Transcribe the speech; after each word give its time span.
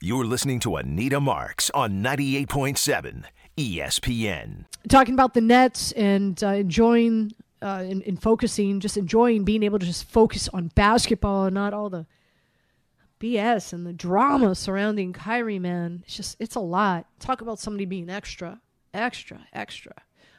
You're 0.00 0.26
listening 0.26 0.60
to 0.60 0.76
Anita 0.76 1.18
Marks 1.18 1.70
on 1.70 2.04
98.7 2.04 3.24
ESPN. 3.56 4.66
Talking 4.88 5.14
about 5.14 5.34
the 5.34 5.40
Nets 5.40 5.90
and 5.90 6.40
uh, 6.44 6.50
enjoying 6.50 7.32
uh, 7.60 7.84
and, 7.84 8.04
and 8.04 8.22
focusing, 8.22 8.78
just 8.78 8.96
enjoying 8.96 9.42
being 9.42 9.64
able 9.64 9.80
to 9.80 9.84
just 9.84 10.04
focus 10.04 10.48
on 10.54 10.68
basketball 10.76 11.46
and 11.46 11.54
not 11.54 11.74
all 11.74 11.90
the 11.90 12.06
BS 13.18 13.72
and 13.72 13.84
the 13.84 13.92
drama 13.92 14.54
surrounding 14.54 15.12
Kyrie, 15.12 15.58
man. 15.58 16.04
It's 16.06 16.16
just, 16.16 16.36
it's 16.38 16.54
a 16.54 16.60
lot. 16.60 17.06
Talk 17.18 17.40
about 17.40 17.58
somebody 17.58 17.84
being 17.84 18.08
extra, 18.08 18.60
extra, 18.94 19.48
extra. 19.52 19.94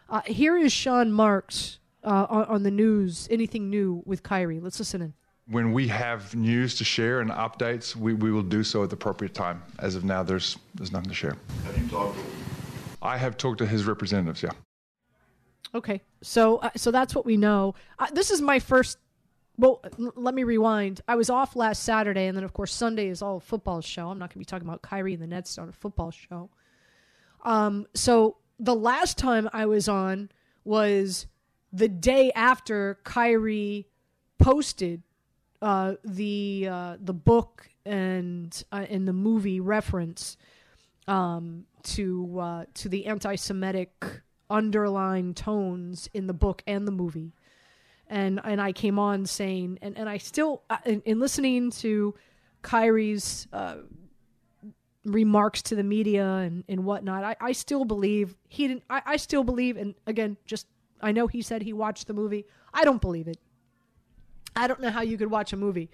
Uh, 0.08 0.22
here 0.26 0.56
is 0.56 0.72
Sean 0.72 1.12
Marks 1.12 1.80
uh, 2.06 2.28
on, 2.30 2.46
on 2.46 2.64
the 2.64 2.72
news. 2.72 3.28
Anything 3.30 3.70
new 3.70 4.04
with 4.06 4.24
Kyrie? 4.24 4.62
Let's 4.62 4.80
listen 4.80 5.02
in. 5.02 5.14
When 5.50 5.74
we 5.74 5.88
have 5.88 6.36
news 6.36 6.76
to 6.76 6.84
share 6.84 7.22
and 7.22 7.32
updates, 7.32 7.96
we, 7.96 8.14
we 8.14 8.32
will 8.32 8.44
do 8.44 8.64
so 8.64 8.84
at 8.84 8.90
the 8.90 8.96
appropriate 8.96 9.34
time. 9.34 9.64
As 9.80 9.96
of 9.96 10.04
now, 10.04 10.22
there's 10.22 10.58
there's 10.76 10.92
nothing 10.92 11.10
to 11.10 11.16
share. 11.16 11.36
Have 11.66 11.78
you 11.78 11.88
talked 11.88 12.18
to? 12.18 12.24
I 13.02 13.18
have 13.18 13.38
talked 13.38 13.58
to 13.60 13.66
his 13.66 13.86
representatives. 13.86 14.44
Yeah. 14.44 14.52
Okay, 15.74 16.02
so 16.22 16.58
uh, 16.58 16.70
so 16.76 16.92
that's 16.92 17.16
what 17.16 17.26
we 17.26 17.38
know. 17.38 17.76
Uh, 17.98 18.08
this 18.14 18.32
is 18.32 18.42
my 18.42 18.60
first. 18.60 18.98
Well, 19.58 19.82
l- 20.00 20.14
let 20.16 20.34
me 20.36 20.44
rewind. 20.44 21.02
I 21.08 21.16
was 21.16 21.30
off 21.30 21.56
last 21.56 21.84
Saturday, 21.84 22.28
and 22.28 22.38
then 22.38 22.44
of 22.44 22.54
course 22.54 22.74
Sunday 22.74 23.08
is 23.08 23.22
all 23.22 23.40
football 23.40 23.82
show. 23.82 24.10
I'm 24.10 24.20
not 24.20 24.30
going 24.30 24.36
to 24.36 24.40
be 24.40 24.46
talking 24.46 24.68
about 24.68 24.82
Kyrie 24.82 25.14
and 25.14 25.22
the 25.22 25.28
Nets 25.28 25.58
on 25.58 25.70
a 25.70 25.74
football 25.74 26.12
show. 26.12 26.50
Um, 27.44 27.88
so 27.94 28.38
the 28.60 28.76
last 28.76 29.18
time 29.18 29.50
I 29.54 29.66
was 29.66 29.88
on 29.88 30.30
was 30.64 31.28
the 31.72 31.88
day 31.88 32.32
after 32.34 33.00
Kyrie 33.04 33.88
posted 34.38 35.04
uh, 35.62 35.96
the 36.04 36.68
uh, 36.70 36.98
the 37.00 37.14
book 37.14 37.70
and 37.86 38.64
uh, 38.72 38.86
and 38.90 39.08
the 39.08 39.14
movie 39.14 39.60
reference 39.60 40.38
um, 41.08 41.66
to 41.84 42.40
uh, 42.40 42.66
to 42.76 42.90
the 42.90 43.06
anti-Semitic 43.06 44.22
underlying 44.50 45.34
tones 45.34 46.10
in 46.14 46.28
the 46.28 46.34
book 46.34 46.64
and 46.66 46.88
the 46.88 46.92
movie, 46.92 47.34
and 48.08 48.40
and 48.44 48.62
I 48.62 48.72
came 48.72 48.98
on 49.00 49.26
saying 49.26 49.80
and, 49.82 49.98
and 49.98 50.10
I 50.10 50.18
still 50.18 50.64
uh, 50.70 50.78
in, 50.86 51.02
in 51.02 51.20
listening 51.20 51.72
to 51.72 52.16
Kyrie's 52.62 53.48
uh, 53.52 53.78
remarks 55.06 55.62
to 55.64 55.76
the 55.76 55.84
media 55.84 56.26
and, 56.26 56.64
and 56.68 56.86
whatnot, 56.86 57.24
I, 57.24 57.36
I 57.42 57.52
still 57.54 57.86
believe 57.86 58.36
he 58.48 58.68
didn't. 58.68 58.84
I, 58.90 59.02
I 59.06 59.18
still 59.18 59.44
believe, 59.44 59.78
and 59.78 59.96
again, 60.08 60.38
just 60.46 60.68
I 61.02 61.12
know 61.12 61.28
he 61.28 61.42
said 61.42 61.62
he 61.62 61.74
watched 61.74 62.08
the 62.08 62.14
movie. 62.14 62.46
I 62.74 62.84
don't 62.84 63.02
believe 63.02 63.28
it. 63.28 63.40
I 64.60 64.68
don't 64.68 64.82
know 64.82 64.90
how 64.90 65.02
you 65.02 65.18
could 65.18 65.32
watch 65.32 65.54
a 65.54 65.58
movie 65.58 65.90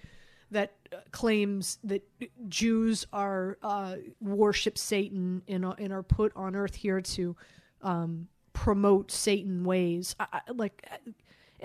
that 0.52 0.74
uh, 0.94 0.98
claims 1.12 1.78
that 1.84 2.04
Jews 2.50 3.06
are 3.12 3.58
uh, 3.64 3.96
worship 4.22 4.78
Satan 4.78 5.42
and, 5.48 5.66
are- 5.66 5.76
and 5.80 5.92
are 5.94 6.04
put 6.04 6.32
on 6.36 6.56
earth 6.56 6.76
here 6.76 7.02
to 7.02 7.36
um, 7.82 8.28
promote 8.54 9.12
Satan 9.12 9.64
ways. 9.64 10.16
I, 10.20 10.28
I, 10.34 10.40
like, 10.54 10.88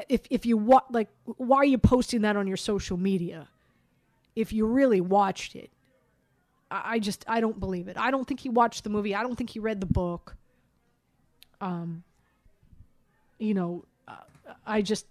if 0.08 0.22
if 0.30 0.46
you 0.46 0.56
wa- 0.56 0.82
like, 0.90 1.08
why 1.24 1.58
are 1.58 1.64
you 1.64 1.78
posting 1.78 2.22
that 2.22 2.36
on 2.36 2.46
your 2.46 2.56
social 2.56 2.96
media? 2.96 3.48
If 4.36 4.52
you 4.52 4.66
really 4.66 5.00
watched 5.00 5.56
it, 5.56 5.70
I, 6.70 6.94
I 6.94 6.98
just 6.98 7.24
I 7.28 7.40
don't 7.40 7.58
believe 7.60 7.88
it. 7.88 7.96
I 7.98 8.10
don't 8.10 8.26
think 8.26 8.40
he 8.40 8.48
watched 8.48 8.84
the 8.84 8.90
movie. 8.90 9.14
I 9.14 9.22
don't 9.22 9.36
think 9.36 9.50
he 9.50 9.58
read 9.58 9.80
the 9.80 9.86
book. 9.86 10.36
Um, 11.60 12.02
you 13.38 13.54
know, 13.54 13.84
uh, 14.08 14.14
I 14.66 14.82
just 14.82 15.06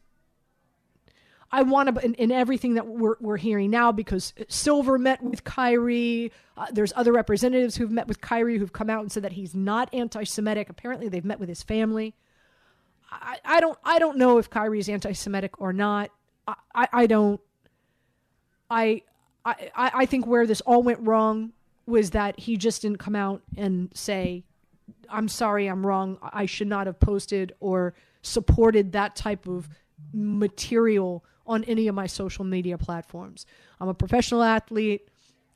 I 1.52 1.64
want 1.64 1.96
to 1.96 2.06
in, 2.06 2.14
in 2.16 2.32
everything 2.32 2.76
that 2.76 2.86
we're 2.86 3.16
we're 3.20 3.38
hearing 3.38 3.72
now 3.72 3.92
because 3.92 4.34
Silver 4.48 4.98
met 4.98 5.24
with 5.24 5.44
Kyrie. 5.44 6.32
Uh, 6.56 6.68
there's 6.72 6.94
other 6.96 7.12
representatives 7.12 7.76
who've 7.76 7.92
met 7.92 8.08
with 8.08 8.22
Kyrie 8.22 8.58
who've 8.58 8.74
come 8.74 8.90
out 8.90 9.02
and 9.02 9.12
said 9.12 9.24
that 9.24 9.32
he's 9.34 9.56
not 9.56 9.92
anti-Semitic. 9.94 10.70
Apparently, 10.70 11.10
they've 11.10 11.26
met 11.26 11.40
with 11.40 11.50
his 11.50 11.64
family. 11.64 12.14
I, 13.12 13.38
I 13.44 13.60
don't 13.60 13.78
I 13.84 13.98
don't 13.98 14.18
know 14.18 14.38
if 14.38 14.50
Kyrie's 14.50 14.90
anti-Semitic 14.90 15.60
or 15.60 15.74
not. 15.74 16.12
I, 16.48 16.56
I, 16.76 16.88
I 16.94 17.08
don't. 17.08 17.42
I, 18.70 19.02
I 19.46 19.56
I 19.76 20.06
think 20.06 20.28
where 20.28 20.46
this 20.46 20.62
all 20.62 20.84
went 20.84 21.00
wrong 21.02 21.54
was 21.88 22.12
that 22.12 22.40
he 22.40 22.58
just 22.58 22.84
didn't 22.84 23.00
come 23.00 23.16
out 23.16 23.42
and 23.58 23.90
say, 23.96 24.44
"I'm 25.10 25.28
sorry, 25.28 25.66
I'm 25.68 25.84
wrong. 25.84 26.20
I 26.22 26.46
should 26.46 26.68
not 26.68 26.86
have 26.86 27.00
posted 27.00 27.54
or 27.60 27.96
supported 28.22 28.92
that 28.92 29.16
type 29.16 29.48
of 29.48 29.68
material 30.14 31.24
on 31.50 31.64
any 31.64 31.88
of 31.88 31.96
my 31.96 32.06
social 32.06 32.46
media 32.46 32.78
platforms. 32.78 33.48
I'm 33.82 33.90
a 33.90 33.94
professional 33.94 34.44
athlete. 34.44 35.10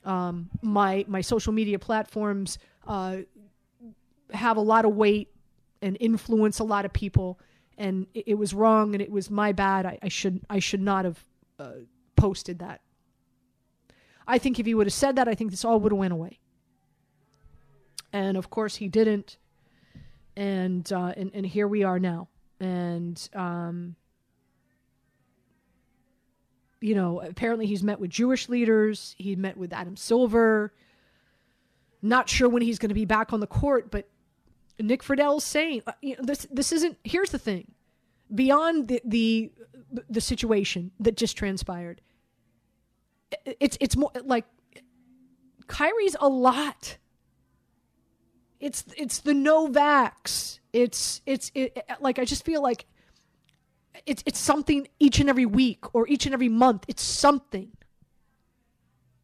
Um, 0.04 0.50
my 0.62 1.06
my 1.08 1.22
social 1.22 1.54
media 1.54 1.80
platforms 1.80 2.58
uh, 2.88 3.18
have 4.34 4.58
a 4.58 4.62
lot 4.62 4.84
of 4.86 4.96
weight 4.96 5.30
and 5.82 5.96
influence 6.00 6.60
a 6.60 6.64
lot 6.64 6.84
of 6.84 6.92
people, 6.92 7.40
and 7.78 8.08
it, 8.14 8.24
it 8.28 8.34
was 8.34 8.54
wrong 8.54 8.96
and 8.96 9.02
it 9.02 9.12
was 9.12 9.30
my 9.30 9.52
bad. 9.52 9.86
I, 9.86 10.00
I 10.02 10.10
should 10.10 10.42
I 10.50 10.60
should 10.60 10.82
not 10.82 11.06
have 11.06 11.24
uh, 11.60 11.72
posted 12.16 12.60
that. 12.60 12.82
I 14.28 14.40
think 14.40 14.60
if 14.60 14.66
he 14.66 14.74
would 14.74 14.88
have 14.88 14.94
said 14.94 15.16
that, 15.18 15.28
I 15.28 15.36
think 15.36 15.52
this 15.52 15.64
all 15.64 15.80
would 15.80 15.92
have 15.92 16.00
went 16.00 16.14
away. 16.14 16.40
And 18.12 18.36
of 18.36 18.50
course, 18.50 18.78
he 18.78 18.88
didn't. 18.88 19.38
And 20.36 20.92
uh, 20.92 21.14
and 21.16 21.30
and 21.36 21.46
here 21.46 21.68
we 21.68 21.84
are 21.84 22.00
now. 22.00 22.30
And 22.60 23.30
um, 23.36 23.96
you 26.84 26.96
know, 26.96 27.22
apparently 27.22 27.66
he's 27.66 27.82
met 27.82 28.02
with 28.02 28.10
Jewish 28.10 28.50
leaders. 28.50 29.16
He 29.18 29.38
met 29.38 29.56
with 29.56 29.72
Adam 29.72 29.96
Silver. 29.96 30.74
Not 32.02 32.28
sure 32.28 32.50
when 32.50 32.62
he's 32.62 32.78
going 32.78 32.90
to 32.90 32.96
be 32.96 33.06
back 33.06 33.32
on 33.32 33.40
the 33.40 33.48
court, 33.48 33.90
but 33.90 34.10
Nick 34.78 35.02
Friedell's 35.02 35.46
saying 35.46 35.84
uh, 35.88 35.94
you 36.02 36.18
know, 36.18 36.24
this. 36.24 36.46
This 36.52 36.74
isn't. 36.74 36.98
Here's 37.06 37.30
the 37.30 37.40
thing: 37.40 37.72
beyond 38.36 38.90
the 38.90 39.02
the 39.06 39.52
the 40.10 40.20
situation 40.20 40.92
that 41.00 41.16
just 41.16 41.38
transpired, 41.38 42.02
it's 43.46 43.78
it's 43.80 43.96
more 43.96 44.12
like 44.26 44.44
Kyrie's 45.68 46.18
a 46.20 46.28
lot. 46.28 46.98
It's 48.60 48.84
it's 48.98 49.20
the 49.20 49.34
no 49.34 49.70
vax. 49.70 50.60
It's 50.74 51.22
it's 51.26 51.50
it, 51.56 51.82
like 52.02 52.20
I 52.20 52.26
just 52.26 52.44
feel 52.44 52.62
like 52.62 52.86
it's 54.06 54.24
it's 54.26 54.40
something 54.40 54.88
each 55.00 55.20
and 55.20 55.30
every 55.30 55.46
week 55.46 55.94
or 55.94 56.08
each 56.08 56.26
and 56.26 56.34
every 56.34 56.50
month. 56.50 56.86
It's 56.88 57.04
something. 57.04 57.72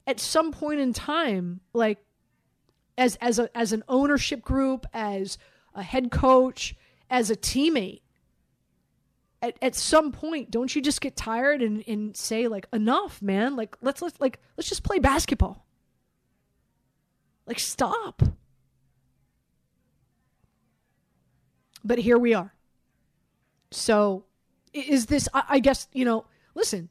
At 0.07 0.19
some 0.19 0.51
point 0.51 0.79
in 0.79 0.93
time, 0.93 1.61
like 1.73 1.99
as 2.97 3.15
as 3.21 3.39
a 3.39 3.55
as 3.57 3.73
an 3.73 3.83
ownership 3.87 4.41
group, 4.41 4.85
as 4.93 5.37
a 5.73 5.83
head 5.83 6.11
coach, 6.11 6.75
as 7.09 7.29
a 7.29 7.35
teammate, 7.35 8.01
at, 9.41 9.57
at 9.61 9.75
some 9.75 10.11
point, 10.11 10.51
don't 10.51 10.75
you 10.75 10.81
just 10.81 11.01
get 11.01 11.15
tired 11.15 11.61
and, 11.61 11.83
and 11.87 12.15
say 12.15 12.47
like 12.47 12.67
enough, 12.73 13.21
man? 13.21 13.55
Like 13.55 13.75
let's 13.81 14.01
let's 14.01 14.19
like 14.19 14.39
let's 14.57 14.69
just 14.69 14.83
play 14.83 14.99
basketball. 14.99 15.65
Like 17.45 17.59
stop. 17.59 18.21
But 21.83 21.99
here 21.99 22.17
we 22.17 22.33
are. 22.33 22.53
So 23.71 24.25
is 24.73 25.07
this 25.07 25.27
I, 25.33 25.59
guess, 25.59 25.87
you 25.93 26.05
know, 26.05 26.25
listen, 26.55 26.89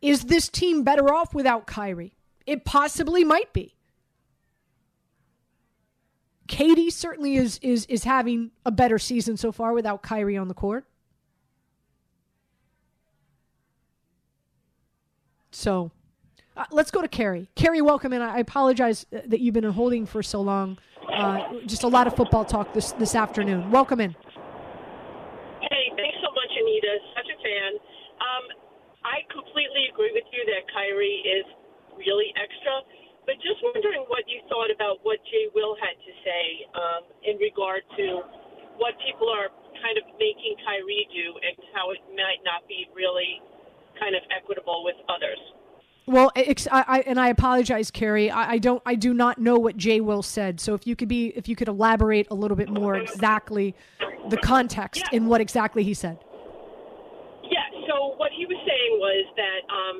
is 0.00 0.24
this 0.24 0.48
team 0.48 0.84
better 0.84 1.12
off 1.12 1.34
without 1.34 1.66
Kyrie? 1.66 2.14
It 2.46 2.64
possibly 2.64 3.24
might 3.24 3.52
be. 3.52 3.74
KD 6.48 6.90
certainly 6.90 7.36
is 7.36 7.58
is 7.62 7.84
is 7.86 8.04
having 8.04 8.52
a 8.64 8.70
better 8.70 8.98
season 8.98 9.36
so 9.36 9.52
far 9.52 9.74
without 9.74 10.02
Kyrie 10.02 10.38
on 10.38 10.48
the 10.48 10.54
court. 10.54 10.86
So, 15.50 15.90
uh, 16.56 16.64
let's 16.70 16.90
go 16.90 17.02
to 17.02 17.08
Carrie. 17.08 17.50
Carrie, 17.54 17.82
welcome 17.82 18.12
in. 18.12 18.22
I 18.22 18.38
apologize 18.38 19.04
that 19.10 19.40
you've 19.40 19.54
been 19.54 19.64
holding 19.64 20.06
for 20.06 20.22
so 20.22 20.40
long. 20.40 20.78
Uh, 21.12 21.40
just 21.66 21.82
a 21.82 21.88
lot 21.88 22.06
of 22.06 22.14
football 22.16 22.44
talk 22.44 22.72
this 22.72 22.92
this 22.92 23.14
afternoon. 23.14 23.70
Welcome 23.70 24.00
in. 24.00 24.12
Hey, 25.60 25.90
thanks 25.96 26.16
so 26.22 26.30
much, 26.32 26.52
Anita. 26.54 26.98
Such 27.16 27.28
a 27.28 27.38
fan. 27.42 27.72
Um, 28.20 28.44
I 29.04 29.24
completely 29.32 29.87
agree 29.98 30.14
with 30.14 30.30
you 30.30 30.46
that 30.46 30.62
Kyrie 30.70 31.26
is 31.26 31.42
really 31.98 32.30
extra. 32.38 32.86
but 33.26 33.34
just 33.42 33.58
wondering 33.74 34.06
what 34.06 34.22
you 34.30 34.38
thought 34.48 34.70
about 34.70 35.02
what 35.02 35.18
Jay 35.26 35.50
Will 35.54 35.74
had 35.82 35.98
to 35.98 36.12
say 36.22 36.44
um, 36.78 37.02
in 37.26 37.36
regard 37.42 37.82
to 37.98 38.22
what 38.78 38.94
people 39.04 39.28
are 39.28 39.50
kind 39.82 39.98
of 39.98 40.04
making 40.22 40.54
Kyrie 40.64 41.06
do 41.10 41.34
and 41.42 41.58
how 41.74 41.90
it 41.90 41.98
might 42.14 42.40
not 42.46 42.62
be 42.68 42.86
really 42.94 43.42
kind 43.98 44.14
of 44.14 44.22
equitable 44.30 44.84
with 44.84 44.94
others. 45.10 45.38
Well, 46.06 46.30
ex- 46.36 46.68
I, 46.70 46.84
I, 46.86 46.98
and 47.00 47.18
I 47.20 47.28
apologize, 47.28 47.90
Carrie. 47.90 48.30
I, 48.30 48.52
I 48.52 48.58
don't, 48.58 48.80
I 48.86 48.94
do 48.94 49.12
not 49.12 49.38
know 49.38 49.58
what 49.58 49.76
Jay 49.76 50.00
Will 50.00 50.22
said. 50.22 50.58
So 50.60 50.72
if 50.74 50.86
you 50.86 50.96
could 50.96 51.08
be, 51.08 51.26
if 51.36 51.48
you 51.48 51.56
could 51.56 51.68
elaborate 51.68 52.28
a 52.30 52.34
little 52.34 52.56
bit 52.56 52.70
more 52.70 52.94
exactly 52.96 53.74
the 54.30 54.38
context 54.38 55.02
Yeah. 55.10 55.16
in 55.18 55.26
what 55.26 55.40
exactly 55.42 55.82
he 55.82 55.92
said. 55.92 56.18
Yeah, 57.44 57.66
so 57.88 58.14
what 58.16 58.30
he 58.32 58.46
was 58.46 58.56
saying 58.88 58.96
was 58.96 59.24
that 59.36 59.60
um, 59.68 59.96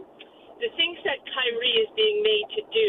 the 0.64 0.73
things 0.81 0.96
that 1.05 1.20
Kyrie 1.29 1.76
is 1.85 1.88
being 1.93 2.25
made 2.25 2.49
to 2.56 2.62
do 2.73 2.88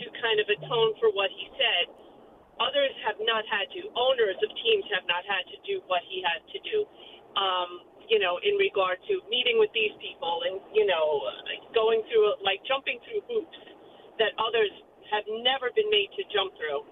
to 0.00 0.04
kind 0.24 0.40
of 0.40 0.48
atone 0.48 0.96
for 0.96 1.12
what 1.12 1.28
he 1.36 1.44
said, 1.60 1.92
others 2.56 2.92
have 3.04 3.20
not 3.20 3.44
had 3.52 3.68
to. 3.76 3.80
Owners 3.92 4.38
of 4.40 4.50
teams 4.64 4.84
have 4.96 5.04
not 5.04 5.24
had 5.28 5.44
to 5.52 5.56
do 5.68 5.84
what 5.92 6.00
he 6.08 6.24
had 6.24 6.40
to 6.40 6.58
do. 6.64 6.78
Um, 7.36 7.70
you 8.08 8.18
know, 8.18 8.42
in 8.42 8.58
regard 8.58 8.98
to 9.06 9.22
meeting 9.30 9.62
with 9.62 9.70
these 9.70 9.94
people 10.02 10.42
and, 10.42 10.58
you 10.74 10.82
know, 10.82 11.30
going 11.70 12.02
through, 12.10 12.42
like 12.42 12.58
jumping 12.66 12.98
through 13.06 13.22
hoops 13.30 13.60
that 14.18 14.34
others 14.34 14.72
have 15.14 15.22
never 15.46 15.70
been 15.78 15.86
made 15.94 16.10
to 16.18 16.26
jump 16.34 16.50
through. 16.58 16.82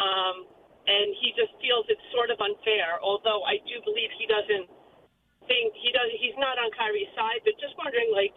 Um, 0.00 0.48
and 0.88 1.12
he 1.20 1.36
just 1.36 1.52
feels 1.60 1.84
it's 1.92 2.00
sort 2.16 2.32
of 2.32 2.40
unfair, 2.40 2.96
although 3.04 3.44
I 3.44 3.60
do 3.68 3.84
believe 3.84 4.08
he 4.16 4.24
doesn't 4.24 4.66
think 5.52 5.76
he 5.76 5.92
does 5.92 6.08
he's 6.16 6.36
not 6.40 6.56
on 6.56 6.72
Kyrie's 6.72 7.12
side, 7.12 7.44
but 7.44 7.52
just 7.60 7.76
wondering 7.76 8.08
like 8.16 8.32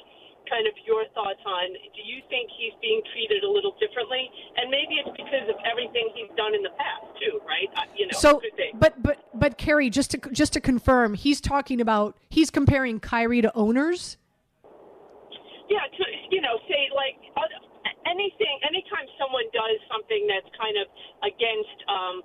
kind 0.52 0.68
of 0.68 0.76
your 0.86 1.08
thoughts 1.16 1.42
on 1.42 1.74
do 1.74 2.02
you 2.04 2.22
think 2.30 2.52
he's 2.60 2.76
being 2.84 3.02
treated 3.16 3.48
a 3.48 3.50
little 3.50 3.74
differently? 3.80 4.28
And 4.60 4.68
maybe 4.68 5.00
it's 5.00 5.16
because 5.16 5.48
of 5.48 5.56
everything 5.64 6.12
he's 6.14 6.30
done 6.36 6.54
in 6.54 6.62
the 6.62 6.76
past 6.76 7.08
too, 7.18 7.40
right? 7.48 7.72
You 7.96 8.12
know, 8.12 8.20
So, 8.20 8.44
but 8.76 9.00
but 9.02 9.24
but 9.34 9.58
Carrie, 9.58 9.90
just 9.90 10.12
to 10.12 10.18
just 10.36 10.54
to 10.54 10.60
confirm, 10.60 11.16
he's 11.16 11.40
talking 11.40 11.80
about 11.80 12.20
he's 12.30 12.52
comparing 12.52 13.00
Kyrie 13.00 13.42
to 13.42 13.52
owners. 13.56 14.18
Yeah, 15.66 15.82
to, 15.82 16.04
you 16.30 16.42
know, 16.42 16.62
say 16.70 16.94
like 16.94 17.18
anything, 18.06 18.56
anytime 18.64 19.06
someone 19.18 19.46
does 19.52 19.78
something 19.90 20.30
that's 20.30 20.50
kind 20.56 20.78
of 20.78 20.86
against 21.26 21.78
um, 21.90 22.16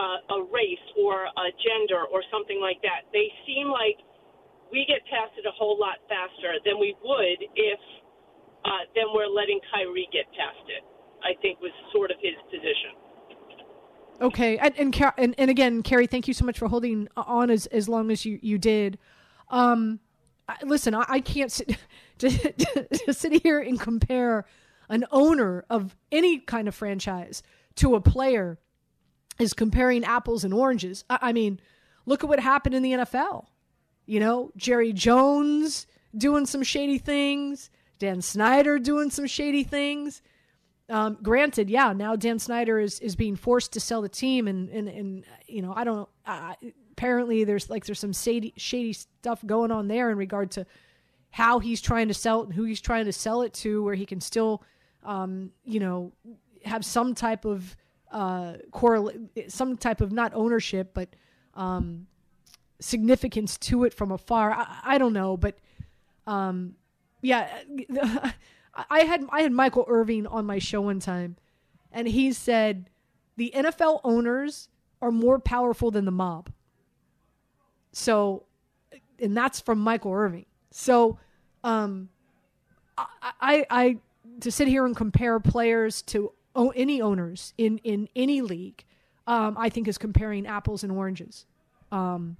uh, 0.00 0.36
a 0.36 0.38
race 0.48 0.86
or 0.98 1.28
a 1.28 1.48
gender 1.60 2.04
or 2.08 2.24
something 2.32 2.60
like 2.60 2.80
that, 2.82 3.08
they 3.12 3.28
seem 3.46 3.68
like 3.68 4.00
we 4.72 4.84
get 4.86 5.04
past 5.06 5.32
it 5.38 5.46
a 5.46 5.52
whole 5.52 5.78
lot 5.78 5.96
faster 6.08 6.58
than 6.64 6.78
we 6.78 6.96
would 7.02 7.38
if 7.54 7.80
uh, 8.64 8.82
then 8.94 9.04
we're 9.14 9.30
letting 9.30 9.60
Kyrie 9.72 10.08
get 10.12 10.26
past 10.34 10.66
it. 10.68 10.82
I 11.22 11.40
think 11.40 11.60
was 11.60 11.72
sort 11.92 12.10
of 12.10 12.18
his 12.20 12.34
position. 12.50 13.06
Okay, 14.20 14.58
and 14.58 14.74
and, 14.78 14.94
and 15.18 15.34
and 15.38 15.50
again, 15.50 15.82
Carrie, 15.82 16.06
thank 16.06 16.28
you 16.28 16.34
so 16.34 16.44
much 16.44 16.58
for 16.58 16.68
holding 16.68 17.08
on 17.16 17.50
as 17.50 17.66
as 17.66 17.88
long 17.88 18.10
as 18.10 18.24
you 18.24 18.38
you 18.42 18.58
did. 18.58 18.98
Um, 19.48 20.00
I, 20.48 20.56
listen, 20.64 20.94
I, 20.94 21.04
I 21.08 21.20
can't 21.20 21.50
sit 21.50 21.76
to, 22.18 22.28
to 22.28 23.12
sit 23.12 23.42
here 23.42 23.60
and 23.60 23.78
compare 23.78 24.46
an 24.88 25.04
owner 25.10 25.64
of 25.68 25.96
any 26.12 26.38
kind 26.38 26.68
of 26.68 26.74
franchise 26.74 27.42
to 27.76 27.94
a 27.94 28.00
player 28.00 28.58
is 29.38 29.52
comparing 29.52 30.04
apples 30.04 30.44
and 30.44 30.54
oranges. 30.54 31.04
I, 31.10 31.18
I 31.22 31.32
mean, 31.32 31.60
look 32.06 32.22
at 32.22 32.28
what 32.28 32.40
happened 32.40 32.74
in 32.74 32.82
the 32.82 32.92
NFL. 32.92 33.46
You 34.06 34.20
know, 34.20 34.52
Jerry 34.56 34.92
Jones 34.92 35.86
doing 36.16 36.46
some 36.46 36.62
shady 36.62 36.98
things, 36.98 37.70
Dan 37.98 38.22
Snyder 38.22 38.78
doing 38.78 39.10
some 39.10 39.26
shady 39.26 39.64
things. 39.64 40.22
Um, 40.88 41.18
granted, 41.20 41.68
yeah, 41.68 41.92
now 41.92 42.14
Dan 42.14 42.38
Snyder 42.38 42.78
is, 42.78 43.00
is 43.00 43.16
being 43.16 43.34
forced 43.34 43.72
to 43.72 43.80
sell 43.80 44.02
the 44.02 44.08
team, 44.08 44.46
and 44.46 44.68
and, 44.70 44.88
and 44.88 45.24
you 45.46 45.62
know 45.62 45.72
I 45.74 45.84
don't. 45.84 46.08
Uh, 46.24 46.54
apparently, 46.92 47.44
there's 47.44 47.68
like 47.68 47.84
there's 47.84 47.98
some 47.98 48.12
shady 48.12 48.54
shady 48.56 48.92
stuff 48.92 49.44
going 49.44 49.72
on 49.72 49.88
there 49.88 50.10
in 50.10 50.18
regard 50.18 50.52
to 50.52 50.66
how 51.30 51.58
he's 51.58 51.82
trying 51.82 52.08
to 52.08 52.14
sell 52.14 52.42
it 52.42 52.44
and 52.46 52.54
who 52.54 52.64
he's 52.64 52.80
trying 52.80 53.04
to 53.04 53.12
sell 53.12 53.42
it 53.42 53.52
to, 53.52 53.82
where 53.82 53.94
he 53.94 54.06
can 54.06 54.20
still, 54.20 54.62
um, 55.04 55.50
you 55.64 55.80
know, 55.80 56.12
have 56.64 56.84
some 56.84 57.14
type 57.14 57.44
of 57.44 57.76
uh, 58.10 58.54
correlate, 58.70 59.52
some 59.52 59.76
type 59.76 60.00
of 60.00 60.12
not 60.12 60.32
ownership, 60.34 60.92
but 60.94 61.08
um, 61.54 62.06
significance 62.80 63.56
to 63.58 63.84
it 63.84 63.94
from 63.94 64.10
afar. 64.10 64.52
I, 64.52 64.80
I 64.84 64.98
don't 64.98 65.12
know, 65.12 65.36
but 65.36 65.58
um, 66.26 66.74
yeah, 67.22 67.48
I 68.90 69.00
had 69.00 69.24
I 69.30 69.42
had 69.42 69.52
Michael 69.52 69.84
Irvin 69.88 70.26
on 70.26 70.46
my 70.46 70.58
show 70.58 70.82
one 70.82 71.00
time, 71.00 71.36
and 71.92 72.06
he 72.06 72.32
said 72.32 72.90
the 73.36 73.52
NFL 73.54 74.00
owners 74.04 74.68
are 75.00 75.10
more 75.10 75.38
powerful 75.38 75.90
than 75.90 76.04
the 76.04 76.10
mob. 76.10 76.50
So, 77.92 78.44
and 79.18 79.36
that's 79.36 79.60
from 79.60 79.78
Michael 79.78 80.12
Irvin. 80.12 80.44
So, 80.70 81.18
um, 81.64 82.10
I, 82.98 83.06
I, 83.40 83.66
I 83.70 83.98
to 84.40 84.50
sit 84.50 84.68
here 84.68 84.84
and 84.84 84.96
compare 84.96 85.40
players 85.40 86.02
to 86.02 86.32
o- 86.54 86.72
any 86.76 87.00
owners 87.00 87.54
in 87.56 87.78
in 87.78 88.08
any 88.14 88.42
league, 88.42 88.84
um, 89.26 89.56
I 89.58 89.68
think 89.68 89.88
is 89.88 89.98
comparing 89.98 90.46
apples 90.46 90.82
and 90.82 90.92
oranges. 90.92 91.46
Um, 91.92 92.36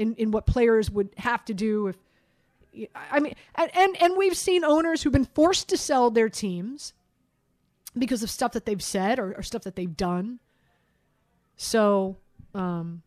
in 0.00 0.14
in 0.14 0.30
what 0.30 0.46
players 0.46 0.90
would 0.90 1.10
have 1.18 1.44
to 1.44 1.54
do 1.54 1.88
if 1.88 1.96
I 3.10 3.18
mean, 3.20 3.34
and, 3.56 4.00
and 4.00 4.16
we've 4.16 4.36
seen 4.36 4.64
owners 4.64 5.02
who've 5.02 5.12
been 5.12 5.24
forced 5.24 5.68
to 5.70 5.76
sell 5.76 6.10
their 6.10 6.28
teams 6.28 6.92
because 7.98 8.22
of 8.22 8.30
stuff 8.30 8.52
that 8.52 8.64
they've 8.64 8.82
said 8.82 9.18
or, 9.18 9.34
or 9.36 9.42
stuff 9.42 9.62
that 9.62 9.74
they've 9.74 9.96
done. 9.96 10.38
So, 11.56 12.16
um, 12.54 13.02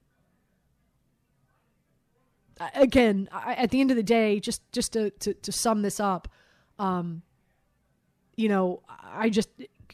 again, 2.76 3.30
I, 3.32 3.54
at 3.54 3.72
the 3.72 3.80
end 3.80 3.90
of 3.92 3.98
the 3.98 4.04
day, 4.04 4.40
just 4.40 4.70
just 4.72 4.94
to 4.94 5.12
to, 5.12 5.34
to 5.34 5.52
sum 5.52 5.82
this 5.82 6.00
up, 6.00 6.28
um, 6.78 7.22
you 8.36 8.50
know, 8.50 8.82
I 8.90 9.30
just 9.30 9.50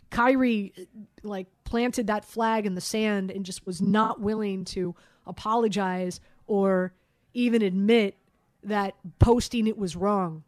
Kyrie 0.09 0.73
like 1.21 1.47
planted 1.63 2.07
that 2.07 2.25
flag 2.25 2.65
in 2.65 2.73
the 2.73 2.81
sand 2.81 3.29
and 3.29 3.45
just 3.45 3.65
was 3.67 3.81
not 3.81 4.19
willing 4.19 4.65
to 4.65 4.95
apologize 5.27 6.19
or 6.49 6.91
even 7.33 7.61
admit 7.61 8.17
that 8.63 8.95
posting 9.19 9.67
it 9.67 9.77
was 9.77 9.95
wrong. 9.95 10.43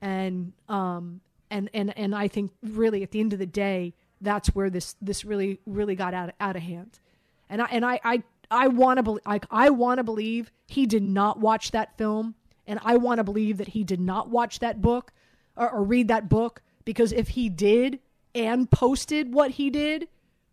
And 0.00 0.52
um 0.68 1.20
and 1.50 1.68
and 1.74 1.96
and 1.98 2.14
I 2.14 2.28
think 2.28 2.52
really 2.62 3.02
at 3.02 3.10
the 3.10 3.18
end 3.18 3.32
of 3.32 3.38
the 3.38 3.46
day 3.46 3.94
that's 4.20 4.48
where 4.48 4.70
this 4.70 4.94
this 5.00 5.24
really 5.24 5.58
really 5.66 5.96
got 5.96 6.14
out 6.14 6.32
out 6.38 6.54
of 6.54 6.62
hand. 6.62 7.00
And 7.48 7.62
I 7.62 7.66
and 7.70 7.84
I 7.84 8.00
I 8.04 8.22
I 8.50 8.68
want 8.68 8.98
to 8.98 9.02
believe 9.02 9.22
like 9.26 9.46
I 9.50 9.70
want 9.70 9.98
to 9.98 10.04
believe 10.04 10.52
he 10.68 10.86
did 10.86 11.02
not 11.02 11.40
watch 11.40 11.72
that 11.72 11.96
film 11.98 12.34
and 12.66 12.78
I 12.84 12.96
want 12.98 13.18
to 13.18 13.24
believe 13.24 13.58
that 13.58 13.68
he 13.68 13.82
did 13.82 14.00
not 14.00 14.28
watch 14.28 14.58
that 14.60 14.80
book 14.80 15.12
or, 15.56 15.70
or 15.70 15.82
read 15.82 16.08
that 16.08 16.28
book 16.28 16.62
because 16.84 17.12
if 17.12 17.28
he 17.28 17.48
did 17.48 17.98
and 18.34 18.70
posted 18.70 19.32
what 19.32 19.52
he 19.52 19.70
did 19.70 20.08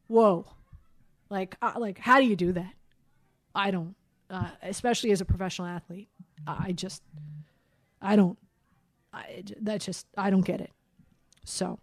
whoa. 0.08 0.46
Like 1.30 1.58
uh, 1.62 1.74
like 1.78 2.00
how 2.00 2.20
do 2.20 2.26
you 2.26 2.38
do 2.38 2.54
that? 2.54 2.74
I 3.54 3.70
don't 3.70 3.96
uh, 4.34 4.50
especially 4.64 5.12
as 5.12 5.22
a 5.22 5.26
professional 5.26 5.68
athlete 5.68 6.10
I 6.46 6.72
just, 6.74 7.02
I 8.02 8.16
don't, 8.16 8.38
I, 9.14 9.44
that's 9.62 9.86
just, 9.86 10.08
I 10.18 10.30
don't 10.30 10.46
get 10.46 10.60
it. 10.62 10.72
So, 11.46 11.80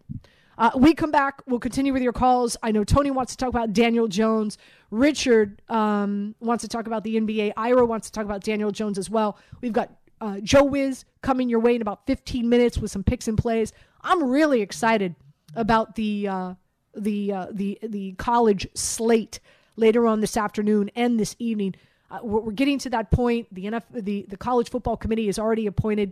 uh, 0.57 0.71
we 0.75 0.93
come 0.93 1.11
back. 1.11 1.41
We'll 1.47 1.59
continue 1.59 1.93
with 1.93 2.03
your 2.03 2.13
calls. 2.13 2.57
I 2.61 2.71
know 2.71 2.83
Tony 2.83 3.09
wants 3.09 3.31
to 3.35 3.37
talk 3.37 3.49
about 3.49 3.73
Daniel 3.73 4.07
Jones. 4.07 4.57
Richard 4.91 5.61
um, 5.69 6.35
wants 6.39 6.61
to 6.63 6.67
talk 6.67 6.87
about 6.87 7.03
the 7.03 7.15
NBA. 7.15 7.53
Ira 7.57 7.85
wants 7.85 8.09
to 8.09 8.11
talk 8.11 8.25
about 8.25 8.43
Daniel 8.43 8.71
Jones 8.71 8.97
as 8.97 9.09
well. 9.09 9.37
We've 9.61 9.73
got 9.73 9.91
uh, 10.19 10.39
Joe 10.41 10.63
Wiz 10.63 11.05
coming 11.21 11.49
your 11.49 11.59
way 11.59 11.75
in 11.75 11.81
about 11.81 12.05
15 12.05 12.47
minutes 12.47 12.77
with 12.77 12.91
some 12.91 13.03
picks 13.03 13.27
and 13.27 13.37
plays. 13.37 13.73
I'm 14.01 14.29
really 14.29 14.61
excited 14.61 15.15
about 15.55 15.95
the 15.95 16.27
uh, 16.27 16.53
the 16.93 17.33
uh, 17.33 17.47
the 17.51 17.79
the 17.81 18.13
college 18.13 18.67
slate 18.75 19.39
later 19.77 20.05
on 20.05 20.19
this 20.19 20.37
afternoon 20.37 20.91
and 20.95 21.19
this 21.19 21.35
evening. 21.39 21.75
Uh, 22.11 22.19
we're, 22.23 22.51
getting 22.51 22.77
to 22.79 22.89
that 22.89 23.09
point. 23.09 23.47
The 23.53 23.65
NF, 23.65 23.83
the 23.91 24.25
the 24.27 24.37
college 24.37 24.69
football 24.69 24.97
committee 24.97 25.27
has 25.27 25.39
already 25.39 25.65
appointed 25.65 26.11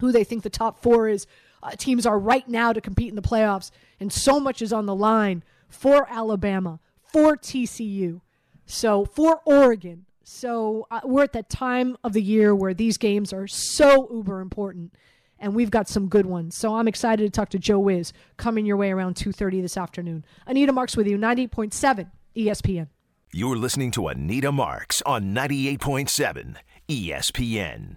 who 0.00 0.12
they 0.12 0.24
think 0.24 0.42
the 0.42 0.50
top 0.50 0.82
four 0.82 1.08
is 1.08 1.26
uh, 1.62 1.70
teams 1.72 2.06
are 2.06 2.18
right 2.18 2.48
now 2.48 2.72
to 2.72 2.80
compete 2.80 3.10
in 3.10 3.14
the 3.14 3.22
playoffs, 3.22 3.70
and 4.00 4.12
so 4.12 4.40
much 4.40 4.62
is 4.62 4.72
on 4.72 4.86
the 4.86 4.94
line 4.94 5.44
for 5.68 6.06
Alabama, 6.10 6.80
for 7.02 7.36
TCU, 7.36 8.20
so 8.64 9.04
for 9.04 9.40
Oregon. 9.44 10.06
So 10.22 10.86
uh, 10.90 11.00
we're 11.04 11.24
at 11.24 11.34
that 11.34 11.50
time 11.50 11.98
of 12.02 12.14
the 12.14 12.22
year 12.22 12.54
where 12.54 12.72
these 12.72 12.96
games 12.96 13.32
are 13.32 13.46
so 13.46 14.08
uber 14.10 14.40
important, 14.40 14.94
and 15.38 15.54
we've 15.54 15.70
got 15.70 15.86
some 15.86 16.08
good 16.08 16.24
ones. 16.24 16.56
So 16.56 16.76
I'm 16.76 16.88
excited 16.88 17.24
to 17.24 17.30
talk 17.30 17.50
to 17.50 17.58
Joe 17.58 17.78
Wiz 17.78 18.14
coming 18.38 18.64
your 18.64 18.78
way 18.78 18.90
around 18.90 19.16
2:30 19.16 19.60
this 19.60 19.76
afternoon. 19.76 20.24
Anita 20.46 20.72
Marks 20.72 20.96
with 20.96 21.06
you, 21.06 21.18
98.7 21.18 22.10
ESPN. 22.34 22.88
You're 23.36 23.56
listening 23.56 23.90
to 23.90 24.06
Anita 24.06 24.52
Marks 24.52 25.02
on 25.02 25.34
98.7 25.34 26.54
ESPN. 26.88 27.96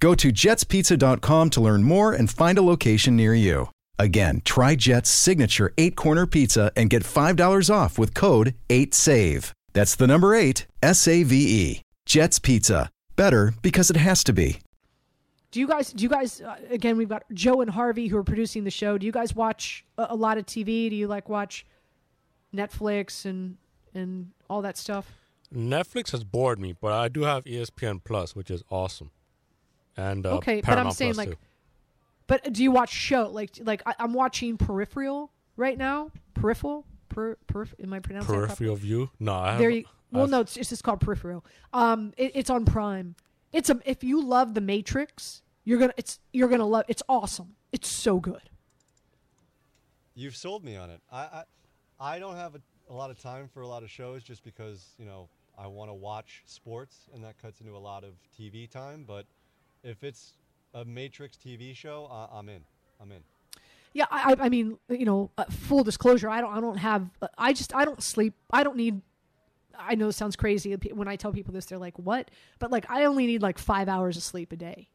Go 0.00 0.14
to 0.14 0.32
jetspizza.com 0.32 1.50
to 1.50 1.60
learn 1.60 1.82
more 1.82 2.12
and 2.12 2.30
find 2.30 2.58
a 2.58 2.62
location 2.62 3.16
near 3.16 3.34
you. 3.34 3.70
Again, 3.98 4.42
try 4.44 4.76
Jet's 4.76 5.10
signature 5.10 5.72
eight 5.76 5.96
corner 5.96 6.26
pizza 6.26 6.70
and 6.76 6.88
get 6.88 7.02
$5 7.02 7.74
off 7.74 7.98
with 7.98 8.14
code 8.14 8.54
8SAVE. 8.68 9.52
That's 9.72 9.96
the 9.96 10.06
number 10.06 10.34
eight, 10.34 10.66
S 10.82 11.06
A 11.06 11.22
V 11.22 11.36
E. 11.36 11.82
Jet's 12.06 12.38
Pizza. 12.38 12.90
Better 13.16 13.52
because 13.62 13.90
it 13.90 13.96
has 13.96 14.24
to 14.24 14.32
be. 14.32 14.60
Do 15.50 15.60
you 15.60 15.66
guys? 15.66 15.92
Do 15.92 16.02
you 16.02 16.08
guys? 16.08 16.40
Uh, 16.40 16.56
again, 16.70 16.96
we've 16.96 17.08
got 17.08 17.24
Joe 17.32 17.60
and 17.60 17.70
Harvey 17.70 18.08
who 18.08 18.16
are 18.18 18.22
producing 18.24 18.64
the 18.64 18.70
show. 18.70 18.98
Do 18.98 19.06
you 19.06 19.12
guys 19.12 19.34
watch 19.34 19.84
a, 19.96 20.08
a 20.10 20.14
lot 20.16 20.36
of 20.36 20.46
TV? 20.46 20.90
Do 20.90 20.96
you 20.96 21.06
like 21.06 21.28
watch 21.28 21.66
Netflix 22.54 23.24
and 23.24 23.56
and 23.94 24.30
all 24.50 24.62
that 24.62 24.76
stuff? 24.76 25.10
Netflix 25.54 26.10
has 26.10 26.22
bored 26.22 26.60
me, 26.60 26.74
but 26.78 26.92
I 26.92 27.08
do 27.08 27.22
have 27.22 27.44
ESPN 27.44 28.02
Plus, 28.04 28.36
which 28.36 28.50
is 28.50 28.62
awesome. 28.70 29.10
And 29.98 30.24
uh, 30.24 30.36
okay, 30.36 30.62
but 30.64 30.78
I'm 30.78 30.92
saying 30.92 31.14
Plus, 31.14 31.26
like, 31.26 31.30
too. 31.30 31.36
but 32.28 32.52
do 32.52 32.62
you 32.62 32.70
watch 32.70 32.90
show 32.92 33.28
like 33.28 33.50
like 33.64 33.82
I, 33.84 33.94
I'm 33.98 34.14
watching 34.14 34.56
Peripheral 34.56 35.32
right 35.56 35.76
now? 35.76 36.12
Peripheral, 36.34 36.86
per, 37.08 37.36
perif, 37.48 37.74
Am 37.82 37.92
I 37.92 37.98
pronouncing 37.98 38.32
that 38.32 38.46
properly? 38.46 38.46
Peripheral 38.46 38.76
View. 38.76 39.10
No, 39.18 39.34
I 39.34 39.50
have. 39.50 39.58
There 39.58 39.70
you. 39.70 39.84
Well, 40.12 40.22
I've- 40.22 40.30
no, 40.30 40.40
it's, 40.40 40.56
it's 40.56 40.70
just 40.70 40.84
called 40.84 41.00
Peripheral. 41.00 41.44
Um, 41.72 42.12
it, 42.16 42.30
it's 42.34 42.48
on 42.48 42.64
Prime. 42.64 43.16
It's 43.52 43.70
a 43.70 43.80
if 43.84 44.04
you 44.04 44.22
love 44.22 44.54
The 44.54 44.60
Matrix, 44.60 45.42
you're 45.64 45.78
gonna 45.80 45.94
it's 45.96 46.20
you're 46.32 46.48
gonna 46.48 46.64
love. 46.66 46.84
It's 46.86 47.02
awesome. 47.08 47.56
It's 47.72 47.88
so 47.88 48.20
good. 48.20 48.50
You've 50.14 50.36
sold 50.36 50.64
me 50.64 50.76
on 50.76 50.90
it. 50.90 51.00
I 51.10 51.18
I, 51.18 51.42
I 52.00 52.18
don't 52.20 52.36
have 52.36 52.54
a, 52.54 52.60
a 52.88 52.94
lot 52.94 53.10
of 53.10 53.20
time 53.20 53.48
for 53.52 53.62
a 53.62 53.66
lot 53.66 53.82
of 53.82 53.90
shows 53.90 54.22
just 54.22 54.44
because 54.44 54.90
you 54.98 55.06
know 55.06 55.28
I 55.58 55.66
want 55.66 55.90
to 55.90 55.94
watch 55.94 56.42
sports 56.46 57.08
and 57.12 57.24
that 57.24 57.36
cuts 57.42 57.60
into 57.60 57.76
a 57.76 57.78
lot 57.78 58.04
of 58.04 58.14
TV 58.38 58.70
time. 58.70 59.04
But 59.06 59.26
if 59.82 60.04
it's 60.04 60.34
a 60.74 60.84
Matrix 60.84 61.36
TV 61.36 61.74
show, 61.74 62.06
I'm 62.32 62.48
in. 62.48 62.62
I'm 63.00 63.12
in. 63.12 63.22
Yeah, 63.92 64.06
I, 64.10 64.32
I 64.32 64.44
I 64.44 64.48
mean, 64.48 64.78
you 64.88 65.04
know, 65.04 65.30
uh, 65.38 65.44
full 65.44 65.82
disclosure, 65.82 66.28
I 66.28 66.40
don't, 66.40 66.54
I 66.54 66.60
don't 66.60 66.76
have, 66.76 67.08
uh, 67.22 67.28
I 67.38 67.52
just, 67.52 67.74
I 67.74 67.84
don't 67.84 68.02
sleep. 68.02 68.34
I 68.50 68.62
don't 68.62 68.76
need. 68.76 69.00
I 69.78 69.94
know 69.94 70.08
it 70.08 70.12
sounds 70.12 70.34
crazy 70.36 70.74
when 70.74 71.06
I 71.08 71.16
tell 71.16 71.32
people 71.32 71.54
this. 71.54 71.66
They're 71.66 71.78
like, 71.78 71.98
"What?" 71.98 72.30
But 72.58 72.72
like, 72.72 72.90
I 72.90 73.04
only 73.04 73.26
need 73.26 73.42
like 73.42 73.58
five 73.58 73.88
hours 73.88 74.16
of 74.16 74.24
sleep 74.24 74.52
a 74.52 74.56
day, 74.56 74.88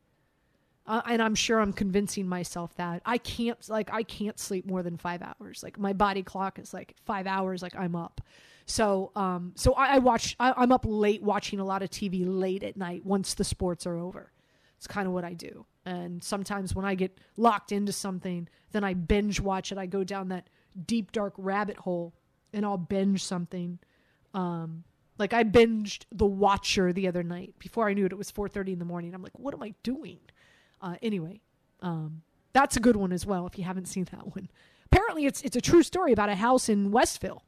uh, 0.85 1.01
and 1.05 1.21
I'm 1.21 1.35
sure 1.35 1.59
I'm 1.59 1.71
convincing 1.71 2.27
myself 2.27 2.75
that 2.75 3.01
I 3.05 3.17
can't, 3.17 3.57
like, 3.69 3.89
I 3.93 4.03
can't 4.03 4.37
sleep 4.37 4.65
more 4.65 4.83
than 4.83 4.97
five 4.97 5.21
hours. 5.21 5.63
Like, 5.63 5.79
my 5.79 5.93
body 5.93 6.21
clock 6.21 6.59
is 6.59 6.73
like 6.73 6.95
five 7.05 7.27
hours. 7.27 7.61
Like, 7.61 7.75
I'm 7.75 7.95
up. 7.95 8.19
So, 8.65 9.11
um, 9.15 9.53
so 9.55 9.73
I, 9.73 9.95
I 9.95 9.97
watch. 9.99 10.35
I, 10.39 10.53
I'm 10.55 10.71
up 10.73 10.85
late 10.85 11.23
watching 11.23 11.59
a 11.59 11.65
lot 11.65 11.81
of 11.81 11.89
TV 11.89 12.23
late 12.25 12.63
at 12.63 12.75
night 12.75 13.05
once 13.05 13.33
the 13.33 13.45
sports 13.45 13.87
are 13.87 13.97
over. 13.97 14.32
It's 14.83 14.87
kind 14.93 15.07
of 15.07 15.13
what 15.13 15.23
I 15.23 15.31
do. 15.31 15.65
And 15.85 16.21
sometimes 16.21 16.75
when 16.75 16.83
I 16.83 16.93
get 16.93 17.17
locked 17.37 17.71
into 17.71 17.93
something, 17.93 18.49
then 18.73 18.83
I 18.83 18.93
binge 18.93 19.39
watch 19.39 19.71
it. 19.71 19.77
I 19.77 19.85
go 19.85 20.03
down 20.03 20.27
that 20.27 20.49
deep 20.85 21.13
dark 21.13 21.33
rabbit 21.37 21.77
hole 21.77 22.13
and 22.51 22.65
I'll 22.65 22.77
binge 22.77 23.23
something. 23.23 23.79
Um, 24.33 24.83
like 25.17 25.31
I 25.31 25.45
binged 25.45 26.03
The 26.11 26.25
Watcher 26.25 26.91
the 26.91 27.07
other 27.07 27.23
night. 27.23 27.53
Before 27.59 27.87
I 27.87 27.93
knew 27.93 28.05
it, 28.05 28.11
it 28.11 28.17
was 28.17 28.29
4:30 28.29 28.73
in 28.73 28.79
the 28.79 28.83
morning. 28.83 29.13
I'm 29.13 29.23
like, 29.23 29.39
what 29.39 29.53
am 29.53 29.63
I 29.63 29.73
doing? 29.83 30.19
Uh, 30.81 30.95
anyway, 31.01 31.39
um, 31.79 32.23
that's 32.51 32.75
a 32.75 32.81
good 32.81 32.97
one 32.97 33.13
as 33.13 33.25
well. 33.25 33.47
If 33.47 33.57
you 33.57 33.63
haven't 33.63 33.87
seen 33.93 34.03
that 34.11 34.35
one, 34.35 34.49
apparently 34.91 35.27
it's 35.27 35.41
it's 35.43 35.55
a 35.55 35.61
true 35.61 35.83
story 35.83 36.11
about 36.11 36.27
a 36.27 36.35
house 36.35 36.67
in 36.67 36.91
Westfield. 36.91 37.43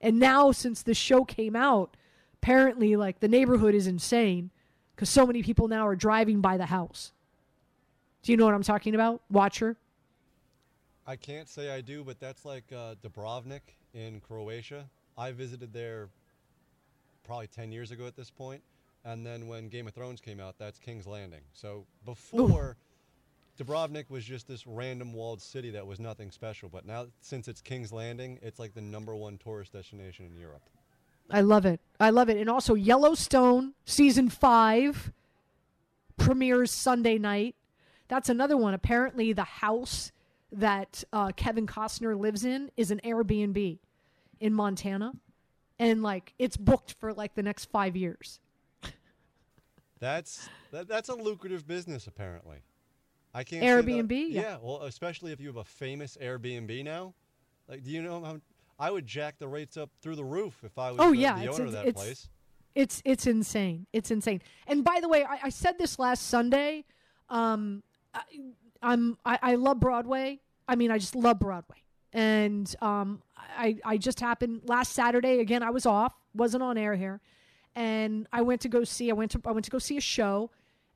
And 0.00 0.20
now, 0.20 0.52
since 0.52 0.84
the 0.84 0.94
show 0.94 1.24
came 1.24 1.56
out, 1.56 1.96
apparently 2.34 2.94
like 2.94 3.18
the 3.18 3.26
neighborhood 3.26 3.74
is 3.74 3.88
insane 3.88 4.52
because 4.96 5.10
so 5.10 5.26
many 5.26 5.42
people 5.42 5.68
now 5.68 5.86
are 5.86 5.94
driving 5.94 6.40
by 6.40 6.56
the 6.56 6.66
house. 6.66 7.12
Do 8.22 8.32
you 8.32 8.38
know 8.38 8.46
what 8.46 8.54
I'm 8.54 8.62
talking 8.62 8.94
about? 8.94 9.20
Watcher. 9.30 9.76
I 11.06 11.14
can't 11.14 11.48
say 11.48 11.70
I 11.70 11.82
do, 11.82 12.02
but 12.02 12.18
that's 12.18 12.44
like 12.44 12.64
uh, 12.72 12.94
Dubrovnik 13.04 13.60
in 13.94 14.20
Croatia. 14.20 14.86
I 15.16 15.30
visited 15.32 15.72
there 15.72 16.08
probably 17.24 17.46
10 17.46 17.70
years 17.70 17.90
ago 17.90 18.06
at 18.06 18.16
this 18.16 18.30
point, 18.30 18.62
and 19.04 19.24
then 19.24 19.46
when 19.46 19.68
Game 19.68 19.86
of 19.86 19.94
Thrones 19.94 20.20
came 20.20 20.40
out, 20.40 20.56
that's 20.58 20.78
King's 20.78 21.06
Landing. 21.06 21.42
So 21.52 21.84
before 22.04 22.76
Dubrovnik 23.58 24.10
was 24.10 24.24
just 24.24 24.48
this 24.48 24.66
random 24.66 25.12
walled 25.12 25.40
city 25.40 25.70
that 25.70 25.86
was 25.86 26.00
nothing 26.00 26.30
special, 26.30 26.68
but 26.68 26.86
now 26.86 27.06
since 27.20 27.48
it's 27.48 27.60
King's 27.60 27.92
Landing, 27.92 28.38
it's 28.42 28.58
like 28.58 28.74
the 28.74 28.80
number 28.80 29.14
one 29.14 29.38
tourist 29.38 29.72
destination 29.74 30.26
in 30.26 30.36
Europe. 30.36 30.62
I 31.30 31.40
love 31.40 31.66
it. 31.66 31.80
I 31.98 32.10
love 32.10 32.28
it. 32.28 32.36
And 32.36 32.48
also 32.48 32.74
Yellowstone 32.74 33.74
season 33.84 34.28
five 34.28 35.12
premieres 36.16 36.70
Sunday 36.70 37.18
night. 37.18 37.54
That's 38.08 38.28
another 38.28 38.56
one. 38.56 38.74
Apparently, 38.74 39.32
the 39.32 39.44
house 39.44 40.12
that 40.52 41.02
uh, 41.12 41.32
Kevin 41.36 41.66
Costner 41.66 42.18
lives 42.18 42.44
in 42.44 42.70
is 42.76 42.90
an 42.90 43.00
Airbnb 43.04 43.78
in 44.40 44.54
Montana, 44.54 45.12
and 45.78 46.02
like 46.02 46.32
it's 46.38 46.56
booked 46.56 46.94
for 47.00 47.12
like 47.12 47.34
the 47.34 47.42
next 47.42 47.66
five 47.66 47.96
years. 47.96 48.38
That's 49.98 50.48
that, 50.72 50.88
that's 50.88 51.08
a 51.08 51.14
lucrative 51.14 51.66
business 51.66 52.06
apparently. 52.06 52.58
I 53.34 53.44
can't 53.44 53.64
Airbnb? 53.64 54.12
Yeah. 54.30 54.40
yeah. 54.40 54.56
Well, 54.62 54.82
especially 54.82 55.32
if 55.32 55.40
you 55.40 55.48
have 55.48 55.56
a 55.56 55.64
famous 55.64 56.16
Airbnb 56.20 56.84
now. 56.84 57.14
Like, 57.68 57.82
do 57.82 57.90
you 57.90 58.02
know 58.02 58.22
how? 58.22 58.40
I 58.78 58.90
would 58.90 59.06
jack 59.06 59.38
the 59.38 59.48
rates 59.48 59.76
up 59.76 59.90
through 60.02 60.16
the 60.16 60.24
roof 60.24 60.62
if 60.64 60.78
I 60.78 60.90
was 60.90 61.00
Oh 61.00 61.10
the, 61.10 61.16
yeah, 61.16 61.38
the 61.38 61.48
owner 61.48 61.50
it's, 61.50 61.60
of 61.60 61.72
that 61.72 61.86
it's, 61.86 62.02
place. 62.02 62.28
It's 62.74 63.02
it's 63.04 63.26
insane. 63.26 63.86
It's 63.92 64.10
insane. 64.10 64.42
And 64.66 64.84
by 64.84 64.98
the 65.00 65.08
way, 65.08 65.24
I, 65.24 65.38
I 65.44 65.48
said 65.48 65.78
this 65.78 65.98
last 65.98 66.26
Sunday. 66.26 66.84
Um, 67.30 67.82
I, 68.14 68.20
I'm 68.82 69.16
I, 69.24 69.38
I 69.42 69.54
love 69.54 69.80
Broadway. 69.80 70.40
I 70.68 70.76
mean, 70.76 70.90
I 70.90 70.98
just 70.98 71.14
love 71.14 71.38
Broadway. 71.38 71.82
And 72.12 72.72
um, 72.82 73.22
I 73.36 73.78
I 73.84 73.96
just 73.96 74.20
happened 74.20 74.62
last 74.64 74.92
Saturday. 74.92 75.40
Again, 75.40 75.62
I 75.62 75.70
was 75.70 75.86
off, 75.86 76.14
wasn't 76.34 76.62
on 76.62 76.76
air 76.76 76.94
here, 76.94 77.20
and 77.74 78.28
I 78.32 78.42
went 78.42 78.60
to 78.62 78.68
go 78.68 78.84
see. 78.84 79.10
I 79.10 79.14
went 79.14 79.30
to 79.32 79.40
I 79.46 79.52
went 79.52 79.64
to 79.64 79.70
go 79.70 79.78
see 79.78 79.96
a 79.96 80.02
show, 80.02 80.50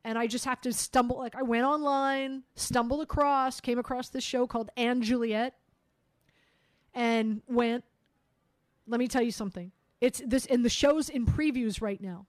and 0.04 0.18
I 0.18 0.26
just 0.26 0.44
have 0.44 0.60
to 0.62 0.72
stumble. 0.72 1.18
Like 1.18 1.34
I 1.34 1.42
went 1.42 1.64
online, 1.64 2.42
stumbled 2.54 3.00
across, 3.00 3.60
came 3.60 3.78
across 3.78 4.08
this 4.10 4.24
show 4.24 4.46
called 4.46 4.70
& 4.86 5.00
Juliet, 5.00 5.54
and 7.00 7.40
went. 7.48 7.82
Let 8.86 9.00
me 9.00 9.08
tell 9.08 9.22
you 9.22 9.32
something. 9.32 9.72
It's 10.02 10.20
this, 10.26 10.44
and 10.44 10.62
the 10.62 10.68
show's 10.68 11.08
in 11.08 11.24
previews 11.24 11.80
right 11.80 12.00
now. 12.00 12.26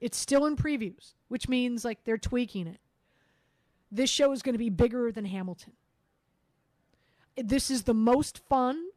It's 0.00 0.18
still 0.18 0.44
in 0.44 0.54
previews, 0.54 1.14
which 1.28 1.48
means 1.48 1.82
like 1.82 2.04
they're 2.04 2.18
tweaking 2.18 2.66
it. 2.66 2.78
This 3.90 4.10
show 4.10 4.32
is 4.32 4.42
going 4.42 4.52
to 4.52 4.58
be 4.58 4.68
bigger 4.68 5.10
than 5.10 5.24
Hamilton. 5.24 5.72
This 7.38 7.70
is 7.70 7.84
the 7.84 7.94
most 7.94 8.40
fun 8.50 8.88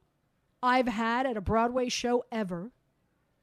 I've 0.62 0.90
had 0.90 1.26
at 1.26 1.38
a 1.38 1.42
Broadway 1.42 1.88
show 1.88 2.26
ever. 2.30 2.72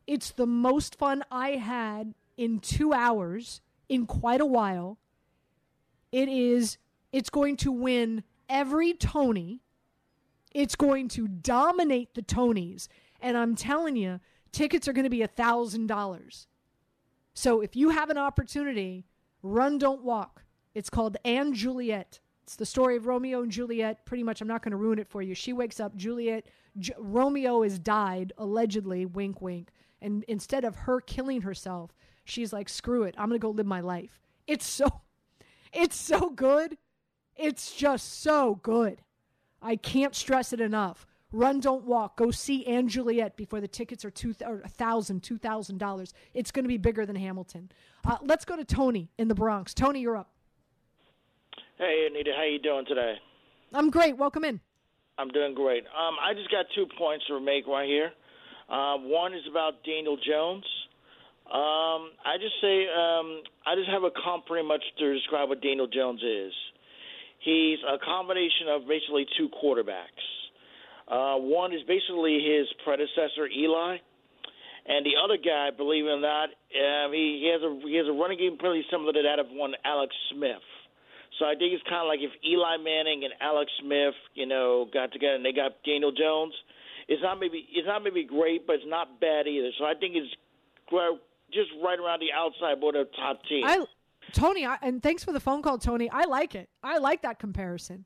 It's 0.06 0.30
the 0.30 0.46
most 0.46 0.96
fun 0.96 1.24
I 1.30 1.52
had 1.52 2.12
in 2.36 2.58
two 2.58 2.92
hours 2.92 3.62
in 3.88 4.04
quite 4.04 4.42
a 4.42 4.46
while. 4.46 4.98
It 6.10 6.28
is, 6.28 6.76
it's 7.12 7.30
going 7.30 7.56
to 7.58 7.72
win 7.72 8.24
every 8.46 8.92
Tony. 8.92 9.61
It's 10.54 10.76
going 10.76 11.08
to 11.08 11.28
dominate 11.28 12.14
the 12.14 12.22
Tonys. 12.22 12.88
And 13.20 13.36
I'm 13.36 13.54
telling 13.54 13.96
you, 13.96 14.20
tickets 14.52 14.86
are 14.88 14.92
going 14.92 15.04
to 15.04 15.10
be 15.10 15.22
a 15.22 15.28
$1,000. 15.28 16.46
So 17.34 17.60
if 17.60 17.76
you 17.76 17.90
have 17.90 18.10
an 18.10 18.18
opportunity, 18.18 19.06
run, 19.42 19.78
don't 19.78 20.02
walk. 20.02 20.44
It's 20.74 20.90
called 20.90 21.16
& 21.36 21.52
Juliet 21.52 22.20
It's 22.44 22.56
the 22.56 22.66
story 22.66 22.96
of 22.96 23.06
Romeo 23.06 23.42
and 23.42 23.52
Juliet. 23.52 24.04
Pretty 24.04 24.22
much, 24.22 24.40
I'm 24.40 24.48
not 24.48 24.62
going 24.62 24.72
to 24.72 24.76
ruin 24.76 24.98
it 24.98 25.08
for 25.08 25.22
you. 25.22 25.34
She 25.34 25.52
wakes 25.52 25.80
up, 25.80 25.96
Juliet, 25.96 26.46
J- 26.78 26.94
Romeo 26.98 27.62
has 27.62 27.78
died, 27.78 28.32
allegedly, 28.38 29.06
wink, 29.06 29.40
wink. 29.40 29.70
And 30.00 30.24
instead 30.24 30.64
of 30.64 30.74
her 30.74 31.00
killing 31.00 31.42
herself, 31.42 31.94
she's 32.24 32.52
like, 32.52 32.68
screw 32.68 33.04
it, 33.04 33.14
I'm 33.18 33.28
going 33.28 33.40
to 33.40 33.44
go 33.44 33.50
live 33.50 33.66
my 33.66 33.80
life. 33.80 34.20
It's 34.46 34.66
so, 34.66 35.02
it's 35.72 35.96
so 35.96 36.30
good. 36.30 36.76
It's 37.36 37.74
just 37.74 38.20
so 38.22 38.56
good. 38.62 39.02
I 39.62 39.76
can't 39.76 40.14
stress 40.14 40.52
it 40.52 40.60
enough. 40.60 41.06
Run, 41.32 41.60
don't 41.60 41.84
walk. 41.84 42.18
Go 42.18 42.30
see 42.30 42.64
& 42.82 42.86
Juliet 42.88 43.36
before 43.36 43.60
the 43.60 43.68
tickets 43.68 44.04
are 44.04 44.10
two 44.10 44.34
or 44.44 44.60
a 44.64 44.68
thousand, 44.68 45.22
two 45.22 45.38
thousand 45.38 45.78
dollars. 45.78 46.12
It's 46.34 46.50
going 46.50 46.64
to 46.64 46.68
be 46.68 46.76
bigger 46.76 47.06
than 47.06 47.16
Hamilton. 47.16 47.70
Uh, 48.04 48.18
let's 48.22 48.44
go 48.44 48.56
to 48.56 48.64
Tony 48.64 49.08
in 49.16 49.28
the 49.28 49.34
Bronx. 49.34 49.72
Tony, 49.72 50.00
you're 50.00 50.16
up. 50.16 50.30
Hey 51.78 52.06
Anita, 52.10 52.32
how 52.36 52.44
you 52.44 52.58
doing 52.58 52.84
today? 52.86 53.14
I'm 53.72 53.88
great. 53.88 54.18
Welcome 54.18 54.44
in. 54.44 54.60
I'm 55.16 55.28
doing 55.28 55.54
great. 55.54 55.84
Um, 55.86 56.16
I 56.20 56.34
just 56.34 56.50
got 56.50 56.66
two 56.74 56.86
points 56.98 57.24
to 57.28 57.40
make 57.40 57.66
right 57.66 57.88
here. 57.88 58.12
Uh, 58.68 58.96
one 58.98 59.32
is 59.34 59.42
about 59.50 59.82
Daniel 59.84 60.16
Jones. 60.16 60.64
Um, 61.46 62.12
I 62.24 62.36
just 62.40 62.54
say 62.60 62.86
um, 62.88 63.42
I 63.66 63.74
just 63.74 63.88
have 63.90 64.04
a 64.04 64.10
comp 64.24 64.46
pretty 64.46 64.66
much 64.66 64.82
to 64.98 65.14
describe 65.14 65.48
what 65.48 65.62
Daniel 65.62 65.86
Jones 65.86 66.22
is. 66.22 66.52
He's 67.42 67.78
a 67.82 67.98
combination 67.98 68.68
of 68.70 68.86
basically 68.86 69.26
two 69.36 69.48
quarterbacks. 69.50 70.22
Uh, 71.08 71.36
one 71.36 71.72
is 71.72 71.82
basically 71.86 72.38
his 72.38 72.66
predecessor 72.84 73.46
Eli, 73.50 73.98
and 74.86 75.06
the 75.06 75.18
other 75.22 75.36
guy, 75.36 75.70
believe 75.76 76.06
it 76.06 76.08
or 76.08 76.20
not, 76.20 76.50
um, 76.50 77.12
he, 77.12 77.42
he 77.42 77.50
has 77.52 77.62
a 77.62 77.70
he 77.86 77.96
has 77.96 78.06
a 78.06 78.12
running 78.12 78.38
game 78.38 78.56
pretty 78.58 78.84
similar 78.90 79.12
to 79.12 79.22
that 79.22 79.38
of 79.38 79.46
one 79.50 79.74
Alex 79.84 80.14
Smith. 80.30 80.62
So 81.38 81.46
I 81.46 81.54
think 81.54 81.74
it's 81.74 81.82
kind 81.84 82.02
of 82.02 82.08
like 82.08 82.20
if 82.20 82.30
Eli 82.46 82.76
Manning 82.78 83.24
and 83.24 83.34
Alex 83.40 83.70
Smith, 83.80 84.14
you 84.34 84.46
know, 84.46 84.86
got 84.92 85.12
together 85.12 85.34
and 85.34 85.44
they 85.44 85.52
got 85.52 85.82
Daniel 85.84 86.12
Jones. 86.12 86.54
It's 87.08 87.22
not 87.22 87.38
maybe 87.38 87.66
it's 87.74 87.86
not 87.86 88.02
maybe 88.02 88.24
great, 88.24 88.66
but 88.66 88.76
it's 88.76 88.86
not 88.86 89.20
bad 89.20 89.46
either. 89.46 89.70
So 89.78 89.84
I 89.84 89.94
think 89.94 90.14
it's 90.14 90.30
just 91.52 91.70
right 91.82 91.98
around 91.98 92.20
the 92.20 92.30
outside 92.34 92.80
border 92.80 93.00
of 93.02 93.08
top 93.14 93.42
team. 93.48 93.64
I, 93.66 93.84
Tony, 94.32 94.64
I, 94.66 94.78
and 94.82 95.02
thanks 95.02 95.24
for 95.24 95.32
the 95.32 95.40
phone 95.40 95.62
call, 95.62 95.78
Tony. 95.78 96.08
I 96.10 96.24
like 96.24 96.54
it. 96.54 96.68
I 96.82 96.98
like 96.98 97.22
that 97.22 97.38
comparison. 97.38 98.04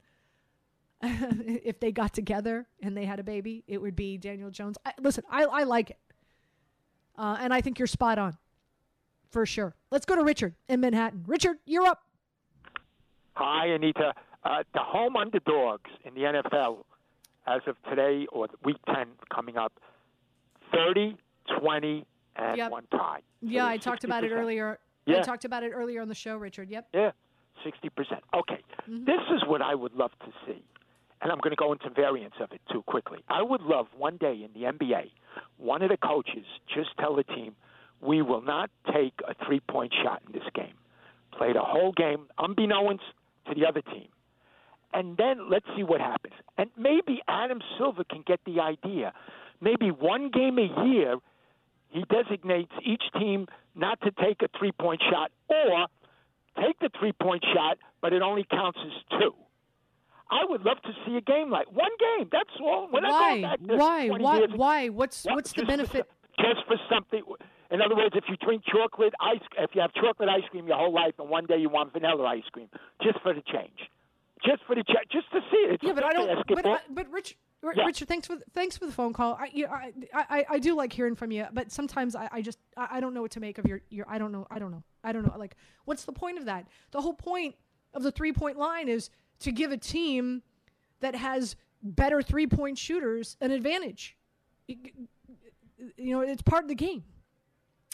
if 1.02 1.78
they 1.78 1.92
got 1.92 2.14
together 2.14 2.66
and 2.82 2.96
they 2.96 3.04
had 3.04 3.20
a 3.20 3.22
baby, 3.22 3.62
it 3.66 3.80
would 3.80 3.94
be 3.94 4.16
Daniel 4.16 4.50
Jones. 4.50 4.78
I, 4.84 4.92
listen, 5.00 5.24
I, 5.30 5.44
I 5.44 5.62
like 5.64 5.90
it. 5.90 5.98
Uh, 7.18 7.36
and 7.40 7.52
I 7.52 7.60
think 7.60 7.78
you're 7.78 7.86
spot 7.86 8.18
on 8.18 8.36
for 9.30 9.44
sure. 9.46 9.74
Let's 9.90 10.06
go 10.06 10.16
to 10.16 10.24
Richard 10.24 10.54
in 10.68 10.80
Manhattan. 10.80 11.24
Richard, 11.26 11.58
you're 11.66 11.84
up. 11.86 12.02
Hi, 13.34 13.66
Anita. 13.66 14.14
Uh, 14.44 14.62
the 14.72 14.80
home 14.80 15.16
underdogs 15.16 15.90
in 16.04 16.14
the 16.14 16.20
NFL 16.20 16.84
as 17.46 17.60
of 17.66 17.76
today 17.88 18.26
or 18.32 18.48
week 18.64 18.76
10 18.86 19.06
coming 19.32 19.56
up 19.56 19.72
30, 20.72 21.16
20, 21.60 22.06
and 22.36 22.56
Yep. 22.56 22.70
one 22.70 22.86
tie. 22.90 23.20
So 23.40 23.48
Yeah, 23.48 23.66
I 23.66 23.76
talked 23.76 24.04
about 24.04 24.24
it 24.24 24.30
earlier. 24.32 24.78
Yeah. 25.06 25.18
I 25.18 25.22
talked 25.22 25.44
about 25.44 25.62
it 25.62 25.70
earlier 25.70 26.02
on 26.02 26.08
the 26.08 26.14
show, 26.14 26.36
Richard. 26.36 26.68
Yep. 26.68 26.88
Yeah, 26.92 27.10
60%. 27.64 27.70
Okay. 28.34 28.58
Mm-hmm. 28.88 29.04
This 29.04 29.20
is 29.34 29.42
what 29.46 29.62
I 29.62 29.74
would 29.74 29.94
love 29.94 30.10
to 30.24 30.32
see. 30.46 30.62
And 31.22 31.32
I'm 31.32 31.38
going 31.38 31.50
to 31.50 31.56
go 31.56 31.72
into 31.72 31.88
variants 31.90 32.36
of 32.40 32.52
it 32.52 32.60
too 32.70 32.82
quickly. 32.82 33.20
I 33.28 33.42
would 33.42 33.62
love 33.62 33.86
one 33.96 34.16
day 34.18 34.44
in 34.44 34.50
the 34.60 34.68
NBA, 34.68 35.10
one 35.56 35.82
of 35.82 35.88
the 35.88 35.96
coaches 35.96 36.44
just 36.74 36.90
tell 36.98 37.16
the 37.16 37.24
team, 37.24 37.54
we 38.00 38.20
will 38.20 38.42
not 38.42 38.70
take 38.92 39.14
a 39.26 39.34
three 39.46 39.60
point 39.60 39.94
shot 40.02 40.22
in 40.26 40.32
this 40.32 40.48
game. 40.54 40.74
Play 41.36 41.52
the 41.52 41.62
whole 41.62 41.92
game, 41.92 42.26
unbeknownst 42.38 43.04
to 43.48 43.54
the 43.54 43.66
other 43.66 43.80
team. 43.80 44.08
And 44.92 45.16
then 45.16 45.50
let's 45.50 45.66
see 45.76 45.82
what 45.82 46.00
happens. 46.00 46.34
And 46.58 46.70
maybe 46.76 47.20
Adam 47.28 47.60
Silver 47.78 48.04
can 48.04 48.22
get 48.26 48.40
the 48.46 48.60
idea. 48.60 49.12
Maybe 49.60 49.90
one 49.90 50.30
game 50.30 50.58
a 50.58 50.86
year, 50.86 51.16
he 51.88 52.04
designates 52.10 52.72
each 52.84 53.02
team 53.18 53.46
not 53.74 54.00
to 54.02 54.10
take 54.22 54.42
a 54.42 54.48
three 54.58 54.72
point 54.72 55.00
shot 55.10 55.30
or 55.48 55.86
take 56.62 56.78
the 56.80 56.90
three 56.98 57.12
point 57.12 57.44
shot, 57.54 57.78
but 58.00 58.12
it 58.12 58.22
only 58.22 58.44
counts 58.50 58.78
as 58.84 59.18
two. 59.20 59.34
I 60.28 60.44
would 60.48 60.62
love 60.62 60.78
to 60.82 60.90
see 61.06 61.16
a 61.16 61.20
game 61.20 61.50
like 61.50 61.70
one 61.70 61.90
game. 62.18 62.28
That's 62.32 62.50
all. 62.60 62.88
Not 62.90 63.02
Why? 63.04 63.42
back 63.42 63.58
to 63.60 63.76
Why? 63.76 64.08
20 64.08 64.24
Why? 64.24 64.38
years. 64.38 64.50
Why? 64.56 64.88
What's 64.88 65.24
What? 65.24 65.34
what's 65.36 65.52
the 65.52 65.62
Just 65.62 65.66
for 65.70 65.76
benefit? 65.76 66.10
just 66.40 66.66
for 66.66 66.76
something. 66.92 67.22
In 67.70 67.80
other 67.80 67.96
words, 67.96 68.14
if 68.16 68.24
you 68.28 68.36
drink 68.36 68.62
chocolate 68.66 69.14
ice, 69.20 69.40
if 69.58 69.70
you 69.74 69.80
have 69.80 69.92
chocolate 69.94 70.28
ice 70.28 70.42
cream 70.50 70.66
your 70.66 70.76
whole 70.76 70.92
life, 70.92 71.14
and 71.18 71.28
one 71.28 71.46
day 71.46 71.56
you 71.58 71.68
want 71.68 71.92
vanilla 71.92 72.24
ice 72.26 72.44
cream, 72.52 72.68
just 73.02 73.20
for 73.22 73.32
the 73.34 73.42
change, 73.42 73.78
just 74.44 74.62
for 74.66 74.74
the 74.74 74.84
change, 74.84 75.08
just 75.10 75.30
to 75.32 75.40
see 75.50 75.56
it. 75.56 75.74
It's 75.74 75.82
Yeah, 75.82 75.92
but 75.92 76.04
I 76.04 76.12
don't. 76.12 76.46
But. 76.46 76.66
I, 76.66 76.78
but 76.90 77.10
Rich, 77.10 77.36
R- 77.62 77.72
Yeah. 77.76 77.84
Richard, 77.84 78.08
thanks 78.08 78.26
for 78.26 78.36
thanks 78.52 78.76
for 78.76 78.86
the 78.86 78.92
phone 78.92 79.12
call. 79.12 79.34
I, 79.34 79.50
you, 79.52 79.66
I, 79.66 79.92
I 80.12 80.46
I 80.50 80.58
do 80.58 80.74
like 80.74 80.92
hearing 80.92 81.14
from 81.14 81.30
you, 81.30 81.46
but 81.52 81.72
sometimes 81.72 82.14
I, 82.14 82.28
I 82.30 82.42
just 82.42 82.58
I, 82.76 82.88
I 82.92 83.00
don't 83.00 83.14
know 83.14 83.22
what 83.22 83.30
to 83.32 83.40
make 83.40 83.58
of 83.58 83.66
your 83.66 83.80
your. 83.88 84.06
I 84.08 84.18
don't 84.18 84.32
know. 84.32 84.46
I 84.50 84.58
don't 84.58 84.70
know. 84.70 84.82
I 85.02 85.12
don't 85.12 85.26
know. 85.26 85.34
Like, 85.38 85.56
what's 85.84 86.04
the 86.04 86.12
point 86.12 86.38
of 86.38 86.44
that? 86.44 86.66
The 86.90 87.00
whole 87.00 87.14
point 87.14 87.54
of 87.94 88.02
the 88.02 88.10
three 88.10 88.32
point 88.32 88.58
line 88.58 88.88
is 88.88 89.10
to 89.40 89.52
give 89.52 89.72
a 89.72 89.78
team 89.78 90.42
that 91.00 91.14
has 91.14 91.56
better 91.82 92.22
three 92.22 92.46
point 92.46 92.78
shooters 92.78 93.36
an 93.40 93.50
advantage. 93.50 94.16
You 94.66 95.06
know, 95.96 96.20
it's 96.20 96.42
part 96.42 96.64
of 96.64 96.68
the 96.68 96.74
game 96.74 97.04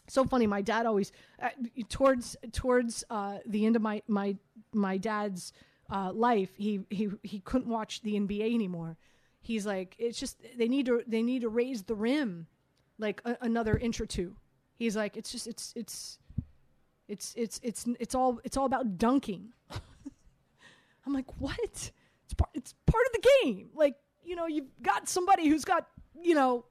so 0.08 0.24
funny. 0.24 0.46
My 0.46 0.62
dad 0.62 0.86
always 0.86 1.12
uh, 1.40 1.48
towards 1.88 2.36
towards 2.52 3.04
uh, 3.10 3.38
the 3.46 3.66
end 3.66 3.76
of 3.76 3.82
my 3.82 4.02
my 4.08 4.36
my 4.72 4.96
dad's 4.98 5.52
uh, 5.92 6.10
life, 6.12 6.50
he 6.56 6.80
he 6.88 7.10
he 7.22 7.40
couldn't 7.40 7.68
watch 7.68 8.00
the 8.00 8.14
NBA 8.14 8.54
anymore. 8.54 8.96
He's 9.42 9.66
like, 9.66 9.94
it's 9.98 10.18
just 10.18 10.38
they 10.56 10.66
need 10.66 10.86
to 10.86 11.02
they 11.06 11.22
need 11.22 11.42
to 11.42 11.50
raise 11.50 11.82
the 11.82 11.94
rim 11.94 12.46
like 12.98 13.20
a, 13.26 13.36
another 13.42 13.76
inch 13.76 14.00
or 14.00 14.06
two. 14.06 14.34
He's 14.74 14.96
like, 14.96 15.18
it's 15.18 15.30
just 15.30 15.46
it's 15.46 15.74
it's 15.76 16.18
it's 17.08 17.34
it's 17.36 17.60
it's 17.62 17.86
it's 18.00 18.14
all 18.14 18.40
it's 18.42 18.56
all 18.56 18.64
about 18.64 18.96
dunking. 18.96 19.52
I'm 21.06 21.12
like, 21.12 21.26
what? 21.38 21.58
It's 22.24 22.34
part 22.38 22.50
it's 22.54 22.74
part 22.86 23.04
of 23.06 23.12
the 23.20 23.28
game. 23.42 23.68
Like 23.74 23.96
you 24.24 24.34
know, 24.34 24.46
you've 24.46 24.70
got 24.80 25.10
somebody 25.10 25.46
who's 25.48 25.66
got 25.66 25.88
you 26.22 26.34
know 26.34 26.64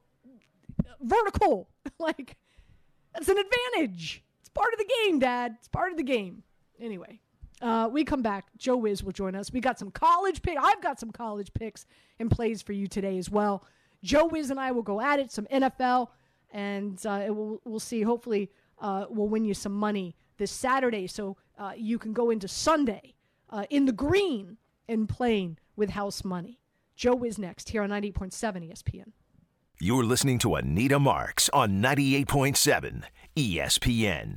vertical 1.00 1.68
like 2.00 2.36
that's 3.14 3.28
an 3.28 3.36
advantage. 3.38 4.24
It's 4.40 4.48
part 4.48 4.72
of 4.72 4.80
the 4.80 4.90
game, 5.04 5.20
Dad. 5.20 5.54
It's 5.60 5.68
part 5.68 5.92
of 5.92 5.96
the 5.96 6.02
game. 6.02 6.42
Anyway, 6.80 7.20
uh, 7.62 7.88
we 7.90 8.04
come 8.04 8.22
back. 8.22 8.46
Joe 8.58 8.76
Wiz 8.76 9.02
will 9.02 9.12
join 9.12 9.34
us. 9.34 9.52
We 9.52 9.60
got 9.60 9.78
some 9.78 9.90
college 9.90 10.42
pick. 10.42 10.58
I've 10.60 10.82
got 10.82 10.98
some 10.98 11.10
college 11.12 11.54
picks 11.54 11.86
and 12.18 12.30
plays 12.30 12.60
for 12.60 12.72
you 12.72 12.86
today 12.86 13.18
as 13.18 13.30
well. 13.30 13.64
Joe 14.02 14.26
Wiz 14.26 14.50
and 14.50 14.58
I 14.58 14.72
will 14.72 14.82
go 14.82 15.00
at 15.00 15.20
it. 15.20 15.30
Some 15.30 15.46
NFL, 15.46 16.08
and 16.50 17.04
uh, 17.06 17.26
we'll 17.28 17.60
we'll 17.64 17.80
see. 17.80 18.02
Hopefully, 18.02 18.50
uh, 18.80 19.06
we'll 19.08 19.28
win 19.28 19.44
you 19.44 19.54
some 19.54 19.72
money 19.72 20.16
this 20.38 20.50
Saturday, 20.50 21.06
so 21.06 21.36
uh, 21.58 21.72
you 21.76 21.98
can 21.98 22.12
go 22.12 22.30
into 22.30 22.48
Sunday 22.48 23.14
uh, 23.50 23.64
in 23.70 23.86
the 23.86 23.92
green 23.92 24.56
and 24.88 25.08
playing 25.08 25.58
with 25.76 25.90
house 25.90 26.24
money. 26.24 26.58
Joe 26.96 27.14
Wiz 27.14 27.38
next 27.38 27.70
here 27.70 27.82
on 27.82 27.90
98.7 27.90 28.32
ESPN. 28.70 29.12
You're 29.80 30.04
listening 30.04 30.38
to 30.40 30.54
Anita 30.54 30.98
Marks 30.98 31.48
on 31.50 31.82
98.7 31.82 33.02
ESPN. 33.36 34.36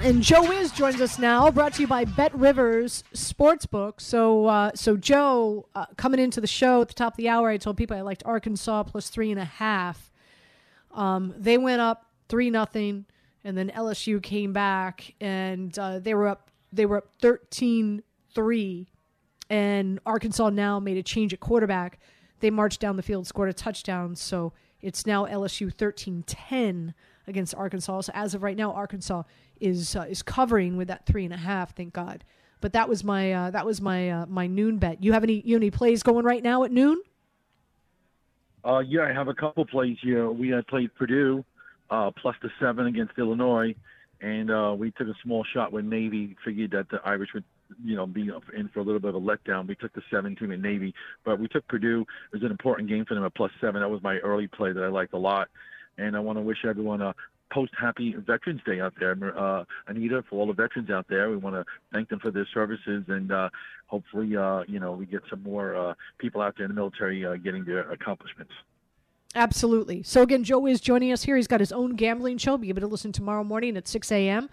And 0.00 0.22
Joe 0.22 0.46
Wiz 0.46 0.70
joins 0.70 1.00
us 1.00 1.18
now, 1.18 1.50
brought 1.50 1.74
to 1.74 1.80
you 1.80 1.88
by 1.88 2.04
Bet 2.04 2.32
Rivers 2.34 3.02
Sportsbook. 3.12 4.00
So, 4.00 4.46
uh, 4.46 4.70
so 4.74 4.96
Joe, 4.96 5.68
uh, 5.74 5.86
coming 5.96 6.20
into 6.20 6.40
the 6.40 6.46
show 6.46 6.82
at 6.82 6.88
the 6.88 6.94
top 6.94 7.14
of 7.14 7.16
the 7.16 7.28
hour, 7.28 7.48
I 7.48 7.56
told 7.56 7.76
people 7.76 7.96
I 7.96 8.02
liked 8.02 8.22
Arkansas 8.24 8.84
plus 8.84 9.08
three 9.08 9.32
and 9.32 9.40
a 9.40 9.44
half. 9.44 10.12
Um, 10.92 11.34
they 11.36 11.58
went 11.58 11.80
up 11.80 12.06
three 12.28 12.50
nothing, 12.50 13.06
and 13.42 13.56
then 13.56 13.70
LSU 13.70 14.22
came 14.22 14.52
back, 14.52 15.14
and 15.20 15.76
uh, 15.78 15.98
they 15.98 16.14
were 16.14 16.28
up. 16.28 16.50
They 16.72 16.84
were 16.86 16.98
up 16.98 17.08
13-3, 17.22 18.86
and 19.48 20.00
Arkansas 20.04 20.50
now 20.50 20.78
made 20.78 20.98
a 20.98 21.02
change 21.02 21.32
at 21.32 21.40
quarterback. 21.40 21.98
They 22.40 22.50
marched 22.50 22.80
down 22.80 22.96
the 22.96 23.02
field, 23.02 23.26
scored 23.26 23.48
a 23.48 23.54
touchdown, 23.54 24.14
so 24.14 24.52
it's 24.80 25.06
now 25.06 25.26
LSU 25.26 25.74
13-10 25.74 26.92
against 27.28 27.54
Arkansas. 27.54 28.02
So 28.02 28.12
as 28.14 28.34
of 28.34 28.42
right 28.42 28.56
now, 28.56 28.72
Arkansas 28.72 29.22
is 29.60 29.96
uh, 29.96 30.06
is 30.08 30.22
covering 30.22 30.76
with 30.76 30.88
that 30.88 31.06
three 31.06 31.24
and 31.24 31.34
a 31.34 31.38
half. 31.38 31.74
Thank 31.74 31.92
God. 31.92 32.24
But 32.60 32.72
that 32.72 32.88
was 32.88 33.04
my 33.04 33.32
uh, 33.32 33.50
that 33.50 33.66
was 33.66 33.80
my 33.80 34.10
uh, 34.10 34.26
my 34.26 34.46
noon 34.46 34.78
bet. 34.78 35.02
You 35.02 35.12
have 35.12 35.22
any 35.22 35.42
you 35.44 35.54
have 35.54 35.62
any 35.62 35.70
plays 35.70 36.02
going 36.02 36.24
right 36.24 36.42
now 36.42 36.64
at 36.64 36.70
noon? 36.70 37.00
Uh, 38.64 38.80
yeah, 38.80 39.02
I 39.02 39.12
have 39.12 39.28
a 39.28 39.34
couple 39.34 39.64
plays 39.64 39.96
here. 40.02 40.28
We 40.30 40.48
had 40.48 40.66
played 40.66 40.92
Purdue 40.94 41.44
uh, 41.90 42.10
plus 42.10 42.34
the 42.42 42.50
seven 42.60 42.86
against 42.86 43.12
Illinois, 43.18 43.74
and 44.20 44.50
uh, 44.50 44.74
we 44.76 44.90
took 44.92 45.06
a 45.06 45.14
small 45.22 45.44
shot 45.44 45.72
when 45.72 45.88
Navy 45.88 46.36
figured 46.44 46.72
that 46.72 46.88
the 46.88 47.00
Irish 47.04 47.30
would, 47.34 47.44
you 47.84 47.94
know, 47.94 48.06
be 48.06 48.30
in 48.56 48.68
for 48.68 48.80
a 48.80 48.82
little 48.82 49.00
bit 49.00 49.14
of 49.14 49.16
a 49.16 49.20
letdown. 49.20 49.68
We 49.68 49.76
took 49.76 49.92
the 49.92 50.02
seven 50.10 50.34
team 50.34 50.50
at 50.50 50.60
Navy, 50.60 50.94
but 51.24 51.38
we 51.38 51.48
took 51.48 51.66
Purdue. 51.68 52.04
It 52.32 52.36
was 52.36 52.42
an 52.42 52.50
important 52.50 52.88
game 52.88 53.04
for 53.04 53.14
them 53.14 53.24
at 53.24 53.34
plus 53.34 53.52
seven. 53.60 53.82
That 53.82 53.88
was 53.88 54.02
my 54.02 54.18
early 54.18 54.48
play 54.48 54.72
that 54.72 54.82
I 54.82 54.88
liked 54.88 55.12
a 55.12 55.18
lot, 55.18 55.48
and 55.98 56.16
I 56.16 56.20
want 56.20 56.38
to 56.38 56.42
wish 56.42 56.58
everyone 56.64 57.02
a 57.02 57.14
post 57.52 57.72
happy 57.78 58.14
Veterans 58.14 58.60
Day 58.66 58.80
out 58.80 58.94
there, 58.98 59.16
uh, 59.38 59.64
Anita, 59.86 60.24
for 60.28 60.40
all 60.40 60.46
the 60.46 60.52
veterans 60.52 60.90
out 60.90 61.06
there. 61.08 61.30
We 61.30 61.36
want 61.36 61.54
to 61.56 61.64
thank 61.92 62.08
them 62.08 62.18
for 62.18 62.30
their 62.30 62.46
services, 62.52 63.04
and 63.08 63.30
uh, 63.30 63.50
hopefully, 63.86 64.36
uh, 64.36 64.62
you 64.66 64.80
know, 64.80 64.92
we 64.92 65.06
get 65.06 65.22
some 65.30 65.42
more 65.42 65.76
uh, 65.76 65.94
people 66.18 66.40
out 66.40 66.54
there 66.56 66.64
in 66.66 66.70
the 66.70 66.74
military 66.74 67.24
uh, 67.24 67.36
getting 67.36 67.64
their 67.64 67.90
accomplishments. 67.90 68.52
Absolutely. 69.34 70.02
So 70.02 70.22
again, 70.22 70.44
Joe 70.44 70.66
is 70.66 70.80
joining 70.80 71.12
us 71.12 71.24
here. 71.24 71.36
He's 71.36 71.46
got 71.46 71.60
his 71.60 71.72
own 71.72 71.94
gambling 71.94 72.38
show. 72.38 72.56
Be 72.56 72.70
able 72.70 72.80
to 72.80 72.86
listen 72.86 73.12
tomorrow 73.12 73.44
morning 73.44 73.76
at 73.76 73.86
6 73.86 74.10
a.m. 74.10 74.48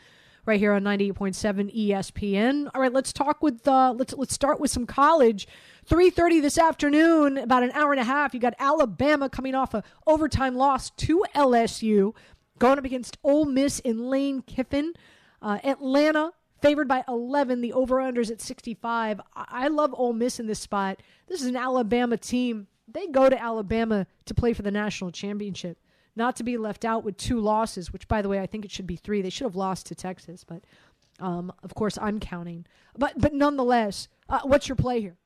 right 0.46 0.60
here 0.60 0.74
on 0.74 0.84
98.7 0.84 1.90
ESPN. 1.90 2.70
All 2.74 2.82
right, 2.82 2.94
let's 2.94 3.14
talk 3.14 3.42
with 3.42 3.68
uh, 3.68 3.94
let's 3.98 4.14
let's 4.14 4.34
start 4.34 4.60
with 4.60 4.72
some 4.72 4.86
college. 4.86 5.48
3:30 5.90 6.42
this 6.42 6.58
afternoon, 6.58 7.38
about 7.38 7.64
an 7.64 7.72
hour 7.72 7.92
and 7.92 8.00
a 8.00 8.06
half. 8.06 8.34
You 8.34 8.40
got 8.40 8.56
Alabama 8.60 9.30
coming 9.30 9.56
off 9.56 9.74
a 9.74 9.84
overtime 10.08 10.56
loss 10.56 10.90
to 10.92 11.24
LSU, 11.36 12.14
going 12.60 12.78
up 12.78 12.86
against 12.86 13.18
Ole 13.24 13.46
Miss 13.46 13.80
in 13.80 14.10
Lane 14.10 14.42
Kiffin. 14.42 14.94
Uh, 15.42 15.60
Atlanta 15.64 16.32
favored 16.62 16.88
by 16.88 17.04
11. 17.08 17.62
The 17.62 17.74
over/unders 17.74 18.32
at 18.32 18.40
65. 18.40 19.20
I-, 19.36 19.46
I 19.50 19.68
love 19.68 19.94
Ole 19.98 20.14
Miss 20.14 20.40
in 20.40 20.48
this 20.48 20.60
spot. 20.60 21.02
This 21.28 21.42
is 21.42 21.48
an 21.48 21.58
Alabama 21.58 22.18
team 22.18 22.68
they 22.88 23.08
go 23.08 23.30
to 23.30 23.42
Alabama 23.42 24.08
to 24.26 24.34
play 24.34 24.54
for 24.54 24.62
the 24.62 24.72
national 24.72 25.12
championship, 25.12 25.78
not 26.16 26.36
to 26.38 26.44
be 26.44 26.58
left 26.58 26.86
out 26.86 27.04
with 27.04 27.18
two 27.18 27.40
losses, 27.40 27.92
which, 27.92 28.08
by 28.08 28.22
the 28.22 28.30
way, 28.30 28.40
I 28.40 28.46
think 28.46 28.66
it 28.66 28.72
should 28.72 28.88
be 28.88 28.96
three. 28.96 29.22
They 29.22 29.30
should 29.30 29.46
have 29.46 29.56
lost 29.56 29.88
to 29.88 29.96
Texas, 29.96 30.44
but 30.44 30.64
um, 31.20 31.52
of 31.64 31.74
course, 31.76 31.98
I'm 32.02 32.20
counting. 32.20 32.66
But, 32.98 33.14
but 33.18 33.34
nonetheless, 33.34 34.08
uh, 34.30 34.42
what's 34.44 34.68
your 34.68 34.76
play 34.76 35.02
here? 35.02 35.18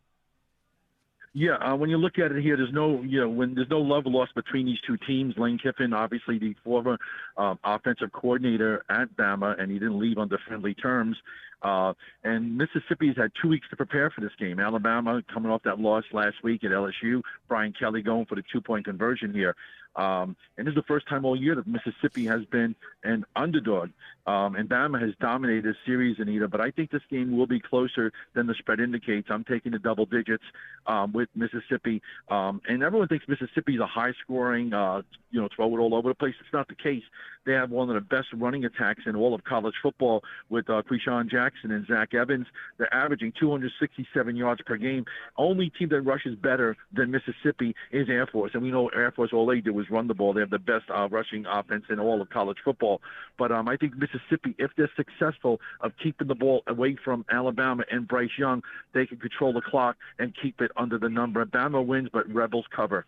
Yeah, 1.33 1.57
uh, 1.57 1.75
when 1.75 1.91
you 1.91 1.97
look 1.97 2.17
at 2.17 2.31
it 2.31 2.41
here, 2.41 2.57
there's 2.57 2.73
no, 2.73 3.01
you 3.03 3.21
know, 3.21 3.29
when 3.29 3.53
there's 3.53 3.69
no 3.69 3.79
love 3.79 4.05
lost 4.07 4.33
between 4.33 4.65
these 4.65 4.79
two 4.87 4.97
teams. 5.05 5.35
Lane 5.37 5.59
Kiffin, 5.61 5.93
obviously 5.93 6.39
the 6.39 6.55
former 6.63 6.97
um, 7.37 7.59
offensive 7.63 8.11
coordinator 8.11 8.83
at 8.89 9.15
Bama, 9.15 9.59
and 9.61 9.71
he 9.71 9.77
didn't 9.77 9.99
leave 9.99 10.17
under 10.17 10.39
friendly 10.47 10.73
terms. 10.73 11.15
Uh, 11.61 11.93
and 12.23 12.57
Mississippi's 12.57 13.15
had 13.17 13.31
two 13.39 13.49
weeks 13.49 13.67
to 13.69 13.75
prepare 13.75 14.09
for 14.09 14.21
this 14.21 14.31
game. 14.39 14.59
Alabama 14.59 15.21
coming 15.31 15.51
off 15.51 15.61
that 15.63 15.79
loss 15.79 16.03
last 16.11 16.35
week 16.43 16.63
at 16.63 16.71
LSU. 16.71 17.21
Brian 17.47 17.73
Kelly 17.77 18.01
going 18.01 18.25
for 18.25 18.35
the 18.35 18.43
two-point 18.51 18.85
conversion 18.85 19.33
here. 19.33 19.55
Um, 19.97 20.35
and 20.57 20.65
this 20.65 20.71
is 20.71 20.75
the 20.75 20.83
first 20.83 21.07
time 21.07 21.25
all 21.25 21.35
year 21.35 21.55
that 21.55 21.67
Mississippi 21.67 22.25
has 22.25 22.45
been 22.45 22.75
an 23.03 23.25
underdog. 23.35 23.89
Um, 24.27 24.55
and 24.55 24.69
Bama 24.69 25.01
has 25.01 25.11
dominated 25.19 25.65
this 25.65 25.75
series, 25.85 26.17
Anita. 26.19 26.47
But 26.47 26.61
I 26.61 26.71
think 26.71 26.91
this 26.91 27.01
game 27.09 27.35
will 27.35 27.47
be 27.47 27.59
closer 27.59 28.11
than 28.33 28.45
the 28.45 28.53
spread 28.55 28.79
indicates. 28.79 29.27
I'm 29.31 29.43
taking 29.43 29.71
the 29.71 29.79
double 29.79 30.05
digits 30.05 30.43
um, 30.85 31.13
with 31.13 31.29
Mississippi. 31.35 32.01
Um, 32.29 32.61
and 32.67 32.83
everyone 32.83 33.07
thinks 33.07 33.27
Mississippi 33.27 33.75
is 33.75 33.81
a 33.81 33.87
high-scoring, 33.87 34.73
uh, 34.73 35.01
you 35.31 35.41
know, 35.41 35.49
throw 35.55 35.75
it 35.75 35.79
all 35.79 35.95
over 35.95 36.09
the 36.09 36.15
place. 36.15 36.35
It's 36.39 36.53
not 36.53 36.67
the 36.67 36.75
case. 36.75 37.03
They 37.45 37.53
have 37.53 37.71
one 37.71 37.89
of 37.89 37.95
the 37.95 38.01
best 38.01 38.27
running 38.33 38.65
attacks 38.65 39.03
in 39.05 39.15
all 39.15 39.33
of 39.33 39.43
college 39.45 39.75
football 39.81 40.21
with 40.49 40.69
uh, 40.69 40.83
Jackson 41.29 41.71
and 41.71 41.87
Zach 41.87 42.13
Evans. 42.13 42.47
They're 42.77 42.93
averaging 42.93 43.31
267 43.39 44.35
yards 44.35 44.61
per 44.65 44.75
game. 44.75 45.05
Only 45.37 45.69
team 45.69 45.87
that 45.89 46.01
rushes 46.01 46.35
better 46.35 46.75
than 46.91 47.11
Mississippi 47.11 47.73
is 47.91 48.09
Air 48.09 48.27
Force, 48.27 48.51
and 48.53 48.61
we 48.61 48.71
know 48.71 48.89
Air 48.89 49.11
Force 49.11 49.31
all 49.31 49.45
they 49.45 49.61
do 49.61 49.79
is 49.79 49.86
run 49.89 50.07
the 50.07 50.13
ball. 50.13 50.33
They 50.33 50.41
have 50.41 50.49
the 50.49 50.59
best 50.59 50.85
uh, 50.89 51.07
rushing 51.09 51.45
offense 51.45 51.85
in 51.89 51.99
all 51.99 52.21
of 52.21 52.29
college 52.29 52.57
football. 52.63 53.01
But 53.37 53.51
um, 53.51 53.67
I 53.67 53.77
think 53.77 53.93
Mississippi, 53.97 54.55
if 54.57 54.71
they're 54.77 54.91
successful 54.95 55.59
of 55.81 55.91
keeping 56.01 56.27
the 56.27 56.35
ball 56.35 56.63
away 56.67 56.97
from 57.03 57.25
Alabama 57.31 57.83
and 57.91 58.07
Bryce 58.07 58.29
Young, 58.37 58.63
they 58.93 59.05
can 59.05 59.17
control 59.17 59.53
the 59.53 59.61
clock 59.61 59.97
and 60.19 60.33
keep 60.41 60.61
it 60.61 60.71
under 60.77 60.97
the 60.97 61.09
number. 61.09 61.45
Bama 61.45 61.85
wins, 61.85 62.09
but 62.11 62.31
Rebels 62.33 62.65
cover. 62.75 63.05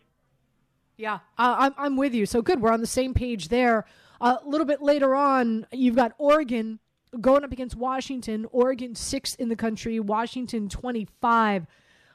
Yeah, 0.96 1.20
uh, 1.38 1.70
I'm 1.78 1.96
with 1.96 2.12
you. 2.12 2.26
So 2.26 2.42
good, 2.42 2.60
we're 2.60 2.72
on 2.72 2.80
the 2.80 2.86
same 2.86 3.14
page 3.14 3.48
there. 3.48 3.86
A 4.20 4.38
little 4.44 4.66
bit 4.66 4.82
later 4.82 5.14
on, 5.14 5.66
you've 5.72 5.96
got 5.96 6.12
Oregon 6.18 6.78
going 7.18 7.42
up 7.42 7.52
against 7.52 7.74
Washington. 7.74 8.46
Oregon 8.52 8.94
sixth 8.94 9.40
in 9.40 9.48
the 9.48 9.56
country, 9.56 9.98
Washington 9.98 10.68
25. 10.68 11.66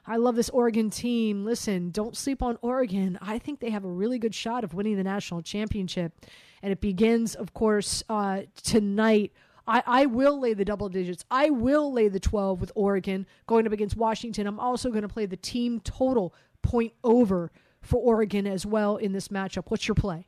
I 0.08 0.18
love 0.18 0.36
this 0.36 0.50
Oregon 0.50 0.90
team. 0.90 1.46
Listen, 1.46 1.90
don't 1.90 2.16
sleep 2.16 2.44
on 2.44 2.58
Oregon. 2.62 3.18
I 3.22 3.40
think 3.40 3.60
they 3.60 3.72
have 3.72 3.86
a 3.86 3.90
really 3.90 4.20
good 4.20 4.36
shot 4.36 4.64
of 4.64 4.74
winning 4.74 4.98
the 4.98 5.04
national 5.04 5.42
championship. 5.42 6.14
And 6.62 6.72
it 6.72 6.80
begins, 6.80 7.36
of 7.36 7.54
course, 7.54 8.04
uh, 8.10 8.44
tonight. 8.64 9.32
I, 9.68 9.84
I 9.86 10.06
will 10.06 10.40
lay 10.40 10.54
the 10.54 10.66
double 10.66 10.90
digits. 10.90 11.26
I 11.32 11.50
will 11.50 11.92
lay 11.92 12.08
the 12.08 12.20
12 12.20 12.62
with 12.62 12.72
Oregon 12.76 13.26
going 13.48 13.66
up 13.66 13.74
against 13.74 13.98
Washington. 13.98 14.46
I'm 14.46 14.60
also 14.60 14.90
going 14.90 15.02
to 15.02 15.10
play 15.10 15.26
the 15.26 15.38
team 15.38 15.80
total 15.80 16.36
point 16.62 16.94
over 17.04 17.52
for 17.82 17.98
Oregon 17.98 18.46
as 18.46 18.66
well 18.66 18.98
in 18.98 19.12
this 19.12 19.30
matchup. 19.30 19.66
What's 19.70 19.88
your 19.88 19.96
play? 19.96 20.28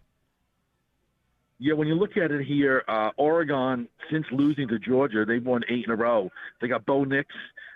Yeah, 1.59 1.73
when 1.73 1.87
you 1.87 1.95
look 1.95 2.17
at 2.17 2.31
it 2.31 2.45
here, 2.45 2.83
uh, 2.87 3.09
Oregon, 3.17 3.87
since 4.11 4.25
losing 4.31 4.67
to 4.67 4.77
Georgia, 4.77 5.25
they've 5.25 5.43
won 5.43 5.63
eight 5.69 5.85
in 5.85 5.91
a 5.91 5.95
row. 5.95 6.31
They 6.61 6.67
got 6.67 6.85
Bo 6.85 7.03
Nix, 7.03 7.33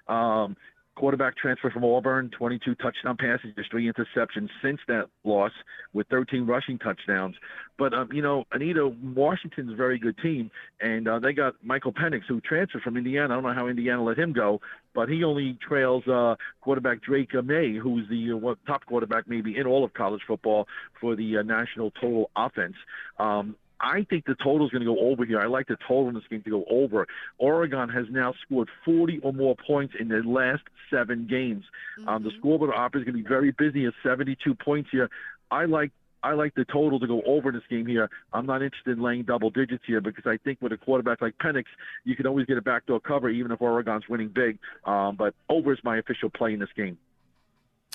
um, 0.08 0.56
quarterback 1.02 1.36
transfer 1.36 1.72
from 1.72 1.84
Auburn, 1.84 2.30
22 2.38 2.76
touchdown 2.76 3.18
passes, 3.18 3.56
just 3.58 3.72
three 3.72 3.92
interceptions 3.92 4.50
since 4.62 4.80
that 4.88 5.08
loss 5.24 5.52
with 5.94 6.06
13 6.10 6.46
rushing 6.46 6.78
touchdowns. 6.78 7.36
But, 7.80 7.92
um, 7.96 8.10
you 8.12 8.22
know, 8.22 8.44
Anita, 8.52 8.88
Washington's 8.88 9.74
a 9.74 9.76
very 9.76 9.98
good 9.98 10.16
team, 10.20 10.52
and 10.80 11.08
uh, 11.08 11.18
they 11.18 11.34
got 11.34 11.56
Michael 11.64 11.92
Penix, 11.92 12.22
who 12.28 12.40
transferred 12.42 12.84
from 12.84 12.98
Indiana. 12.98 13.34
I 13.34 13.38
don't 13.38 13.44
know 13.44 13.54
how 13.54 13.68
Indiana 13.68 14.04
let 14.04 14.20
him 14.20 14.32
go, 14.32 14.62
but 14.94 15.10
he 15.10 15.24
only 15.24 15.58
trails 15.68 16.08
uh, 16.08 16.36
quarterback 16.62 17.02
Drake 17.02 17.34
Maye, 17.34 17.80
who's 17.82 18.08
the 18.08 18.40
uh, 18.40 18.54
top 18.68 18.86
quarterback 18.86 19.28
maybe 19.28 19.58
in 19.58 19.66
all 19.66 19.84
of 19.84 19.96
college 19.96 20.22
football 20.28 20.68
for 21.00 21.16
the 21.16 21.38
uh, 21.38 21.42
national 21.42 21.90
total 22.00 22.30
offense. 22.36 22.76
Um, 23.18 23.56
I 23.82 24.06
think 24.10 24.26
the 24.26 24.36
total 24.36 24.66
is 24.66 24.72
going 24.72 24.86
to 24.86 24.94
go 24.94 25.00
over 25.00 25.26
here. 25.26 25.40
I 25.40 25.48
like 25.48 25.68
the 25.68 25.78
total 25.88 26.10
in 26.10 26.14
this 26.14 26.24
game 26.30 26.44
to 26.44 26.50
go 26.50 26.66
over. 26.70 27.08
Oregon 27.40 27.90
has 27.90 28.06
now 28.10 28.34
scored 28.46 28.70
40 28.86 29.20
or 29.20 29.34
more 29.34 29.56
points 29.56 29.96
in 30.00 30.08
their 30.08 30.24
last 30.24 30.62
seven 30.92 31.28
games. 31.28 31.66
Mm-hmm. 32.00 32.10
Um, 32.10 32.24
the 32.24 32.32
scoreboard 32.38 32.72
opera 32.76 33.02
is 33.02 33.06
going 33.06 33.18
to 33.18 33.24
be 33.24 33.28
very 33.28 33.52
busy 33.52 33.86
at 33.86 33.94
72 34.04 34.54
points 34.56 34.90
here. 34.92 35.10
I 35.50 35.66
like 35.66 35.92
I 36.24 36.34
like 36.34 36.54
the 36.54 36.66
total 36.66 37.00
to 37.00 37.08
go 37.08 37.24
over 37.26 37.50
in 37.50 37.56
this 37.56 37.64
game 37.68 37.88
here. 37.88 38.08
I'm 38.32 38.46
not 38.46 38.62
interested 38.62 38.96
in 38.96 39.02
laying 39.02 39.24
double 39.24 39.50
digits 39.50 39.84
here 39.88 40.02
because 40.02 40.26
I 40.28 40.38
think 40.38 40.62
with 40.62 40.72
a 40.72 40.78
quarterback 40.78 41.20
like 41.20 41.36
Penix, 41.40 41.66
you 42.04 42.16
can 42.16 42.28
always 42.28 42.46
get 42.46 42.58
a 42.58 42.62
backdoor 42.62 43.00
cover 43.00 43.28
even 43.30 43.52
if 43.52 43.60
Oregon's 43.60 44.08
winning 44.08 44.30
big. 44.30 44.60
Um, 44.86 45.16
but 45.16 45.34
over 45.50 45.74
is 45.74 45.80
my 45.84 45.98
official 45.98 46.30
play 46.30 46.54
in 46.54 46.60
this 46.60 46.70
game. 46.76 47.00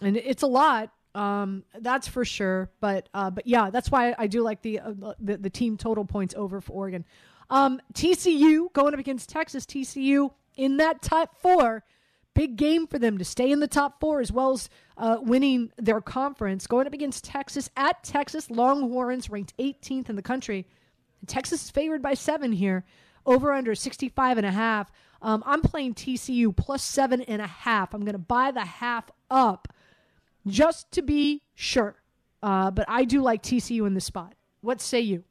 And 0.02 0.16
it's 0.16 0.42
a 0.42 0.48
lot. 0.48 0.90
Um, 1.16 1.64
that's 1.80 2.06
for 2.06 2.24
sure. 2.26 2.70
But 2.80 3.08
uh, 3.14 3.30
but 3.30 3.46
yeah, 3.46 3.70
that's 3.70 3.90
why 3.90 4.14
I 4.18 4.26
do 4.26 4.42
like 4.42 4.60
the, 4.60 4.80
uh, 4.80 5.14
the, 5.18 5.38
the 5.38 5.50
team 5.50 5.78
total 5.78 6.04
points 6.04 6.34
over 6.36 6.60
for 6.60 6.72
Oregon. 6.72 7.04
Um, 7.48 7.80
TCU 7.94 8.72
going 8.74 8.92
up 8.92 9.00
against 9.00 9.30
Texas. 9.30 9.64
TCU 9.64 10.30
in 10.56 10.76
that 10.76 11.00
top 11.00 11.40
four. 11.40 11.84
Big 12.34 12.56
game 12.56 12.86
for 12.86 12.98
them 12.98 13.16
to 13.16 13.24
stay 13.24 13.50
in 13.50 13.60
the 13.60 13.66
top 13.66 13.98
four 13.98 14.20
as 14.20 14.30
well 14.30 14.52
as 14.52 14.68
uh, 14.98 15.16
winning 15.22 15.72
their 15.78 16.02
conference. 16.02 16.66
Going 16.66 16.86
up 16.86 16.92
against 16.92 17.24
Texas 17.24 17.70
at 17.78 18.04
Texas 18.04 18.50
Longhorns, 18.50 19.30
ranked 19.30 19.56
18th 19.56 20.10
in 20.10 20.16
the 20.16 20.22
country. 20.22 20.66
Texas 21.26 21.64
is 21.64 21.70
favored 21.70 22.02
by 22.02 22.12
seven 22.12 22.52
here, 22.52 22.84
over 23.24 23.54
under 23.54 23.74
65 23.74 24.36
and 24.36 24.46
a 24.46 24.50
half. 24.50 24.92
Um, 25.22 25.42
I'm 25.46 25.62
playing 25.62 25.94
TCU 25.94 26.54
plus 26.54 26.82
seven 26.84 27.22
and 27.22 27.40
a 27.40 27.46
half. 27.46 27.94
I'm 27.94 28.02
going 28.02 28.12
to 28.12 28.18
buy 28.18 28.50
the 28.50 28.66
half 28.66 29.10
up 29.30 29.68
just 30.46 30.90
to 30.92 31.02
be 31.02 31.42
sure. 31.54 32.02
Uh, 32.42 32.70
but 32.70 32.84
I 32.88 33.04
do 33.04 33.22
like 33.22 33.42
TCU 33.42 33.86
in 33.86 33.94
this 33.94 34.04
spot. 34.04 34.34
What 34.60 34.80
say 34.80 35.00
you? 35.00 35.24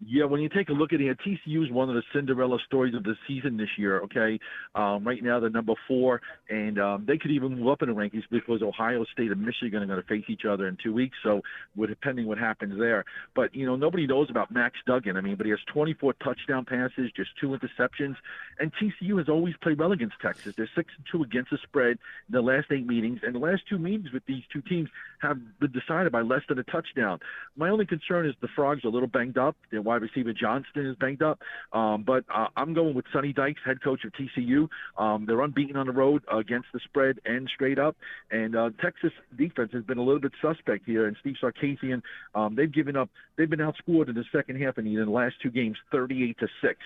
Yeah, 0.00 0.24
when 0.24 0.40
you 0.40 0.48
take 0.48 0.68
a 0.70 0.72
look 0.72 0.92
at 0.92 1.00
it, 1.00 1.18
TCU 1.24 1.64
is 1.64 1.70
one 1.70 1.88
of 1.88 1.94
the 1.94 2.02
Cinderella 2.12 2.58
stories 2.66 2.94
of 2.94 3.04
the 3.04 3.14
season 3.28 3.56
this 3.56 3.68
year. 3.78 4.00
Okay, 4.02 4.40
um, 4.74 5.06
right 5.06 5.22
now 5.22 5.38
they're 5.38 5.50
number 5.50 5.74
four, 5.86 6.20
and 6.50 6.80
um, 6.80 7.04
they 7.06 7.16
could 7.16 7.30
even 7.30 7.56
move 7.60 7.68
up 7.68 7.80
in 7.80 7.88
the 7.88 7.94
rankings 7.94 8.24
because 8.30 8.60
Ohio 8.60 9.04
State 9.12 9.30
and 9.30 9.40
Michigan 9.40 9.82
are 9.82 9.86
going 9.86 10.00
to 10.00 10.06
face 10.06 10.24
each 10.28 10.44
other 10.44 10.66
in 10.66 10.76
two 10.82 10.92
weeks. 10.92 11.16
So, 11.22 11.42
with 11.76 11.90
depending 11.90 12.26
what 12.26 12.38
happens 12.38 12.76
there, 12.78 13.04
but 13.36 13.54
you 13.54 13.66
know 13.66 13.76
nobody 13.76 14.06
knows 14.06 14.28
about 14.30 14.50
Max 14.50 14.76
Duggan. 14.84 15.16
I 15.16 15.20
mean, 15.20 15.36
but 15.36 15.46
he 15.46 15.50
has 15.50 15.60
24 15.72 16.14
touchdown 16.14 16.64
passes, 16.64 17.12
just 17.14 17.30
two 17.40 17.56
interceptions, 17.56 18.16
and 18.58 18.72
TCU 18.74 19.16
has 19.18 19.28
always 19.28 19.54
played 19.62 19.78
well 19.78 19.92
against 19.92 20.16
Texas. 20.20 20.54
They're 20.56 20.68
six 20.74 20.92
and 20.96 21.06
two 21.10 21.22
against 21.22 21.52
the 21.52 21.58
spread 21.62 21.98
in 22.28 22.32
the 22.32 22.42
last 22.42 22.66
eight 22.72 22.86
meetings, 22.86 23.20
and 23.22 23.32
the 23.32 23.38
last 23.38 23.62
two 23.68 23.78
meetings 23.78 24.12
with 24.12 24.26
these 24.26 24.42
two 24.52 24.60
teams 24.60 24.90
have 25.20 25.38
been 25.60 25.72
decided 25.72 26.10
by 26.10 26.22
less 26.22 26.42
than 26.48 26.58
a 26.58 26.64
touchdown. 26.64 27.20
My 27.56 27.68
only 27.68 27.86
concern 27.86 28.26
is 28.26 28.34
the 28.40 28.48
Frogs 28.48 28.84
are 28.84 28.88
a 28.88 28.90
little 28.90 29.08
banged 29.08 29.38
up. 29.38 29.56
They're 29.70 29.83
wide 29.84 30.02
receiver 30.02 30.32
Johnston 30.32 30.86
is 30.86 30.96
banged 30.96 31.22
up. 31.22 31.40
Um, 31.72 32.02
but 32.02 32.24
uh, 32.34 32.48
I'm 32.56 32.74
going 32.74 32.94
with 32.94 33.04
Sonny 33.12 33.32
Dykes, 33.32 33.60
head 33.64 33.82
coach 33.82 34.04
of 34.04 34.12
TCU. 34.12 34.68
Um, 34.98 35.26
they're 35.26 35.40
unbeaten 35.40 35.76
on 35.76 35.86
the 35.86 35.92
road 35.92 36.22
against 36.32 36.68
the 36.72 36.80
spread 36.84 37.20
and 37.24 37.50
straight 37.54 37.78
up. 37.78 37.96
And 38.30 38.56
uh, 38.56 38.70
Texas 38.82 39.12
defense 39.36 39.70
has 39.72 39.84
been 39.84 39.98
a 39.98 40.02
little 40.02 40.20
bit 40.20 40.32
suspect 40.40 40.84
here. 40.86 41.06
And 41.06 41.16
Steve 41.20 41.36
Sarkisian, 41.42 42.02
um, 42.34 42.54
they've 42.54 42.72
given 42.72 42.96
up. 42.96 43.10
They've 43.36 43.50
been 43.50 43.60
outscored 43.60 44.08
in 44.08 44.14
the 44.14 44.24
second 44.32 44.60
half 44.60 44.78
in 44.78 44.84
the 44.84 45.04
last 45.04 45.36
two 45.42 45.50
games, 45.50 45.76
38 45.90 46.38
to 46.38 46.48
six. 46.62 46.78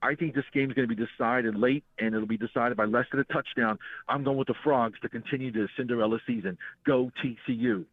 I 0.00 0.14
think 0.14 0.34
this 0.34 0.44
game's 0.52 0.74
going 0.74 0.88
to 0.88 0.94
be 0.94 1.06
decided 1.06 1.56
late, 1.56 1.84
and 1.98 2.14
it'll 2.14 2.28
be 2.28 2.36
decided 2.36 2.76
by 2.76 2.84
less 2.84 3.06
than 3.10 3.20
a 3.20 3.24
touchdown. 3.24 3.78
I'm 4.08 4.22
going 4.22 4.36
with 4.36 4.46
the 4.46 4.54
Frogs 4.62 4.98
to 5.00 5.08
continue 5.08 5.50
the 5.50 5.68
Cinderella 5.76 6.18
season. 6.26 6.56
Go 6.86 7.10
TCU. 7.22 7.84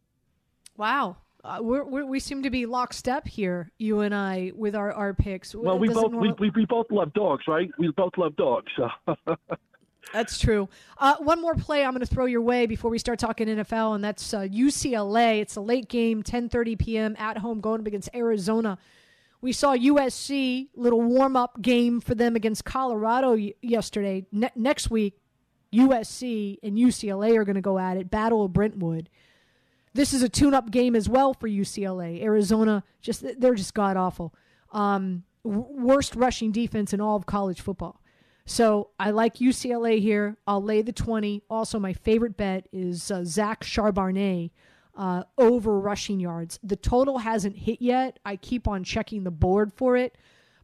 Wow. 0.76 1.16
Uh, 1.46 1.58
we're, 1.60 1.84
we're, 1.84 2.04
we 2.04 2.18
seem 2.18 2.42
to 2.42 2.50
be 2.50 2.66
lockstep 2.66 3.26
here, 3.26 3.70
you 3.78 4.00
and 4.00 4.12
I, 4.12 4.50
with 4.56 4.74
our, 4.74 4.92
our 4.92 5.14
picks. 5.14 5.54
Well, 5.54 5.78
we 5.78 5.88
both 5.88 6.12
we, 6.12 6.32
we, 6.40 6.50
we 6.50 6.64
both 6.64 6.86
love 6.90 7.12
dogs, 7.12 7.44
right? 7.46 7.70
We 7.78 7.90
both 7.92 8.18
love 8.18 8.34
dogs. 8.34 8.66
So. 8.76 8.88
That's 10.12 10.38
true. 10.38 10.68
Uh, 10.98 11.16
one 11.18 11.40
more 11.40 11.54
play 11.54 11.84
I'm 11.84 11.92
going 11.92 12.04
to 12.04 12.12
throw 12.12 12.24
your 12.26 12.40
way 12.40 12.66
before 12.66 12.90
we 12.90 12.98
start 12.98 13.18
talking 13.18 13.48
NFL, 13.48 13.96
and 13.96 14.04
that's 14.04 14.32
uh, 14.32 14.42
UCLA. 14.42 15.40
It's 15.40 15.56
a 15.56 15.60
late 15.60 15.88
game, 15.88 16.22
10:30 16.22 16.78
p.m. 16.78 17.16
at 17.18 17.38
home, 17.38 17.60
going 17.60 17.80
up 17.80 17.86
against 17.86 18.08
Arizona. 18.14 18.78
We 19.40 19.52
saw 19.52 19.76
USC 19.76 20.68
little 20.76 21.02
warm 21.02 21.36
up 21.36 21.60
game 21.60 22.00
for 22.00 22.14
them 22.14 22.36
against 22.36 22.64
Colorado 22.64 23.36
yesterday. 23.60 24.26
Ne- 24.30 24.52
next 24.54 24.90
week, 24.90 25.18
USC 25.72 26.58
and 26.62 26.78
UCLA 26.78 27.36
are 27.36 27.44
going 27.44 27.56
to 27.56 27.60
go 27.60 27.78
at 27.78 27.96
it. 27.96 28.08
Battle 28.08 28.44
of 28.44 28.52
Brentwood. 28.52 29.08
This 29.96 30.12
is 30.12 30.22
a 30.22 30.28
tune 30.28 30.52
up 30.52 30.70
game 30.70 30.94
as 30.94 31.08
well 31.08 31.32
for 31.32 31.48
UCLA. 31.48 32.22
Arizona, 32.22 32.84
just 33.00 33.24
they're 33.40 33.54
just 33.54 33.72
god 33.72 33.96
awful. 33.96 34.34
Um, 34.72 35.24
worst 35.42 36.14
rushing 36.14 36.52
defense 36.52 36.92
in 36.92 37.00
all 37.00 37.16
of 37.16 37.24
college 37.24 37.62
football. 37.62 38.02
So 38.44 38.90
I 39.00 39.10
like 39.10 39.36
UCLA 39.36 40.00
here. 40.00 40.36
I'll 40.46 40.62
lay 40.62 40.82
the 40.82 40.92
20. 40.92 41.42
Also, 41.48 41.78
my 41.78 41.94
favorite 41.94 42.36
bet 42.36 42.68
is 42.72 43.10
uh, 43.10 43.24
Zach 43.24 43.64
Charbonnet 43.64 44.50
uh, 44.96 45.24
over 45.38 45.80
rushing 45.80 46.20
yards. 46.20 46.58
The 46.62 46.76
total 46.76 47.18
hasn't 47.18 47.56
hit 47.56 47.80
yet. 47.80 48.18
I 48.24 48.36
keep 48.36 48.68
on 48.68 48.84
checking 48.84 49.24
the 49.24 49.30
board 49.30 49.72
for 49.72 49.96
it, 49.96 50.16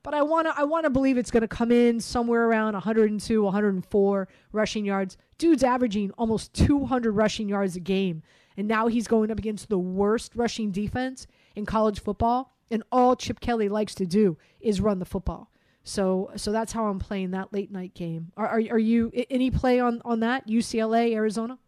but 0.02 0.12
I 0.12 0.22
want 0.22 0.46
to 0.46 0.54
I 0.56 0.64
want 0.64 0.84
to 0.84 0.90
believe 0.90 1.16
it's 1.16 1.30
going 1.30 1.40
to 1.40 1.48
come 1.48 1.72
in 1.72 2.00
somewhere 2.00 2.46
around 2.46 2.74
102, 2.74 3.42
104 3.42 4.28
rushing 4.52 4.84
yards. 4.84 5.16
Dude's 5.38 5.64
averaging 5.64 6.10
almost 6.12 6.52
200 6.54 7.12
rushing 7.12 7.48
yards 7.48 7.76
a 7.76 7.80
game, 7.80 8.22
and 8.56 8.68
now 8.68 8.86
he's 8.88 9.06
going 9.06 9.30
up 9.30 9.38
against 9.38 9.68
the 9.68 9.78
worst 9.78 10.32
rushing 10.34 10.70
defense 10.70 11.26
in 11.54 11.66
college 11.66 12.00
football. 12.00 12.52
And 12.70 12.82
all 12.90 13.16
Chip 13.16 13.40
Kelly 13.40 13.68
likes 13.68 13.94
to 13.96 14.06
do 14.06 14.38
is 14.60 14.80
run 14.80 14.98
the 14.98 15.04
football. 15.04 15.50
So 15.84 16.30
so 16.36 16.52
that's 16.52 16.72
how 16.72 16.86
I'm 16.86 16.98
playing 16.98 17.32
that 17.32 17.52
late 17.52 17.70
night 17.70 17.94
game. 17.94 18.32
Are 18.36 18.46
are, 18.46 18.62
are 18.70 18.78
you 18.78 19.12
any 19.30 19.50
play 19.50 19.80
on 19.80 20.00
on 20.04 20.20
that 20.20 20.46
UCLA 20.46 21.12
Arizona? 21.12 21.58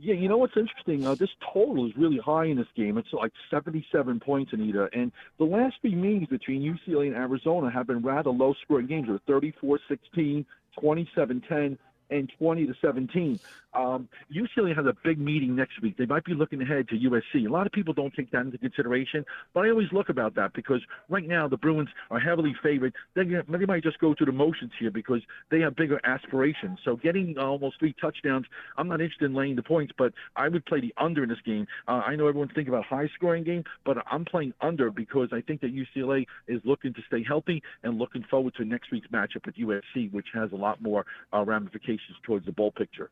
Yeah, 0.00 0.14
you 0.14 0.28
know 0.28 0.36
what's 0.36 0.56
interesting? 0.56 1.04
Uh, 1.04 1.16
this 1.16 1.30
total 1.52 1.84
is 1.88 1.92
really 1.96 2.18
high 2.18 2.44
in 2.44 2.56
this 2.56 2.68
game. 2.76 2.98
It's 2.98 3.12
like 3.12 3.32
77 3.50 4.20
points, 4.20 4.52
Anita. 4.52 4.88
And 4.92 5.10
the 5.38 5.44
last 5.44 5.74
three 5.80 5.96
meetings 5.96 6.28
between 6.28 6.62
UCLA 6.62 7.08
and 7.08 7.16
Arizona 7.16 7.68
have 7.68 7.88
been 7.88 8.00
rather 8.02 8.30
low 8.30 8.54
scoring 8.62 8.86
games. 8.86 9.08
They're 9.08 9.18
34 9.26 9.80
16, 9.88 10.46
27 10.80 11.42
10, 11.48 11.78
and 12.10 12.30
20 12.38 12.66
to 12.66 12.74
17. 12.80 13.38
Um, 13.74 14.08
UCLA 14.34 14.74
has 14.74 14.86
a 14.86 14.94
big 15.04 15.18
meeting 15.18 15.54
next 15.54 15.80
week. 15.82 15.96
They 15.96 16.06
might 16.06 16.24
be 16.24 16.34
looking 16.34 16.62
ahead 16.62 16.88
to 16.88 16.96
USC. 16.96 17.46
A 17.46 17.52
lot 17.52 17.66
of 17.66 17.72
people 17.72 17.92
don't 17.92 18.12
take 18.14 18.30
that 18.30 18.40
into 18.40 18.58
consideration, 18.58 19.24
but 19.52 19.66
I 19.66 19.70
always 19.70 19.92
look 19.92 20.08
about 20.08 20.34
that 20.36 20.54
because 20.54 20.80
right 21.08 21.26
now 21.26 21.48
the 21.48 21.58
Bruins 21.58 21.90
are 22.10 22.18
heavily 22.18 22.54
favored. 22.62 22.94
They, 23.14 23.24
they 23.24 23.66
might 23.66 23.82
just 23.82 23.98
go 23.98 24.14
through 24.14 24.26
the 24.26 24.32
motions 24.32 24.72
here 24.78 24.90
because 24.90 25.20
they 25.50 25.60
have 25.60 25.76
bigger 25.76 26.00
aspirations. 26.04 26.78
So 26.84 26.96
getting 26.96 27.36
almost 27.38 27.78
three 27.78 27.94
touchdowns, 28.00 28.46
I'm 28.76 28.88
not 28.88 29.00
interested 29.00 29.26
in 29.26 29.34
laying 29.34 29.56
the 29.56 29.62
points, 29.62 29.92
but 29.96 30.12
I 30.34 30.48
would 30.48 30.64
play 30.64 30.80
the 30.80 30.94
under 30.96 31.22
in 31.22 31.28
this 31.28 31.38
game. 31.44 31.66
Uh, 31.86 32.02
I 32.06 32.16
know 32.16 32.26
everyone's 32.26 32.52
thinking 32.54 32.72
about 32.72 32.86
high 32.86 33.08
scoring 33.14 33.44
game, 33.44 33.64
but 33.84 33.98
I'm 34.10 34.24
playing 34.24 34.54
under 34.60 34.90
because 34.90 35.28
I 35.32 35.42
think 35.42 35.60
that 35.60 35.74
UCLA 35.74 36.26
is 36.46 36.60
looking 36.64 36.94
to 36.94 37.02
stay 37.06 37.22
healthy 37.22 37.62
and 37.82 37.98
looking 37.98 38.24
forward 38.30 38.54
to 38.54 38.64
next 38.64 38.90
week's 38.90 39.08
matchup 39.08 39.44
with 39.44 39.56
USC, 39.56 40.10
which 40.12 40.28
has 40.32 40.52
a 40.52 40.56
lot 40.56 40.80
more 40.80 41.04
uh, 41.34 41.44
ramifications 41.44 41.97
towards 42.22 42.46
the 42.46 42.52
bowl 42.52 42.70
picture. 42.70 43.10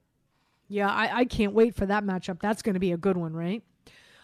Yeah, 0.69 0.91
I, 0.91 1.21
I 1.21 1.25
can't 1.25 1.53
wait 1.53 1.75
for 1.75 1.87
that 1.87 2.05
matchup. 2.05 2.41
That's 2.41 2.63
going 2.63 2.75
to 2.75 2.81
be 2.81 2.93
a 2.93 2.97
good 2.97 3.17
one, 3.17 3.33
right? 3.33 3.63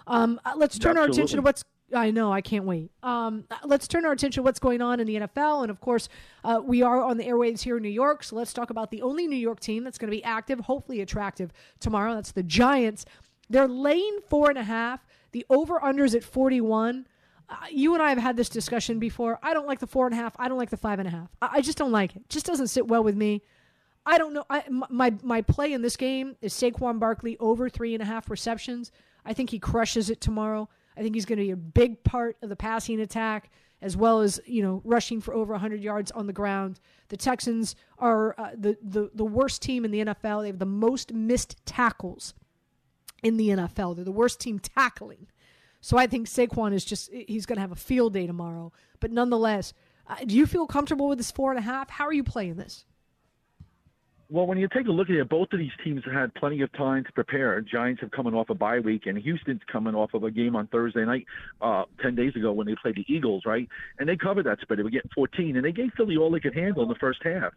Um, 0.07 0.41
uh, 0.45 0.53
let's 0.57 0.79
turn 0.79 0.91
Absolutely. 0.91 1.01
our 1.01 1.11
attention 1.13 1.37
to 1.37 1.43
what's. 1.43 1.65
I 1.95 2.11
know, 2.11 2.33
I 2.33 2.41
can't 2.41 2.65
wait. 2.65 2.91
Um, 3.03 3.45
uh, 3.51 3.57
let's 3.65 3.87
turn 3.87 4.07
our 4.07 4.13
attention 4.13 4.43
to 4.43 4.45
what's 4.45 4.59
going 4.59 4.81
on 4.81 4.99
in 4.99 5.07
the 5.07 5.17
NFL, 5.17 5.63
and 5.63 5.71
of 5.71 5.81
course, 5.81 6.09
uh, 6.43 6.61
we 6.65 6.83
are 6.83 7.03
on 7.03 7.19
the 7.19 7.25
airwaves 7.25 7.61
here 7.61 7.77
in 7.77 7.83
New 7.83 7.91
York. 7.91 8.25
So 8.25 8.35
let's 8.35 8.55
talk 8.55 8.71
about 8.71 8.91
the 8.91 9.03
only 9.03 9.27
New 9.27 9.37
York 9.37 9.61
team 9.61 9.85
that's 9.85 9.99
going 9.99 10.11
to 10.11 10.17
be 10.17 10.25
active, 10.25 10.61
hopefully 10.61 11.03
attractive 11.03 11.53
tomorrow. 11.81 12.15
That's 12.15 12.33
the 12.33 12.43
Giants. 12.43 13.05
They're 13.51 13.69
laying 13.69 14.21
four 14.31 14.49
and 14.49 14.59
a 14.59 14.63
half. 14.63 15.07
The 15.33 15.45
over 15.51 15.79
unders 15.81 16.15
at 16.15 16.25
forty 16.25 16.61
one. 16.61 17.07
Uh, 17.49 17.57
you 17.71 17.93
and 17.93 18.03
I 18.03 18.09
have 18.09 18.19
had 18.19 18.37
this 18.37 18.49
discussion 18.49 18.99
before. 18.99 19.39
I 19.43 19.53
don't 19.53 19.67
like 19.67 19.79
the 19.79 19.87
four 19.87 20.07
and 20.07 20.15
a 20.15 20.17
half. 20.17 20.35
I 20.39 20.49
don't 20.49 20.57
like 20.57 20.71
the 20.71 20.79
five 20.79 20.99
and 20.99 21.07
a 21.07 21.11
half. 21.11 21.29
I, 21.43 21.51
I 21.55 21.61
just 21.61 21.77
don't 21.77 21.93
like 21.93 22.17
it. 22.17 22.23
it. 22.23 22.29
Just 22.31 22.47
doesn't 22.47 22.69
sit 22.69 22.89
well 22.89 23.05
with 23.05 23.17
me. 23.17 23.43
I 24.05 24.19
don't 24.19 24.33
know. 24.35 24.45
I, 24.51 24.65
my 24.69 25.15
my 25.23 25.43
play 25.43 25.73
in 25.73 25.83
this 25.83 25.97
game 25.97 26.37
is 26.41 26.53
Saquon 26.53 26.99
Barkley 26.99 27.37
over 27.39 27.69
three 27.69 27.95
and 27.95 28.03
a 28.03 28.07
half 28.07 28.31
receptions. 28.31 28.91
I 29.25 29.33
think 29.33 29.51
he 29.51 29.59
crushes 29.59 30.11
it 30.11 30.21
tomorrow. 30.21 30.69
I 30.97 31.03
think 31.03 31.15
he's 31.15 31.25
going 31.25 31.39
to 31.39 31.45
be 31.45 31.53
a 31.53 31.57
big 31.57 32.03
part 32.03 32.37
of 32.43 32.49
the 32.49 32.57
passing 32.57 33.01
attack 33.01 33.51
as 33.81 33.97
well 33.97 34.21
as 34.21 34.41
you 34.47 34.63
know 34.63 34.81
rushing 34.85 35.21
for 35.21 35.35
over 35.35 35.53
100 35.53 35.83
yards 35.83 36.11
on 36.13 36.27
the 36.27 36.33
ground. 36.33 36.81
The 37.09 37.17
Texans 37.17 37.77
are 37.99 38.35
uh, 38.39 38.51
the, 38.57 38.77
the 38.83 39.11
the 39.15 39.25
worst 39.25 39.63
team 39.63 39.85
in 39.85 39.91
the 39.91 40.05
NFL. 40.05 40.43
They 40.43 40.49
have 40.49 40.59
the 40.59 40.67
most 40.67 41.13
missed 41.13 41.65
tackles 41.67 42.35
in 43.23 43.37
the 43.37 43.51
NFL. 43.51 43.97
They're 43.97 44.05
the 44.05 44.13
worst 44.13 44.41
team 44.41 44.59
tackling. 44.59 45.29
So 45.81 45.99
I 45.99 46.07
think 46.07 46.29
Saquon 46.29 46.73
is 46.73 46.85
just 46.85 47.13
he's 47.13 47.47
going 47.47 47.57
to 47.57 47.61
have 47.63 47.73
a 47.73 47.77
field 47.77 48.15
day 48.15 48.27
tomorrow. 48.27 48.73
But 49.01 49.11
nonetheless, 49.11 49.75
uh, 50.07 50.17
do 50.25 50.37
you 50.37 50.47
feel 50.47 50.67
comfortable 50.67 51.09
with 51.09 51.19
this 51.19 51.31
four 51.31 51.51
and 51.51 51.59
a 51.59 51.63
half? 51.63 51.91
How 51.91 52.07
are 52.07 52.13
you 52.13 52.25
playing 52.25 52.55
this? 52.57 52.85
Well, 54.33 54.47
when 54.47 54.57
you 54.57 54.67
take 54.67 54.87
a 54.87 54.91
look 54.91 55.11
at 55.11 55.17
it, 55.17 55.29
both 55.29 55.53
of 55.53 55.59
these 55.59 55.73
teams 55.85 56.03
had 56.11 56.35
plenty 56.35 56.63
of 56.63 56.73
time 56.73 57.05
to 57.05 57.13
prepare. 57.13 57.61
Giants 57.61 58.01
have 58.01 58.11
coming 58.13 58.33
off 58.33 58.49
a 58.49 58.55
bye 58.55 58.79
week, 58.79 59.03
and 59.05 59.19
Houston's 59.19 59.61
coming 59.71 59.95
off 59.95 60.15
of 60.15 60.25
a 60.25 60.31
game 60.31 60.57
on 60.57 60.69
Thursday 60.69 61.05
night, 61.05 61.27
uh, 61.61 61.85
10 62.01 62.15
days 62.15 62.35
ago 62.35 62.51
when 62.51 62.67
they 62.67 62.75
played 62.81 62.97
the 62.97 63.05
Eagles, 63.13 63.43
right? 63.45 63.69
And 63.99 64.09
they 64.09 64.17
covered 64.17 64.47
that 64.47 64.59
spread. 64.63 64.79
They 64.79 64.85
were 64.85 64.89
getting 64.89 65.11
14, 65.15 65.57
and 65.57 65.63
they 65.63 65.71
gave 65.71 65.91
Philly 65.99 66.17
all 66.17 66.31
they 66.31 66.41
could 66.41 66.55
handle 66.55 66.83
in 66.83 66.89
the 66.89 66.95
first 66.95 67.21
half. 67.23 67.53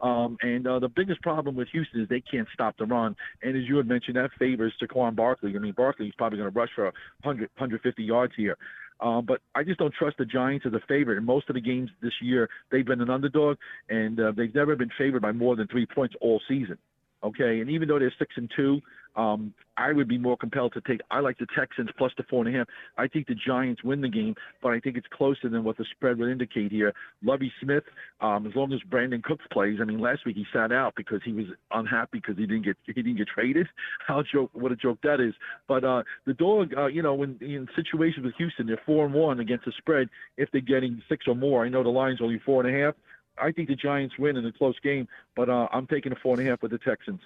Um, 0.00 0.38
and 0.40 0.68
uh, 0.68 0.78
the 0.78 0.88
biggest 0.88 1.20
problem 1.20 1.56
with 1.56 1.66
Houston 1.72 2.00
is 2.00 2.08
they 2.08 2.20
can't 2.20 2.46
stop 2.54 2.76
the 2.78 2.86
run. 2.86 3.16
And 3.42 3.56
as 3.56 3.64
you 3.68 3.76
had 3.76 3.88
mentioned, 3.88 4.16
that 4.16 4.30
favors 4.38 4.72
Saquon 4.80 5.16
Barkley. 5.16 5.52
I 5.56 5.58
mean, 5.58 5.74
Barkley's 5.76 6.14
probably 6.16 6.38
going 6.38 6.50
to 6.50 6.56
rush 6.56 6.70
for 6.76 6.84
100, 6.84 7.50
150 7.56 8.04
yards 8.04 8.34
here. 8.36 8.56
Um, 9.00 9.24
but 9.26 9.40
I 9.54 9.62
just 9.64 9.78
don't 9.78 9.94
trust 9.94 10.18
the 10.18 10.24
Giants 10.26 10.66
as 10.66 10.74
a 10.74 10.80
favorite. 10.86 11.18
In 11.18 11.24
most 11.24 11.48
of 11.48 11.54
the 11.54 11.60
games 11.60 11.90
this 12.02 12.12
year, 12.20 12.48
they've 12.70 12.84
been 12.84 13.00
an 13.00 13.10
underdog, 13.10 13.56
and 13.88 14.20
uh, 14.20 14.32
they've 14.36 14.54
never 14.54 14.76
been 14.76 14.90
favored 14.98 15.22
by 15.22 15.32
more 15.32 15.56
than 15.56 15.66
three 15.68 15.86
points 15.86 16.14
all 16.20 16.40
season. 16.48 16.76
Okay, 17.22 17.60
and 17.60 17.70
even 17.70 17.88
though 17.88 17.98
they're 17.98 18.12
six 18.18 18.34
and 18.36 18.50
two, 18.56 18.80
um, 19.16 19.52
I 19.76 19.92
would 19.92 20.08
be 20.08 20.18
more 20.18 20.36
compelled 20.36 20.72
to 20.74 20.80
take. 20.82 21.00
I 21.10 21.20
like 21.20 21.38
the 21.38 21.46
Texans 21.58 21.88
plus 21.96 22.12
the 22.16 22.22
four 22.24 22.46
and 22.46 22.54
a 22.54 22.58
half. 22.58 22.68
I 22.96 23.08
think 23.08 23.26
the 23.26 23.34
Giants 23.34 23.82
win 23.82 24.00
the 24.00 24.08
game, 24.08 24.34
but 24.62 24.72
I 24.72 24.80
think 24.80 24.96
it's 24.96 25.06
closer 25.12 25.48
than 25.48 25.64
what 25.64 25.76
the 25.78 25.84
spread 25.90 26.18
would 26.18 26.30
indicate 26.30 26.70
here. 26.70 26.92
Lovie 27.22 27.52
Smith, 27.62 27.84
um, 28.20 28.46
as 28.46 28.54
long 28.54 28.72
as 28.72 28.80
Brandin 28.88 29.22
Cooks 29.22 29.44
plays. 29.52 29.78
I 29.80 29.84
mean, 29.84 30.00
last 30.00 30.24
week 30.26 30.36
he 30.36 30.44
sat 30.52 30.70
out 30.70 30.94
because 30.96 31.20
he 31.24 31.32
was 31.32 31.46
unhappy 31.72 32.18
because 32.18 32.36
he 32.36 32.46
didn't 32.46 32.64
get 32.64 32.76
he 32.86 32.92
didn't 32.92 33.16
get 33.16 33.28
traded. 33.28 33.66
How 34.06 34.22
joke 34.22 34.50
what 34.52 34.72
a 34.72 34.76
joke 34.76 34.98
that 35.02 35.20
is. 35.20 35.34
But 35.66 35.84
uh, 35.84 36.02
the 36.26 36.34
dog, 36.34 36.72
uh, 36.76 36.86
you 36.86 37.02
know, 37.02 37.14
when 37.14 37.38
in 37.40 37.66
situations 37.74 38.24
with 38.24 38.34
Houston, 38.36 38.66
they're 38.66 38.80
four 38.86 39.04
and 39.06 39.14
one 39.14 39.40
against 39.40 39.64
the 39.64 39.72
spread 39.78 40.08
if 40.36 40.50
they're 40.52 40.60
getting 40.60 41.02
six 41.08 41.26
or 41.26 41.34
more. 41.34 41.64
I 41.64 41.68
know 41.68 41.82
the 41.82 41.88
line's 41.88 42.20
only 42.22 42.40
four 42.44 42.64
and 42.64 42.74
a 42.74 42.86
half. 42.86 42.94
I 43.40 43.52
think 43.52 43.68
the 43.68 43.76
Giants 43.76 44.18
win 44.18 44.36
in 44.36 44.46
a 44.46 44.52
close 44.52 44.78
game, 44.80 45.08
but 45.36 45.48
uh, 45.48 45.68
I'm 45.72 45.86
taking 45.86 46.12
a 46.12 46.16
four 46.16 46.38
and 46.38 46.46
a 46.46 46.50
half 46.50 46.62
with 46.62 46.70
the 46.70 46.78
Texans 46.78 47.20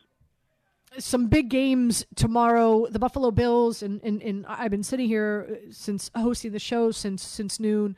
some 0.99 1.27
big 1.27 1.49
games 1.49 2.05
tomorrow. 2.15 2.87
The 2.87 2.99
Buffalo 2.99 3.31
Bills 3.31 3.83
and, 3.83 4.01
and, 4.03 4.23
and 4.23 4.47
I've 4.47 4.71
been 4.71 4.83
sitting 4.83 5.09
here 5.09 5.59
since 5.71 6.11
hosting 6.15 6.53
the 6.53 6.59
show 6.59 6.91
since 6.91 7.23
since 7.23 7.59
noon, 7.59 7.97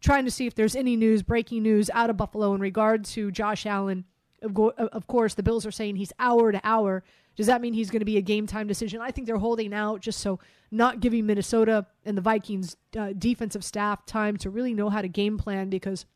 trying 0.00 0.24
to 0.24 0.30
see 0.30 0.46
if 0.46 0.54
there's 0.54 0.76
any 0.76 0.96
news, 0.96 1.22
breaking 1.22 1.62
news 1.62 1.90
out 1.92 2.10
of 2.10 2.16
Buffalo 2.16 2.54
in 2.54 2.60
regard 2.60 3.04
to 3.06 3.30
Josh 3.30 3.66
Allen. 3.66 4.04
Of, 4.40 4.56
of 4.56 5.06
course, 5.08 5.34
the 5.34 5.42
Bills 5.42 5.66
are 5.66 5.72
saying 5.72 5.96
he's 5.96 6.12
hour 6.18 6.52
to 6.52 6.60
hour. 6.62 7.02
Does 7.36 7.46
that 7.46 7.60
mean 7.60 7.72
he's 7.72 7.90
going 7.90 8.00
to 8.00 8.06
be 8.06 8.16
a 8.16 8.22
game 8.22 8.46
time 8.46 8.66
decision? 8.66 9.00
I 9.00 9.10
think 9.10 9.26
they're 9.26 9.36
holding 9.36 9.74
out 9.74 10.00
just 10.00 10.20
so 10.20 10.38
not 10.70 11.00
giving 11.00 11.26
Minnesota 11.26 11.86
and 12.04 12.16
the 12.16 12.22
Vikings 12.22 12.76
uh, 12.96 13.12
defensive 13.16 13.64
staff 13.64 14.06
time 14.06 14.36
to 14.38 14.50
really 14.50 14.74
know 14.74 14.90
how 14.90 15.02
to 15.02 15.08
game 15.08 15.38
plan 15.38 15.70
because 15.70 16.06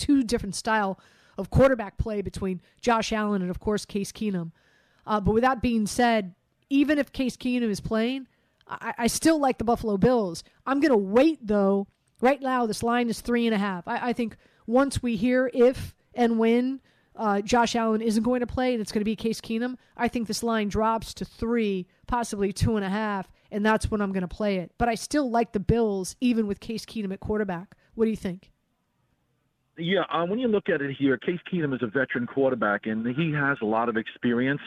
two 0.00 0.22
different 0.22 0.54
style 0.54 0.98
of 1.38 1.50
quarterback 1.50 1.96
play 1.98 2.22
between 2.22 2.60
Josh 2.80 3.12
Allen 3.12 3.42
and 3.42 3.50
of 3.50 3.60
course 3.60 3.84
Case 3.84 4.10
Keenum. 4.10 4.50
Uh, 5.06 5.20
but 5.20 5.32
with 5.32 5.42
that 5.42 5.62
being 5.62 5.86
said, 5.86 6.34
even 6.68 6.98
if 6.98 7.12
Case 7.12 7.36
Keenum 7.36 7.70
is 7.70 7.80
playing, 7.80 8.26
I, 8.66 8.94
I 8.98 9.06
still 9.06 9.38
like 9.38 9.58
the 9.58 9.64
Buffalo 9.64 9.96
Bills. 9.96 10.44
I'm 10.66 10.80
going 10.80 10.92
to 10.92 10.96
wait, 10.96 11.38
though, 11.46 11.86
Right 12.20 12.40
now, 12.40 12.66
this 12.66 12.82
line 12.82 13.08
is 13.08 13.20
three 13.20 13.46
and 13.46 13.54
a 13.54 13.58
half. 13.58 13.88
I, 13.88 14.10
I 14.10 14.12
think 14.12 14.36
once 14.66 15.02
we 15.02 15.16
hear 15.16 15.50
if 15.54 15.94
and 16.14 16.38
when 16.38 16.80
uh, 17.16 17.40
Josh 17.40 17.74
Allen 17.74 18.02
isn't 18.02 18.22
going 18.22 18.40
to 18.40 18.46
play 18.46 18.72
and 18.72 18.80
it's 18.80 18.92
going 18.92 19.00
to 19.00 19.06
be 19.06 19.16
Case 19.16 19.40
Keenum, 19.40 19.76
I 19.96 20.08
think 20.08 20.28
this 20.28 20.42
line 20.42 20.68
drops 20.68 21.14
to 21.14 21.24
three, 21.24 21.86
possibly 22.06 22.52
two 22.52 22.76
and 22.76 22.84
a 22.84 22.90
half, 22.90 23.30
and 23.50 23.64
that's 23.64 23.90
when 23.90 24.00
I'm 24.00 24.12
going 24.12 24.22
to 24.22 24.28
play 24.28 24.56
it. 24.56 24.72
But 24.76 24.88
I 24.88 24.94
still 24.96 25.30
like 25.30 25.52
the 25.52 25.60
Bills, 25.60 26.14
even 26.20 26.46
with 26.46 26.60
Case 26.60 26.84
Keenum 26.84 27.12
at 27.12 27.20
quarterback. 27.20 27.74
What 27.94 28.04
do 28.04 28.10
you 28.10 28.16
think? 28.16 28.50
Yeah, 29.80 30.02
uh, 30.12 30.26
when 30.26 30.38
you 30.38 30.48
look 30.48 30.68
at 30.68 30.82
it 30.82 30.94
here, 30.98 31.16
Case 31.16 31.40
Keenum 31.50 31.74
is 31.74 31.80
a 31.82 31.86
veteran 31.86 32.26
quarterback, 32.26 32.86
and 32.86 33.06
he 33.16 33.32
has 33.32 33.56
a 33.62 33.64
lot 33.64 33.88
of 33.88 33.96
experience. 33.96 34.60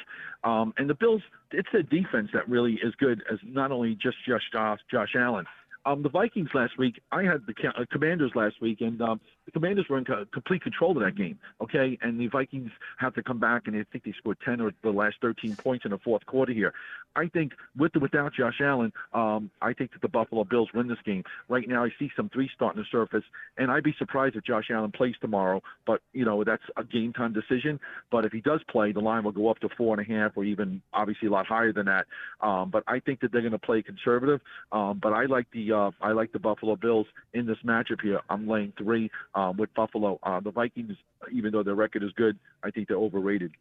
Um, 0.43 0.73
and 0.77 0.89
the 0.89 0.95
Bills, 0.95 1.21
it's 1.51 1.69
a 1.77 1.83
defense 1.83 2.29
that 2.33 2.49
really 2.49 2.73
is 2.83 2.95
good 2.97 3.21
as 3.31 3.37
not 3.43 3.71
only 3.71 3.93
just 4.01 4.17
Josh, 4.27 4.41
Josh, 4.51 4.79
Josh 4.89 5.13
Allen. 5.15 5.45
Um, 5.85 6.01
the 6.01 6.09
Vikings 6.09 6.49
last 6.53 6.79
week, 6.79 6.99
I 7.11 7.23
had 7.23 7.41
the 7.45 7.53
uh, 7.67 7.85
Commanders 7.91 8.31
last 8.33 8.55
week, 8.59 8.81
and 8.81 8.99
um, 9.01 9.21
the 9.45 9.51
Commanders 9.51 9.85
were 9.89 9.97
in 9.97 10.05
co- 10.05 10.25
complete 10.31 10.61
control 10.61 10.91
of 10.91 11.03
that 11.03 11.15
game. 11.15 11.37
Okay, 11.61 11.97
and 12.01 12.19
the 12.19 12.27
Vikings 12.27 12.71
have 12.97 13.13
to 13.15 13.23
come 13.23 13.39
back, 13.39 13.63
and 13.67 13.75
I 13.75 13.83
think 13.91 14.03
they 14.03 14.13
scored 14.17 14.37
ten 14.43 14.61
or 14.61 14.71
the 14.81 14.91
last 14.91 15.17
thirteen 15.21 15.55
points 15.55 15.85
in 15.85 15.91
the 15.91 15.97
fourth 15.97 16.25
quarter 16.25 16.53
here. 16.53 16.73
I 17.15 17.27
think 17.27 17.53
with 17.77 17.95
or 17.95 17.99
without 17.99 18.33
Josh 18.33 18.59
Allen, 18.61 18.91
um, 19.13 19.51
I 19.61 19.73
think 19.73 19.91
that 19.93 20.01
the 20.01 20.07
Buffalo 20.07 20.43
Bills 20.43 20.69
win 20.73 20.87
this 20.87 20.97
game. 21.05 21.23
Right 21.49 21.67
now, 21.67 21.83
I 21.83 21.89
see 21.99 22.09
some 22.15 22.29
three 22.29 22.49
starting 22.55 22.83
to 22.83 22.89
surface, 22.89 23.23
and 23.57 23.69
I'd 23.69 23.83
be 23.83 23.95
surprised 23.97 24.35
if 24.35 24.43
Josh 24.43 24.69
Allen 24.71 24.91
plays 24.91 25.15
tomorrow. 25.21 25.61
But 25.85 26.01
you 26.13 26.25
know 26.25 26.43
that's 26.43 26.63
a 26.77 26.83
game 26.83 27.13
time 27.13 27.33
decision. 27.33 27.79
But 28.11 28.25
if 28.25 28.31
he 28.31 28.41
does 28.41 28.61
play, 28.69 28.91
the 28.91 29.01
line 29.01 29.23
will 29.23 29.31
go 29.31 29.49
up 29.49 29.59
to 29.59 29.69
four 29.77 29.97
and 29.97 30.07
a 30.07 30.11
half, 30.11 30.31
or 30.35 30.43
even 30.43 30.81
obviously 30.93 31.27
a 31.27 31.31
lot 31.31 31.45
higher 31.45 31.73
than 31.73 31.85
that. 31.85 32.05
Um, 32.41 32.69
but 32.69 32.83
I 32.87 32.99
think 32.99 33.19
that 33.21 33.31
they're 33.31 33.41
going 33.41 33.51
to 33.51 33.59
play 33.59 33.81
conservative. 33.81 34.41
Um, 34.71 34.99
but 35.01 35.13
I 35.13 35.25
like 35.25 35.47
the 35.51 35.71
uh, 35.71 35.91
I 36.01 36.13
like 36.13 36.31
the 36.31 36.39
Buffalo 36.39 36.75
Bills 36.75 37.07
in 37.33 37.45
this 37.45 37.57
matchup 37.65 38.01
here. 38.01 38.21
I'm 38.29 38.47
laying 38.47 38.73
three 38.77 39.11
um, 39.35 39.57
with 39.57 39.73
Buffalo. 39.73 40.19
Uh, 40.23 40.39
the 40.39 40.51
Vikings, 40.51 40.95
even 41.31 41.51
though 41.51 41.63
their 41.63 41.75
record 41.75 42.03
is 42.03 42.11
good, 42.15 42.37
I 42.63 42.71
think 42.71 42.87
they're 42.87 42.97
overrated. 42.97 43.51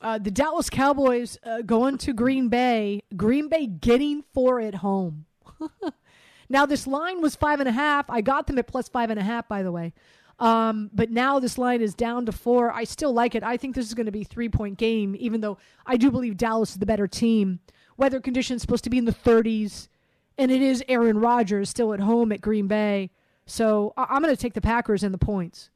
Uh, 0.00 0.18
the 0.18 0.30
Dallas 0.30 0.70
Cowboys 0.70 1.38
uh, 1.44 1.62
going 1.62 1.98
to 1.98 2.12
Green 2.12 2.48
Bay. 2.48 3.02
Green 3.16 3.48
Bay 3.48 3.66
getting 3.66 4.24
four 4.32 4.60
at 4.60 4.76
home. 4.76 5.26
now 6.48 6.64
this 6.64 6.86
line 6.86 7.20
was 7.20 7.36
five 7.36 7.60
and 7.60 7.68
a 7.68 7.72
half. 7.72 8.08
I 8.08 8.22
got 8.22 8.46
them 8.46 8.58
at 8.58 8.66
plus 8.66 8.88
five 8.88 9.10
and 9.10 9.20
a 9.20 9.22
half, 9.22 9.46
by 9.46 9.62
the 9.62 9.72
way. 9.72 9.92
Um, 10.38 10.88
but 10.94 11.10
now 11.10 11.38
this 11.38 11.58
line 11.58 11.82
is 11.82 11.94
down 11.94 12.24
to 12.24 12.32
four. 12.32 12.72
I 12.72 12.84
still 12.84 13.12
like 13.12 13.34
it. 13.34 13.42
I 13.42 13.58
think 13.58 13.74
this 13.74 13.86
is 13.86 13.92
going 13.92 14.06
to 14.06 14.12
be 14.12 14.24
three 14.24 14.48
point 14.48 14.78
game, 14.78 15.14
even 15.18 15.42
though 15.42 15.58
I 15.84 15.98
do 15.98 16.10
believe 16.10 16.38
Dallas 16.38 16.70
is 16.70 16.78
the 16.78 16.86
better 16.86 17.06
team. 17.06 17.60
Weather 17.98 18.20
conditions 18.20 18.62
supposed 18.62 18.84
to 18.84 18.90
be 18.90 18.96
in 18.96 19.04
the 19.04 19.12
30s 19.12 19.88
and 20.40 20.50
it 20.50 20.62
is 20.62 20.82
Aaron 20.88 21.18
Rodgers 21.18 21.68
still 21.68 21.92
at 21.92 22.00
home 22.00 22.32
at 22.32 22.40
Green 22.40 22.66
Bay. 22.66 23.10
So 23.50 23.92
I'm 23.96 24.22
going 24.22 24.34
to 24.34 24.40
take 24.40 24.54
the 24.54 24.60
Packers 24.60 25.02
and 25.02 25.12
the 25.12 25.18
points. 25.18 25.70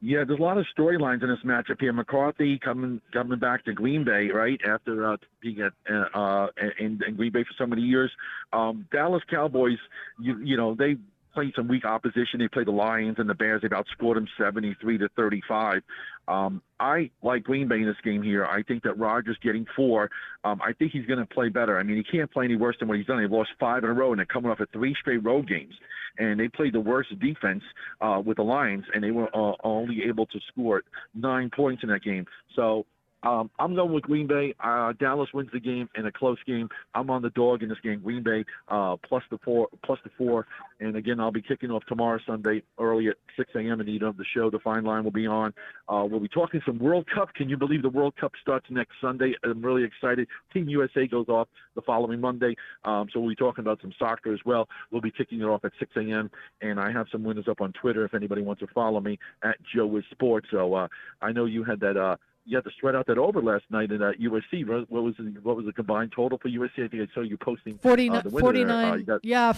Yeah, 0.00 0.22
there's 0.24 0.38
a 0.38 0.42
lot 0.42 0.56
of 0.56 0.64
storylines 0.78 1.24
in 1.24 1.28
this 1.28 1.40
matchup 1.44 1.80
here. 1.80 1.92
McCarthy 1.92 2.56
coming 2.56 3.00
coming 3.12 3.40
back 3.40 3.64
to 3.64 3.72
Green 3.72 4.04
Bay, 4.04 4.28
right 4.28 4.60
after 4.64 5.12
uh, 5.12 5.16
being 5.40 5.60
at 5.60 5.72
uh, 5.92 6.06
uh, 6.14 6.46
in, 6.78 7.00
in 7.04 7.16
Green 7.16 7.32
Bay 7.32 7.42
for 7.42 7.52
so 7.58 7.66
many 7.66 7.82
years. 7.82 8.12
Um, 8.52 8.86
Dallas 8.92 9.24
Cowboys, 9.28 9.78
you 10.20 10.38
you 10.38 10.56
know 10.56 10.76
they 10.76 10.98
played 11.32 11.52
some 11.54 11.68
weak 11.68 11.84
opposition. 11.84 12.38
They 12.38 12.48
played 12.48 12.66
the 12.66 12.72
Lions 12.72 13.16
and 13.18 13.28
the 13.28 13.34
Bears. 13.34 13.62
They've 13.62 13.70
outscored 13.70 14.14
them 14.14 14.26
73 14.38 14.98
to 14.98 15.08
35. 15.16 15.82
Um, 16.26 16.62
I 16.78 17.10
like 17.22 17.44
Green 17.44 17.68
Bay 17.68 17.76
in 17.76 17.86
this 17.86 17.96
game 18.04 18.22
here. 18.22 18.44
I 18.44 18.62
think 18.62 18.82
that 18.82 18.98
Rodgers 18.98 19.38
getting 19.42 19.66
four. 19.74 20.10
Um, 20.44 20.60
I 20.62 20.72
think 20.72 20.92
he's 20.92 21.06
going 21.06 21.18
to 21.18 21.26
play 21.26 21.48
better. 21.48 21.78
I 21.78 21.82
mean, 21.82 21.96
he 21.96 22.04
can't 22.04 22.30
play 22.30 22.44
any 22.44 22.56
worse 22.56 22.76
than 22.78 22.88
what 22.88 22.98
he's 22.98 23.06
done. 23.06 23.20
They've 23.20 23.30
lost 23.30 23.50
five 23.58 23.84
in 23.84 23.90
a 23.90 23.94
row, 23.94 24.12
and 24.12 24.18
they're 24.18 24.26
coming 24.26 24.50
off 24.50 24.60
of 24.60 24.68
three 24.72 24.94
straight 25.00 25.24
road 25.24 25.48
games. 25.48 25.74
And 26.18 26.38
they 26.38 26.48
played 26.48 26.74
the 26.74 26.80
worst 26.80 27.16
defense 27.20 27.62
uh, 28.00 28.20
with 28.24 28.36
the 28.36 28.42
Lions, 28.42 28.84
and 28.92 29.02
they 29.02 29.12
were 29.12 29.28
uh, 29.34 29.54
only 29.62 30.02
able 30.04 30.26
to 30.26 30.40
score 30.48 30.82
nine 31.14 31.50
points 31.54 31.82
in 31.82 31.88
that 31.90 32.02
game. 32.02 32.26
So 32.56 32.86
um, 33.22 33.50
I'm 33.58 33.74
going 33.74 33.92
with 33.92 34.04
Green 34.04 34.26
Bay. 34.26 34.54
Uh, 34.62 34.92
Dallas 34.98 35.28
wins 35.34 35.50
the 35.52 35.60
game 35.60 35.88
in 35.96 36.06
a 36.06 36.12
close 36.12 36.38
game. 36.46 36.68
I'm 36.94 37.10
on 37.10 37.22
the 37.22 37.30
dog 37.30 37.62
in 37.62 37.68
this 37.68 37.78
game. 37.82 38.00
Green 38.00 38.22
Bay 38.22 38.44
uh, 38.68 38.96
plus 38.96 39.22
the 39.30 39.38
four, 39.44 39.68
plus 39.84 39.98
the 40.04 40.10
four. 40.16 40.46
And 40.80 40.96
again, 40.96 41.18
I'll 41.18 41.32
be 41.32 41.42
kicking 41.42 41.70
off 41.70 41.82
tomorrow 41.88 42.20
Sunday 42.26 42.62
early 42.78 43.08
at 43.08 43.16
6 43.36 43.50
a.m. 43.56 43.80
And 43.80 43.88
eat 43.88 44.02
of 44.02 44.16
the 44.16 44.24
show. 44.34 44.50
The 44.50 44.60
fine 44.60 44.84
line 44.84 45.02
will 45.02 45.10
be 45.10 45.26
on. 45.26 45.52
Uh, 45.88 46.06
we'll 46.08 46.20
be 46.20 46.28
talking 46.28 46.60
some 46.64 46.78
World 46.78 47.06
Cup. 47.12 47.34
Can 47.34 47.48
you 47.48 47.56
believe 47.56 47.82
the 47.82 47.88
World 47.88 48.14
Cup 48.20 48.32
starts 48.40 48.66
next 48.70 48.92
Sunday? 49.00 49.34
I'm 49.42 49.62
really 49.62 49.84
excited. 49.84 50.28
Team 50.52 50.68
USA 50.68 51.06
goes 51.06 51.28
off 51.28 51.48
the 51.74 51.82
following 51.82 52.20
Monday. 52.20 52.54
Um, 52.84 53.08
so 53.12 53.18
we'll 53.20 53.30
be 53.30 53.36
talking 53.36 53.62
about 53.62 53.80
some 53.80 53.92
soccer 53.98 54.32
as 54.32 54.40
well. 54.44 54.68
We'll 54.92 55.00
be 55.00 55.10
kicking 55.10 55.40
it 55.40 55.44
off 55.44 55.64
at 55.64 55.72
6 55.80 55.90
a.m. 55.96 56.30
And 56.62 56.78
I 56.78 56.92
have 56.92 57.06
some 57.10 57.24
winners 57.24 57.48
up 57.48 57.60
on 57.60 57.72
Twitter 57.72 58.04
if 58.04 58.14
anybody 58.14 58.42
wants 58.42 58.60
to 58.60 58.68
follow 58.68 59.00
me 59.00 59.18
at 59.42 59.56
Joe 59.74 59.86
Wiz 59.86 60.04
Sports. 60.12 60.46
So 60.52 60.74
uh, 60.74 60.88
I 61.20 61.32
know 61.32 61.46
you 61.46 61.64
had 61.64 61.80
that. 61.80 62.18
Uh, 62.48 62.50
you 62.50 62.56
had 62.56 62.64
to 62.64 62.70
sweat 62.80 62.94
out 62.94 63.06
that 63.06 63.18
over 63.18 63.42
last 63.42 63.64
night 63.70 63.92
in 63.92 64.02
uh, 64.02 64.12
USC. 64.20 64.66
What 64.66 65.02
was 65.02 65.14
the, 65.18 65.34
what 65.42 65.56
was 65.56 65.66
the 65.66 65.72
combined 65.72 66.12
total 66.14 66.38
for 66.38 66.48
USC? 66.48 66.84
I 66.84 66.88
think 66.88 67.08
I 67.10 67.14
saw 67.14 67.20
you 67.20 67.36
posting 67.36 67.78
49, 67.78 68.26
uh, 68.26 68.30
49 68.30 68.70
uh, 68.70 68.96
got, 69.04 69.24
yeah, 69.24 69.52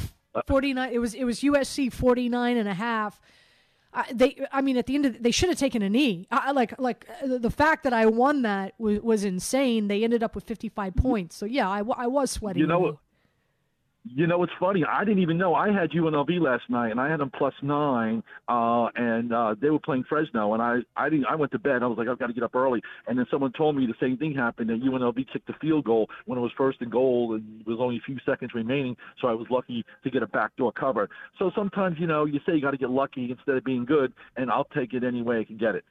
49 0.46 0.92
it 0.92 0.98
was 0.98 1.14
it 1.14 1.24
was 1.24 1.40
USC 1.40 1.92
49 1.92 2.56
and 2.56 2.68
a 2.68 2.74
half. 2.74 3.20
Uh, 3.92 4.04
they, 4.12 4.46
I 4.52 4.60
mean, 4.60 4.76
at 4.76 4.86
the 4.86 4.94
end 4.94 5.06
of 5.06 5.14
the, 5.14 5.18
they 5.18 5.32
should 5.32 5.48
have 5.48 5.58
taken 5.58 5.82
a 5.82 5.90
knee. 5.90 6.24
I, 6.30 6.52
like, 6.52 6.78
like 6.78 7.08
uh, 7.24 7.38
the 7.38 7.50
fact 7.50 7.82
that 7.82 7.92
I 7.92 8.06
won 8.06 8.42
that 8.42 8.74
was, 8.78 9.00
was 9.00 9.24
insane. 9.24 9.88
They 9.88 10.04
ended 10.04 10.22
up 10.22 10.36
with 10.36 10.44
55 10.44 10.94
points. 10.94 11.34
So 11.34 11.44
yeah, 11.44 11.68
I, 11.68 11.82
I 11.96 12.06
was 12.06 12.30
sweating. 12.30 12.60
You 12.60 12.68
know, 12.68 13.00
you 14.04 14.26
know, 14.26 14.42
it's 14.42 14.52
funny. 14.58 14.82
I 14.84 15.04
didn't 15.04 15.22
even 15.22 15.36
know. 15.36 15.54
I 15.54 15.70
had 15.70 15.90
UNLV 15.90 16.40
last 16.40 16.64
night, 16.70 16.90
and 16.90 16.98
I 16.98 17.10
had 17.10 17.20
them 17.20 17.30
plus 17.36 17.52
nine, 17.62 18.22
uh, 18.48 18.86
and 18.96 19.32
uh, 19.32 19.54
they 19.60 19.68
were 19.68 19.78
playing 19.78 20.04
Fresno, 20.08 20.54
and 20.54 20.62
I, 20.62 20.78
I 20.96 21.10
didn't. 21.10 21.26
I 21.26 21.34
went 21.34 21.52
to 21.52 21.58
bed. 21.58 21.82
I 21.82 21.86
was 21.86 21.98
like, 21.98 22.08
I've 22.08 22.18
got 22.18 22.28
to 22.28 22.32
get 22.32 22.42
up 22.42 22.54
early, 22.54 22.80
and 23.06 23.18
then 23.18 23.26
someone 23.30 23.52
told 23.52 23.76
me 23.76 23.86
the 23.86 23.94
same 24.00 24.16
thing 24.16 24.34
happened. 24.34 24.70
That 24.70 24.82
UNLV 24.82 25.26
kicked 25.30 25.46
the 25.46 25.52
field 25.60 25.84
goal 25.84 26.08
when 26.24 26.38
it 26.38 26.42
was 26.42 26.50
first 26.56 26.80
and 26.80 26.90
goal, 26.90 27.34
and 27.34 27.62
there 27.66 27.74
was 27.74 27.80
only 27.80 27.98
a 27.98 28.00
few 28.00 28.16
seconds 28.24 28.52
remaining. 28.54 28.96
So 29.20 29.28
I 29.28 29.32
was 29.32 29.46
lucky 29.50 29.84
to 30.02 30.10
get 30.10 30.22
a 30.22 30.26
backdoor 30.26 30.72
cover. 30.72 31.08
So 31.38 31.50
sometimes, 31.54 31.98
you 31.98 32.06
know, 32.06 32.24
you 32.24 32.40
say 32.46 32.54
you 32.54 32.62
got 32.62 32.70
to 32.70 32.78
get 32.78 32.90
lucky 32.90 33.30
instead 33.30 33.56
of 33.56 33.64
being 33.64 33.84
good, 33.84 34.14
and 34.36 34.50
I'll 34.50 34.64
take 34.64 34.94
it 34.94 35.04
any 35.04 35.20
way 35.20 35.40
I 35.40 35.44
can 35.44 35.58
get 35.58 35.74
it. 35.74 35.84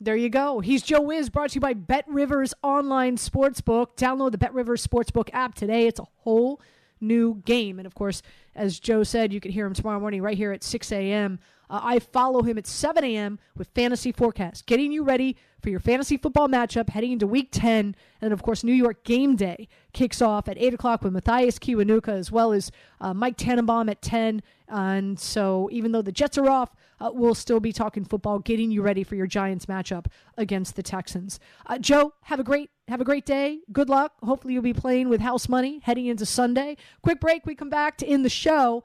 There 0.00 0.16
you 0.16 0.28
go. 0.28 0.60
He's 0.60 0.82
Joe 0.82 1.00
Wiz, 1.00 1.30
brought 1.30 1.50
to 1.50 1.54
you 1.56 1.60
by 1.60 1.74
BetRivers 1.74 2.52
Online 2.62 3.16
Sportsbook. 3.16 3.96
Download 3.96 4.30
the 4.30 4.38
BetRivers 4.38 4.86
Sportsbook 4.86 5.30
app 5.32 5.54
today. 5.54 5.86
It's 5.86 6.00
a 6.00 6.06
whole 6.18 6.60
new 7.06 7.42
game. 7.44 7.78
And 7.78 7.86
of 7.86 7.94
course, 7.94 8.22
as 8.54 8.78
Joe 8.78 9.02
said, 9.02 9.32
you 9.32 9.40
can 9.40 9.52
hear 9.52 9.66
him 9.66 9.74
tomorrow 9.74 10.00
morning 10.00 10.22
right 10.22 10.36
here 10.36 10.52
at 10.52 10.64
6 10.64 10.92
a.m. 10.92 11.38
Uh, 11.70 11.80
I 11.82 11.98
follow 11.98 12.42
him 12.42 12.58
at 12.58 12.66
7 12.66 13.02
a.m. 13.04 13.38
with 13.56 13.68
Fantasy 13.68 14.12
Forecast, 14.12 14.66
getting 14.66 14.92
you 14.92 15.02
ready 15.02 15.36
for 15.62 15.70
your 15.70 15.80
fantasy 15.80 16.16
football 16.16 16.46
matchup 16.46 16.90
heading 16.90 17.12
into 17.12 17.26
Week 17.26 17.48
10. 17.50 17.96
And 18.20 18.32
of 18.32 18.42
course, 18.42 18.62
New 18.62 18.72
York 18.72 19.02
Game 19.04 19.34
Day 19.34 19.68
kicks 19.92 20.20
off 20.20 20.48
at 20.48 20.58
8 20.58 20.74
o'clock 20.74 21.02
with 21.02 21.12
Mathias 21.12 21.58
Kiwanuka 21.58 22.08
as 22.08 22.30
well 22.30 22.52
as 22.52 22.70
uh, 23.00 23.14
Mike 23.14 23.36
Tannenbaum 23.36 23.88
at 23.88 24.02
10. 24.02 24.42
And 24.68 25.18
so, 25.18 25.68
even 25.72 25.92
though 25.92 26.02
the 26.02 26.12
Jets 26.12 26.38
are 26.38 26.48
off, 26.48 26.74
uh, 27.00 27.10
we'll 27.12 27.34
still 27.34 27.60
be 27.60 27.72
talking 27.72 28.04
football, 28.04 28.38
getting 28.38 28.70
you 28.70 28.82
ready 28.82 29.02
for 29.02 29.14
your 29.14 29.26
Giants 29.26 29.66
matchup 29.66 30.06
against 30.36 30.76
the 30.76 30.82
Texans. 30.82 31.40
Uh, 31.66 31.78
Joe, 31.78 32.14
have 32.22 32.40
a 32.40 32.44
great 32.44 32.70
have 32.88 33.00
a 33.00 33.04
great 33.04 33.24
day. 33.24 33.60
Good 33.72 33.88
luck. 33.88 34.12
Hopefully, 34.22 34.54
you'll 34.54 34.62
be 34.62 34.74
playing 34.74 35.08
with 35.08 35.20
house 35.20 35.48
money 35.48 35.80
heading 35.82 36.06
into 36.06 36.26
Sunday. 36.26 36.76
Quick 37.02 37.20
break. 37.20 37.46
We 37.46 37.54
come 37.54 37.70
back 37.70 37.96
to 37.98 38.06
end 38.06 38.24
the 38.24 38.30
show. 38.30 38.84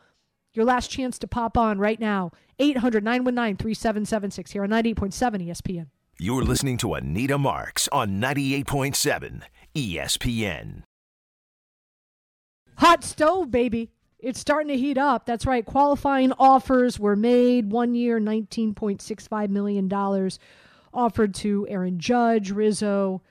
Your 0.53 0.65
last 0.65 0.89
chance 0.89 1.19
to 1.19 1.27
pop 1.27 1.57
on 1.57 1.79
right 1.79 1.99
now. 1.99 2.31
800 2.59 3.03
919 3.03 3.57
3776 3.57 4.51
here 4.51 4.63
on 4.63 4.69
98.7 4.69 5.47
ESPN. 5.47 5.87
You're 6.17 6.43
listening 6.43 6.77
to 6.77 6.95
Anita 6.95 7.37
Marks 7.37 7.87
on 7.89 8.19
98.7 8.19 9.43
ESPN. 9.75 10.83
Hot 12.77 13.03
stove, 13.03 13.51
baby. 13.51 13.91
It's 14.19 14.39
starting 14.39 14.67
to 14.67 14.77
heat 14.77 14.97
up. 14.97 15.25
That's 15.25 15.45
right. 15.45 15.65
Qualifying 15.65 16.33
offers 16.33 16.99
were 16.99 17.15
made. 17.15 17.71
One 17.71 17.95
year, 17.95 18.19
$19.65 18.19 19.49
million 19.49 20.29
offered 20.93 21.33
to 21.35 21.67
Aaron 21.69 21.99
Judge, 21.99 22.51
Rizzo, 22.51 23.21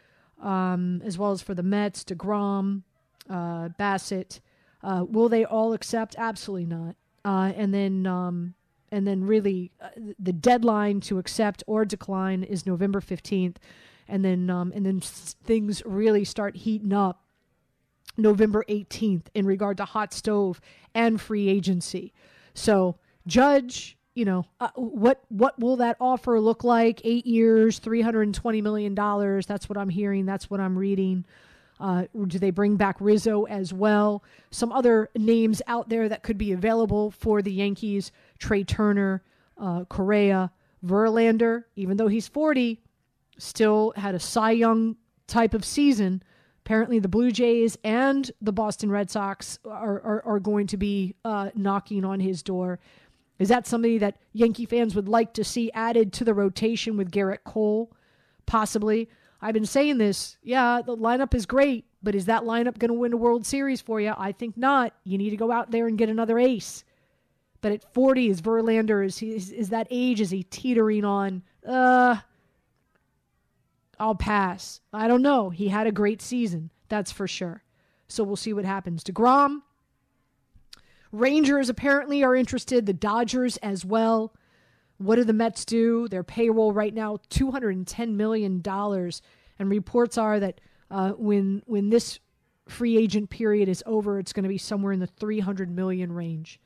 um, 0.42 1.02
as 1.04 1.18
well 1.18 1.32
as 1.32 1.42
for 1.42 1.54
the 1.54 1.62
Mets, 1.62 2.04
DeGrom, 2.04 2.82
uh, 3.28 3.68
Bassitt. 3.78 4.40
Uh, 4.82 5.04
will 5.08 5.28
they 5.28 5.44
all 5.44 5.72
accept? 5.72 6.14
Absolutely 6.16 6.66
not. 6.66 6.94
Uh, 7.24 7.52
and 7.56 7.74
then, 7.74 8.06
um, 8.06 8.54
and 8.90 9.06
then, 9.06 9.24
really, 9.24 9.72
uh, 9.80 9.88
the 10.18 10.32
deadline 10.32 11.00
to 11.00 11.18
accept 11.18 11.62
or 11.66 11.84
decline 11.84 12.42
is 12.42 12.64
November 12.64 13.00
fifteenth, 13.00 13.58
and 14.06 14.24
then, 14.24 14.48
um, 14.48 14.72
and 14.74 14.86
then 14.86 15.00
things 15.00 15.82
really 15.84 16.24
start 16.24 16.56
heating 16.56 16.92
up 16.92 17.24
November 18.16 18.64
18th 18.68 19.26
in 19.34 19.44
regard 19.46 19.76
to 19.76 19.84
hot 19.84 20.14
stove 20.14 20.60
and 20.94 21.20
free 21.20 21.48
agency. 21.48 22.14
So, 22.54 22.96
Judge, 23.26 23.97
you 24.18 24.24
know, 24.24 24.44
uh, 24.58 24.70
what 24.74 25.22
what 25.28 25.56
will 25.60 25.76
that 25.76 25.96
offer 26.00 26.40
look 26.40 26.64
like? 26.64 27.00
8 27.04 27.24
years, 27.24 27.78
320 27.78 28.60
million 28.60 28.92
dollars. 28.92 29.46
That's 29.46 29.68
what 29.68 29.78
I'm 29.78 29.88
hearing, 29.88 30.26
that's 30.26 30.50
what 30.50 30.58
I'm 30.58 30.76
reading. 30.76 31.24
Uh, 31.78 32.06
do 32.26 32.40
they 32.40 32.50
bring 32.50 32.74
back 32.74 32.96
Rizzo 32.98 33.44
as 33.44 33.72
well? 33.72 34.24
Some 34.50 34.72
other 34.72 35.08
names 35.16 35.62
out 35.68 35.88
there 35.88 36.08
that 36.08 36.24
could 36.24 36.36
be 36.36 36.50
available 36.50 37.12
for 37.12 37.42
the 37.42 37.52
Yankees: 37.52 38.10
Trea 38.40 38.64
Turner, 38.64 39.22
uh, 39.56 39.84
Correa, 39.84 40.50
Verlander. 40.84 41.64
Even 41.76 41.96
though 41.96 42.08
he's 42.08 42.26
40, 42.26 42.80
still 43.38 43.92
had 43.94 44.16
a 44.16 44.20
Cy 44.20 44.50
Young 44.50 44.96
type 45.28 45.54
of 45.54 45.64
season. 45.64 46.24
Apparently, 46.66 46.98
the 46.98 47.08
Blue 47.08 47.30
Jays 47.30 47.78
and 47.84 48.28
the 48.42 48.52
Boston 48.52 48.90
Red 48.90 49.12
Sox 49.12 49.60
are, 49.64 50.02
are, 50.02 50.22
are 50.26 50.40
going 50.40 50.66
to 50.66 50.76
be 50.76 51.14
uh, 51.24 51.50
knocking 51.54 52.04
on 52.04 52.18
his 52.18 52.42
door. 52.42 52.80
Is 53.38 53.48
that 53.48 53.66
somebody 53.66 53.98
that 53.98 54.16
Yankee 54.32 54.66
fans 54.66 54.94
would 54.94 55.08
like 55.08 55.32
to 55.34 55.44
see 55.44 55.70
added 55.72 56.12
to 56.14 56.24
the 56.24 56.34
rotation 56.34 56.96
with 56.96 57.10
Gerrit 57.10 57.44
Cole? 57.44 57.92
Possibly. 58.46 59.08
I've 59.40 59.54
been 59.54 59.66
saying 59.66 59.98
this. 59.98 60.36
Yeah, 60.42 60.82
the 60.84 60.96
lineup 60.96 61.34
is 61.34 61.46
great, 61.46 61.84
but 62.02 62.14
is 62.14 62.26
that 62.26 62.42
lineup 62.42 62.78
going 62.78 62.88
to 62.88 62.94
win 62.94 63.12
a 63.12 63.16
World 63.16 63.46
Series 63.46 63.80
for 63.80 64.00
you? 64.00 64.12
I 64.16 64.32
think 64.32 64.56
not. 64.56 64.92
You 65.04 65.18
need 65.18 65.30
to 65.30 65.36
go 65.36 65.52
out 65.52 65.70
there 65.70 65.86
and 65.86 65.96
get 65.96 66.08
another 66.08 66.38
ace. 66.38 66.84
But 67.60 67.72
at 67.72 67.94
40, 67.94 68.28
is 68.28 68.40
Verlander, 68.40 69.04
is, 69.04 69.18
he, 69.18 69.34
is, 69.34 69.50
is 69.50 69.68
that 69.70 69.88
age, 69.90 70.20
is 70.20 70.30
he 70.30 70.44
teetering 70.44 71.04
on? 71.04 71.42
Uh, 71.66 72.16
I'll 73.98 74.14
pass. 74.14 74.80
I 74.92 75.08
don't 75.08 75.22
know. 75.22 75.50
He 75.50 75.68
had 75.68 75.86
a 75.86 75.92
great 75.92 76.22
season, 76.22 76.70
that's 76.88 77.10
for 77.10 77.26
sure. 77.26 77.62
So 78.06 78.22
we'll 78.22 78.36
see 78.36 78.52
what 78.52 78.64
happens. 78.64 79.02
DeGrom, 79.02 79.62
Rangers 81.12 81.68
apparently 81.68 82.22
are 82.22 82.36
interested, 82.36 82.86
the 82.86 82.92
Dodgers 82.92 83.56
as 83.58 83.84
well. 83.84 84.34
What 84.98 85.16
do 85.16 85.24
the 85.24 85.32
Mets 85.32 85.64
do? 85.64 86.08
Their 86.08 86.24
payroll 86.24 86.72
right 86.72 86.92
now, 86.92 87.18
$210 87.30 88.14
million. 88.14 88.62
And 88.66 89.70
reports 89.70 90.18
are 90.18 90.40
that 90.40 90.60
uh, 90.90 91.10
when, 91.12 91.62
when 91.66 91.90
this 91.90 92.18
free 92.68 92.98
agent 92.98 93.30
period 93.30 93.68
is 93.68 93.82
over, 93.86 94.18
it's 94.18 94.32
going 94.32 94.42
to 94.42 94.48
be 94.48 94.58
somewhere 94.58 94.92
in 94.92 95.00
the 95.00 95.06
300 95.06 95.70
million 95.70 96.12
range. 96.12 96.60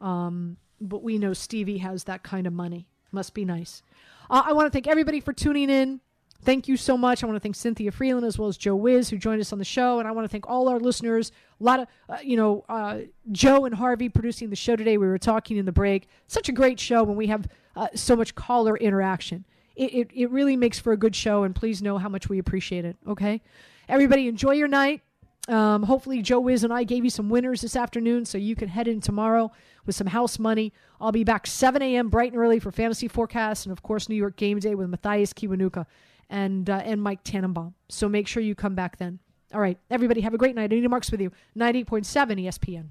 Um, 0.00 0.56
but 0.80 1.02
we 1.02 1.18
know 1.18 1.32
Stevie 1.32 1.78
has 1.78 2.04
that 2.04 2.22
kind 2.22 2.46
of 2.46 2.52
money. 2.52 2.88
Must 3.10 3.32
be 3.32 3.44
nice. 3.44 3.82
Uh, 4.28 4.42
I 4.44 4.52
want 4.52 4.66
to 4.66 4.70
thank 4.70 4.86
everybody 4.86 5.20
for 5.20 5.32
tuning 5.32 5.70
in. 5.70 6.00
Thank 6.42 6.68
you 6.68 6.76
so 6.76 6.96
much. 6.96 7.22
I 7.22 7.26
want 7.26 7.36
to 7.36 7.40
thank 7.40 7.56
Cynthia 7.56 7.90
Frelund 7.90 8.24
as 8.24 8.38
well 8.38 8.48
as 8.48 8.56
Joe 8.56 8.76
Wiz 8.76 9.10
who 9.10 9.18
joined 9.18 9.40
us 9.40 9.52
on 9.52 9.58
the 9.58 9.64
show, 9.64 9.98
and 9.98 10.06
I 10.06 10.12
want 10.12 10.24
to 10.24 10.28
thank 10.28 10.48
all 10.48 10.68
our 10.68 10.78
listeners. 10.78 11.32
A 11.60 11.64
lot 11.64 11.80
of, 11.80 11.88
uh, 12.08 12.18
you 12.22 12.36
know, 12.36 12.64
uh, 12.68 13.00
Joe 13.32 13.64
and 13.64 13.74
Harvey 13.74 14.08
producing 14.08 14.48
the 14.48 14.56
show 14.56 14.76
today. 14.76 14.98
We 14.98 15.08
were 15.08 15.18
talking 15.18 15.56
in 15.56 15.66
the 15.66 15.72
break. 15.72 16.08
Such 16.28 16.48
a 16.48 16.52
great 16.52 16.78
show 16.78 17.02
when 17.02 17.16
we 17.16 17.26
have 17.26 17.48
uh, 17.74 17.88
so 17.94 18.14
much 18.14 18.36
caller 18.36 18.76
interaction. 18.76 19.44
It, 19.74 19.94
it 19.94 20.10
it 20.14 20.30
really 20.30 20.56
makes 20.56 20.78
for 20.78 20.92
a 20.92 20.96
good 20.96 21.14
show, 21.14 21.42
and 21.42 21.54
please 21.54 21.82
know 21.82 21.98
how 21.98 22.08
much 22.08 22.28
we 22.28 22.38
appreciate 22.38 22.84
it. 22.84 22.96
Okay, 23.06 23.42
everybody, 23.88 24.28
enjoy 24.28 24.52
your 24.52 24.68
night. 24.68 25.02
Um, 25.48 25.82
hopefully, 25.82 26.22
Joe 26.22 26.40
Wiz 26.40 26.62
and 26.62 26.72
I 26.72 26.84
gave 26.84 27.04
you 27.04 27.10
some 27.10 27.30
winners 27.30 27.62
this 27.62 27.74
afternoon, 27.74 28.26
so 28.26 28.38
you 28.38 28.54
can 28.54 28.68
head 28.68 28.86
in 28.86 29.00
tomorrow 29.00 29.50
with 29.86 29.96
some 29.96 30.08
house 30.08 30.38
money. 30.38 30.72
I'll 31.00 31.12
be 31.12 31.24
back 31.24 31.46
7 31.46 31.80
a.m. 31.80 32.10
bright 32.10 32.32
and 32.32 32.40
early 32.40 32.58
for 32.58 32.70
fantasy 32.70 33.08
forecasts, 33.08 33.64
and 33.64 33.72
of 33.72 33.82
course, 33.82 34.08
New 34.08 34.16
York 34.16 34.36
Game 34.36 34.58
Day 34.58 34.74
with 34.74 34.88
Mathias 34.88 35.32
Kiwanuka 35.32 35.86
and 36.30 36.68
uh, 36.68 36.82
and 36.84 37.02
Mike 37.02 37.24
Tannenbaum. 37.24 37.74
So 37.88 38.08
make 38.08 38.28
sure 38.28 38.42
you 38.42 38.54
come 38.54 38.74
back 38.74 38.98
then. 38.98 39.18
All 39.54 39.60
right, 39.60 39.78
everybody, 39.90 40.20
have 40.20 40.34
a 40.34 40.38
great 40.38 40.54
night. 40.54 40.72
Anita 40.72 40.88
Marks 40.88 41.10
with 41.10 41.20
you, 41.20 41.32
90.7 41.56 42.04
ESPN. 42.04 42.90